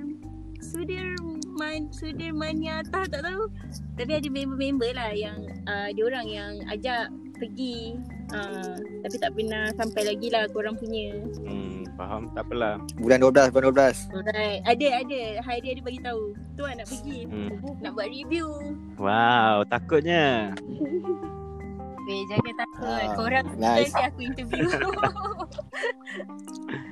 Sudirman 0.58 1.88
Sudirmania 1.90 2.80
tak 2.84 3.08
tak 3.08 3.22
tahu 3.22 3.48
Tapi 3.94 4.12
ada 4.12 4.28
member-member 4.28 4.90
lah 4.92 5.10
yang 5.10 5.36
uh, 5.64 5.88
Dia 5.88 6.02
orang 6.02 6.26
yang 6.26 6.52
ajak 6.66 7.08
pergi 7.34 7.96
uh, 8.30 8.74
Tapi 9.02 9.16
tak 9.16 9.30
pernah 9.32 9.68
sampai 9.72 10.02
lagi 10.04 10.28
lah 10.28 10.48
korang 10.50 10.74
punya 10.74 11.12
Hmm, 11.42 11.84
faham. 11.94 12.28
Tak 12.32 12.44
apalah. 12.44 12.76
Bulan 12.96 13.18
12, 13.20 13.50
bulan 13.50 13.64
12. 13.72 14.14
Alright 14.14 14.60
Ada 14.62 14.86
ada 15.00 15.20
Hari 15.42 15.66
ada 15.70 15.80
bagi 15.82 16.00
tahu 16.00 16.22
Tuan 16.54 16.76
nak 16.76 16.86
pergi 16.86 17.18
Hmm. 17.24 17.48
Nak 17.80 17.92
buat 17.92 18.08
review 18.08 18.48
Wow, 18.96 19.64
takutnya. 19.66 20.52
Weh 22.06 22.22
jangan 22.30 22.54
takut 22.56 22.86
Ah, 22.86 23.10
Korang 23.14 23.46
nice. 23.58 23.90
nanti 23.90 24.02
aku 24.04 24.20
interview 24.22 24.68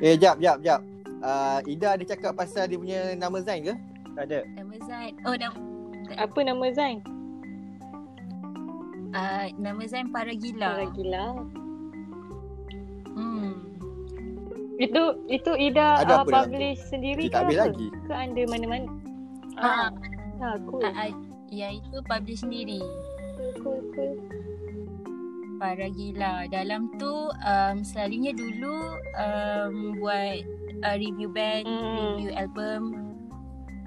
Eh, 0.03 0.15
jap, 0.15 0.37
jap, 0.37 0.61
jap. 0.61 0.83
Uh, 1.25 1.65
Ida 1.65 1.97
ada 1.97 2.05
cakap 2.05 2.37
pasal 2.37 2.69
dia 2.69 2.77
punya 2.77 3.17
nama 3.17 3.41
Zain 3.41 3.65
ke? 3.65 3.73
Tak 4.13 4.29
ada. 4.29 4.45
Nama 4.53 4.77
Zain 4.85 5.13
Oh 5.25 5.33
nama 5.33 5.57
Apa 6.21 6.39
nama 6.45 6.67
Zain? 6.69 7.01
uh, 9.11 9.47
Nama 9.57 9.83
Zain 9.85 10.13
Paragila 10.13 10.77
Orang 10.77 10.93
gila. 10.93 11.27
Hmm 13.15 13.53
Itu 14.77 15.03
itu 15.27 15.51
Ida 15.57 16.03
Ada 16.03 16.05
uh, 16.05 16.07
dalam 16.23 16.27
publish 16.29 16.81
sendiri 16.85 17.25
Kita 17.25 17.33
tak 17.33 17.41
ke 17.41 17.45
habis 17.47 17.57
apa? 17.57 17.67
lagi. 17.73 17.89
Ke 18.05 18.13
under 18.13 18.47
mana-mana? 18.47 18.87
Ah, 19.55 19.89
Ah, 20.37 20.59
cool. 20.67 20.83
ah, 20.83 20.93
ah, 21.01 21.11
ya 21.47 21.71
itu 21.71 22.03
publish 22.05 22.43
sendiri. 22.43 22.83
Cool, 23.63 23.81
cool. 23.95 24.19
Para 25.57 25.87
gila. 25.89 26.51
Dalam 26.51 26.91
tu 26.99 27.31
um, 27.31 27.77
selalunya 27.81 28.35
dulu 28.35 28.77
um, 29.15 29.95
buat 29.97 30.43
uh, 30.85 30.97
review 31.01 31.33
band, 31.33 31.65
Hmm. 31.65 32.21
review 32.21 32.31
album, 32.37 32.81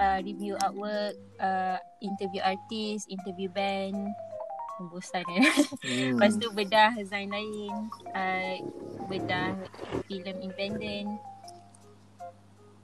uh, 0.02 0.20
review 0.26 0.54
artwork, 0.66 1.16
uh, 1.38 1.78
interview 2.02 2.42
artis, 2.42 3.06
interview 3.08 3.48
band. 3.54 3.96
Bosan 4.94 5.26
eh. 5.34 5.42
Hmm. 5.82 6.14
Lepas 6.22 6.38
tu 6.38 6.54
bedah 6.54 6.94
design 6.94 7.34
lain, 7.34 7.90
uh, 8.14 8.54
bedah 9.10 9.58
filem 10.06 10.38
independent. 10.38 11.10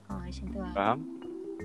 Oh, 0.10 0.18
macam 0.18 0.45
tu 0.49 0.57
lah. 0.57 0.73
Faham? 0.73 0.99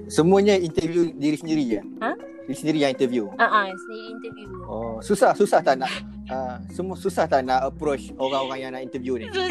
Semuanya 0.06 0.54
interview 0.60 1.10
diri 1.16 1.36
sendiri 1.40 1.64
je? 1.64 1.80
Ha? 2.04 2.12
Diri 2.44 2.56
sendiri 2.56 2.78
yang 2.84 2.92
interview? 2.92 3.24
Ah, 3.40 3.66
ah, 3.66 3.68
sendiri 3.72 4.04
interview. 4.14 4.48
Oh, 4.68 5.00
susah, 5.00 5.32
susah 5.32 5.64
tak 5.64 5.80
nak 5.80 5.90
uh, 6.28 6.60
semua 6.70 6.94
susah 6.94 7.24
tak 7.24 7.42
nak 7.42 7.64
approach 7.64 8.12
orang-orang 8.20 8.58
yang 8.62 8.70
nak 8.76 8.84
interview 8.84 9.16
ni? 9.16 9.26
Susah. 9.32 9.48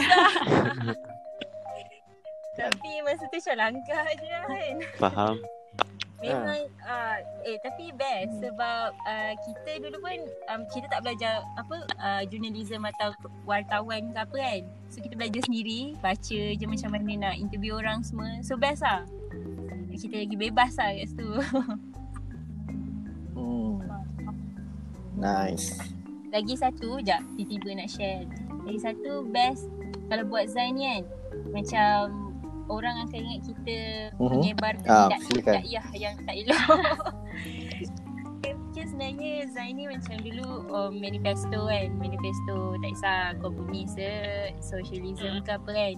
Tapi 2.57 2.91
masa 3.05 3.23
tu 3.29 3.37
macam 3.37 3.55
langkah 3.55 4.05
je 4.17 4.27
kan. 4.27 4.75
Faham. 4.97 5.35
Memang 6.17 6.65
uh, 6.81 7.17
eh 7.45 7.61
tapi 7.61 7.93
best 7.93 8.41
sebab 8.41 8.89
uh, 8.89 9.33
kita 9.37 9.85
dulu 9.85 10.01
pun 10.01 10.17
um, 10.49 10.65
kita 10.73 10.89
tak 10.89 11.05
belajar 11.05 11.45
apa 11.53 11.77
uh, 12.01 12.21
journalism 12.25 12.89
atau 12.89 13.13
wartawan 13.45 14.09
ke 14.09 14.17
apa 14.17 14.33
kan. 14.35 14.61
So 14.89 14.97
kita 15.05 15.13
belajar 15.13 15.45
sendiri, 15.45 15.93
baca 16.01 16.41
je 16.57 16.65
macam 16.65 16.89
mana 16.89 17.29
nak 17.29 17.35
interview 17.37 17.77
orang 17.77 18.01
semua. 18.01 18.41
So 18.41 18.57
best 18.57 18.81
lah. 18.81 19.05
Kita 19.93 20.25
lagi 20.25 20.37
bebas 20.37 20.73
lah 20.81 20.89
kat 20.97 21.07
situ. 21.13 21.29
Hmm. 23.37 23.77
Nice. 25.21 25.77
Lagi 26.33 26.57
satu, 26.57 26.97
jap 27.05 27.21
tiba-tiba 27.37 27.77
nak 27.77 27.89
share. 27.93 28.25
Lagi 28.65 28.81
satu 28.81 29.21
best 29.29 29.69
kalau 30.09 30.25
buat 30.25 30.49
Zain 30.49 30.73
ni 30.73 30.89
kan. 30.89 31.03
Macam 31.53 32.26
orang 32.67 32.95
akan 33.01 33.17
ingat 33.17 33.41
kita 33.45 33.77
Mhm. 34.15 34.29
menyebarkan 34.33 34.87
Ah, 34.87 35.07
dak 35.07 35.21
silakan. 35.23 35.53
dakyah 35.57 35.85
yang 35.93 36.15
tak 36.21 36.35
elok. 36.37 36.67
Kan 38.77 38.85
sebenarnya 38.85 39.49
Zain 39.49 39.73
ni 39.73 39.89
macam 39.89 40.15
dulu 40.21 40.47
um, 40.69 40.93
manifesto 40.93 41.65
kan. 41.65 41.89
Manifesto 41.97 42.55
tak 42.77 42.89
kisah 42.93 43.19
komunis 43.41 43.89
ke, 43.91 44.13
socialism 44.61 45.41
ke 45.41 45.51
apa 45.51 45.65
kan. 45.67 45.95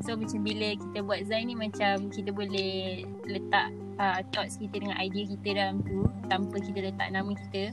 So 0.00 0.16
macam 0.16 0.40
bila 0.40 0.72
kita 0.72 0.98
buat 1.04 1.28
Zain 1.28 1.46
ni 1.46 1.54
macam 1.54 2.08
kita 2.08 2.32
boleh 2.32 3.04
letak 3.22 3.68
uh, 4.00 4.24
thoughts 4.32 4.56
kita 4.56 4.80
dengan 4.80 4.96
idea 4.96 5.28
kita 5.28 5.48
dalam 5.52 5.84
tu 5.84 5.98
tanpa 6.26 6.56
kita 6.56 6.88
letak 6.88 7.12
nama 7.12 7.36
kita. 7.36 7.68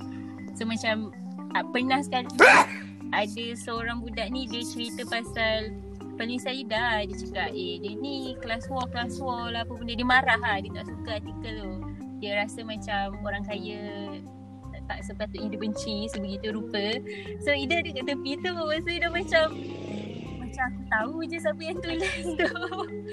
So 0.53 0.67
macam 0.67 1.15
uh, 1.55 1.63
pernah 1.71 2.03
sekali 2.03 2.27
ada 3.15 3.45
seorang 3.55 4.03
budak 4.03 4.27
ni 4.27 4.43
dia 4.45 4.59
cerita 4.61 5.07
pasal 5.07 5.71
paling 6.19 6.35
saya 6.35 6.59
dah 6.67 6.99
dia 7.07 7.15
cakap 7.15 7.49
eh 7.55 7.79
dia 7.79 7.95
ni 7.95 8.35
kelas 8.43 8.67
war 8.67 8.83
kelas 8.91 9.15
war 9.23 9.47
lah 9.47 9.63
apa 9.63 9.71
benda. 9.71 9.95
Dia 9.95 10.03
marah 10.03 10.35
lah 10.35 10.59
dia 10.59 10.71
tak 10.75 10.91
suka 10.91 11.23
artikel 11.23 11.55
tu. 11.63 11.71
Dia 12.19 12.43
rasa 12.43 12.59
macam 12.67 13.15
orang 13.23 13.47
kaya 13.47 13.81
tak, 14.75 14.81
tak 14.91 14.99
sepatutnya 15.07 15.55
dia 15.55 15.59
benci 15.63 16.11
sebegitu 16.11 16.51
rupa. 16.51 16.99
So 17.39 17.55
Ida 17.55 17.79
ada 17.79 17.89
kat 17.95 18.05
tepi 18.11 18.35
tu 18.43 18.51
so 18.51 18.89
Ida 18.91 19.07
macam 19.07 19.47
macam 20.43 20.63
aku 20.75 20.81
tahu 20.91 21.15
je 21.31 21.37
siapa 21.39 21.61
yang 21.63 21.79
tulis 21.79 22.27
tu. 22.35 22.51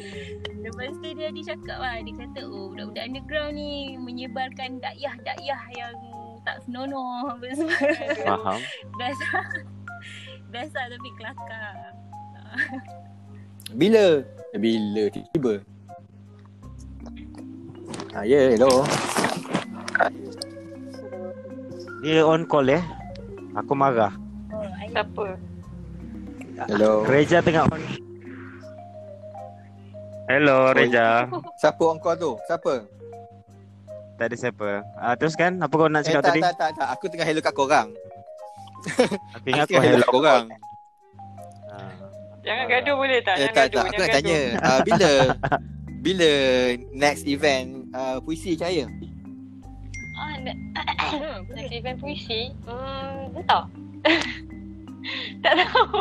Lepas 0.66 0.92
tu 0.98 1.08
dia 1.14 1.30
dia 1.30 1.44
cakap 1.54 1.78
lah 1.78 2.02
dia 2.02 2.14
kata 2.18 2.42
oh 2.42 2.74
budak-budak 2.74 3.06
underground 3.06 3.54
ni 3.54 3.94
menyebarkan 4.02 4.82
dakyah-dakyah 4.82 5.62
yang 5.78 5.94
tak 6.42 6.58
senonoh 6.66 7.30
apa 7.30 7.46
semua. 7.54 7.78
Faham? 8.26 8.60
Biasa 8.98 9.26
Biasa 10.50 10.78
tapi 10.90 11.08
kelakar 11.18 11.85
Bila? 13.72 14.22
Eh, 14.52 14.58
Bila 14.58 15.02
tiba? 15.10 15.54
Ah, 18.12 18.24
ya, 18.24 18.36
yeah, 18.38 18.44
hello. 18.56 18.70
Dia 22.00 22.22
on 22.22 22.46
call 22.46 22.70
eh. 22.70 22.82
Aku 23.54 23.72
marah. 23.72 24.12
Oh 24.48 24.64
Siapa? 24.86 25.26
Hello. 26.68 27.04
Reja 27.04 27.40
tengah 27.40 27.66
on. 27.66 27.82
Hello 30.26 30.72
Reja. 30.72 31.28
Siapa 31.56 31.82
on 31.82 31.98
call 31.98 32.16
tu? 32.16 32.32
Siapa? 32.46 32.84
Tak 34.16 34.32
ada 34.32 34.36
siapa. 34.38 34.80
Ah 34.96 35.12
teruskan 35.12 35.60
apa 35.60 35.68
kau 35.70 35.88
nak 35.88 36.00
Eh, 36.00 36.06
cakap 36.08 36.22
tak, 36.22 36.28
tadi? 36.30 36.40
tak, 36.40 36.54
tak, 36.56 36.70
tak. 36.72 36.88
Aku 36.96 37.04
tengah 37.06 37.26
hello 37.26 37.40
kat 37.40 37.52
korang. 37.52 37.88
Aku 39.36 39.46
ingat 39.46 39.66
Aku 39.66 39.76
hello 39.76 39.88
hello. 39.92 40.00
kat 40.00 40.14
korang. 40.14 40.44
Ah. 42.46 42.48
Jangan 42.48 42.66
gaduh 42.70 42.94
boleh 42.94 43.18
tak? 43.20 43.34
Eh, 43.34 43.40
Jangan 43.42 43.50
tak, 43.52 43.64
gaduh. 43.66 43.76
tak. 43.76 43.86
Aku 43.86 43.98
nak 43.98 44.10
tanya. 44.12 44.38
Uh, 44.62 44.80
bila 44.84 45.10
bila 46.06 46.30
next 46.94 47.26
event 47.26 47.68
uh, 47.90 48.16
puisi 48.22 48.54
cahaya? 48.54 48.86
Ah, 50.16 50.38
ne- 50.38 50.60
next 51.58 51.72
event 51.72 51.98
puisi? 51.98 52.54
Hmm, 52.62 53.34
entah. 53.34 53.66
tak 55.42 55.52
tahu. 55.58 55.98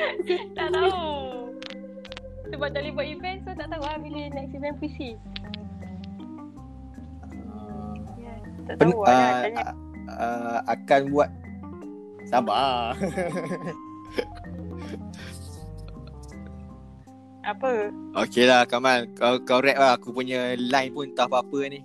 tak 0.56 0.68
tahu. 0.70 1.02
Sebab 2.46 2.66
tak 2.68 2.80
boleh 2.80 2.92
buat 2.92 3.06
event 3.08 3.38
so 3.42 3.50
tak 3.52 3.66
tahu 3.68 3.82
lah 3.82 3.98
bila 3.98 4.20
next 4.30 4.54
event 4.54 4.74
puisi. 4.78 5.18
Ya, 8.16 8.32
tak 8.64 8.74
Pen, 8.78 8.86
tahu 8.88 9.02
lah 9.02 9.10
nak 9.10 9.26
uh, 9.26 9.42
tanya. 9.42 9.64
uh, 10.08 10.58
akan 10.68 11.00
buat 11.10 11.30
sabar. 12.24 12.94
Apa? 17.44 17.88
Okey 18.20 18.44
lah 18.44 18.68
Kamal 18.68 19.08
Kau, 19.16 19.40
kau 19.40 19.64
rap 19.64 19.78
lah 19.80 19.92
Aku 19.96 20.12
punya 20.12 20.52
line 20.60 20.92
pun 20.92 21.08
tak 21.16 21.32
apa-apa 21.32 21.72
ni 21.72 21.80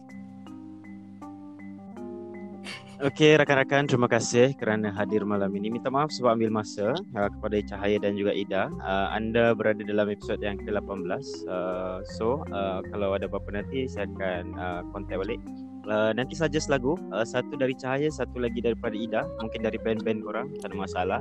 Okey 3.03 3.35
rakan-rakan 3.35 3.91
terima 3.91 4.07
kasih 4.07 4.55
kerana 4.55 4.87
hadir 4.87 5.27
malam 5.27 5.51
ini. 5.51 5.67
Minta 5.67 5.91
maaf 5.91 6.15
sebab 6.15 6.39
ambil 6.39 6.63
masa 6.63 6.95
uh, 6.95 7.27
kepada 7.27 7.59
Cahaya 7.67 7.99
dan 7.99 8.15
juga 8.15 8.31
Ida. 8.31 8.71
Uh, 8.79 9.11
anda 9.11 9.51
berada 9.51 9.83
dalam 9.83 10.07
episod 10.07 10.39
yang 10.39 10.55
ke-18. 10.63 11.03
Uh, 11.43 11.99
so 12.15 12.47
uh, 12.55 12.79
kalau 12.95 13.11
ada 13.11 13.27
apa-apa 13.27 13.59
nanti 13.59 13.83
saya 13.91 14.07
akan 14.15 14.55
uh, 14.55 14.81
contact 14.95 15.19
balik. 15.27 15.43
Uh, 15.83 16.15
nanti 16.15 16.39
saja 16.39 16.55
lagu 16.71 16.95
uh, 17.11 17.27
satu 17.27 17.59
dari 17.59 17.75
Cahaya, 17.75 18.07
satu 18.07 18.39
lagi 18.39 18.63
daripada 18.63 18.95
Ida. 18.95 19.27
Mungkin 19.43 19.59
dari 19.67 19.75
band-band 19.75 20.23
korang, 20.23 20.47
tak 20.63 20.71
ada 20.71 20.79
masalah. 20.79 21.19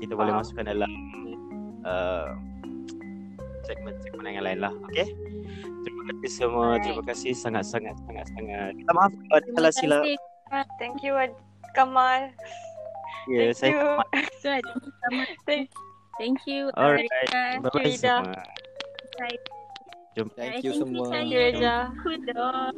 Kita 0.00 0.16
boleh 0.16 0.32
Ah. 0.32 0.40
masukkan 0.40 0.64
dalam 0.64 0.90
uh, 1.84 2.40
segmen-segmen 3.72 4.28
yang 4.28 4.44
lain 4.44 4.60
lah. 4.60 4.72
Okey. 4.86 5.08
Terima 5.82 6.02
kasih 6.12 6.30
semua. 6.30 6.64
Alright. 6.68 6.84
Terima 6.84 7.02
kasih 7.02 7.32
sangat-sangat 7.32 7.96
sangat-sangat. 8.04 8.72
Minta 8.76 8.92
maaf 8.92 9.10
kalau 9.10 9.32
ada 9.32 9.40
Terima 9.42 9.56
salah 9.56 9.72
silap. 9.72 10.02
kasih 10.04 10.16
Thank 10.76 11.00
you 11.00 11.12
Ad- 11.16 11.40
Kamal. 11.72 12.28
Ya, 13.24 13.48
Thank 13.48 13.56
saya 13.56 13.70
you. 13.72 13.80
Sama 14.42 15.22
Thank, 15.46 15.64
Thank 16.18 16.38
you 16.44 16.68
Alright. 16.74 17.08
Bye-bye 17.62 17.96
semua. 17.96 18.36
Thank 20.36 20.60
you 20.60 20.72
semua 20.74 21.08
Thank 21.08 21.32
you, 21.32 21.40
Reja. 21.40 21.88
Cool 22.02 22.20
dong 22.26 22.74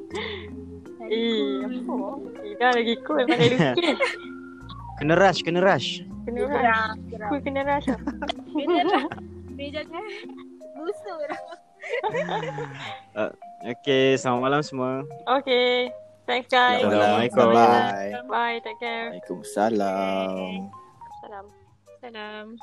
Eh, 1.04 1.60
apa? 1.60 1.96
Ida 2.40 2.68
lagi 2.72 2.94
cool 3.04 3.20
pandai 3.20 3.52
lukis. 3.52 3.98
Kena 4.96 5.14
rush, 5.14 5.40
kena 5.44 5.60
rush. 5.60 6.00
Kena 6.24 6.40
rush. 6.46 6.96
Geram 7.12 7.28
Cool 7.28 7.40
kena 7.42 7.60
rush. 7.66 7.88
Kena 8.48 8.80
lah 8.86 9.04
Dia 9.52 9.68
jangan 9.74 10.04
busur 10.84 11.28
uh, 13.18 13.32
Okay 13.64 14.16
Selamat 14.20 14.40
malam 14.44 14.60
semua. 14.60 15.04
Okay 15.24 15.88
Thanks 16.24 16.48
guys. 16.48 16.80
Assalamualaikum. 16.80 17.52
Bye, 17.52 18.16
Bye. 18.16 18.24
Bye. 18.32 18.58
Take 18.64 18.80
care. 18.80 19.12
Waalaikumsalam. 19.12 20.72
Salam. 21.20 21.46
Salam. 22.00 22.56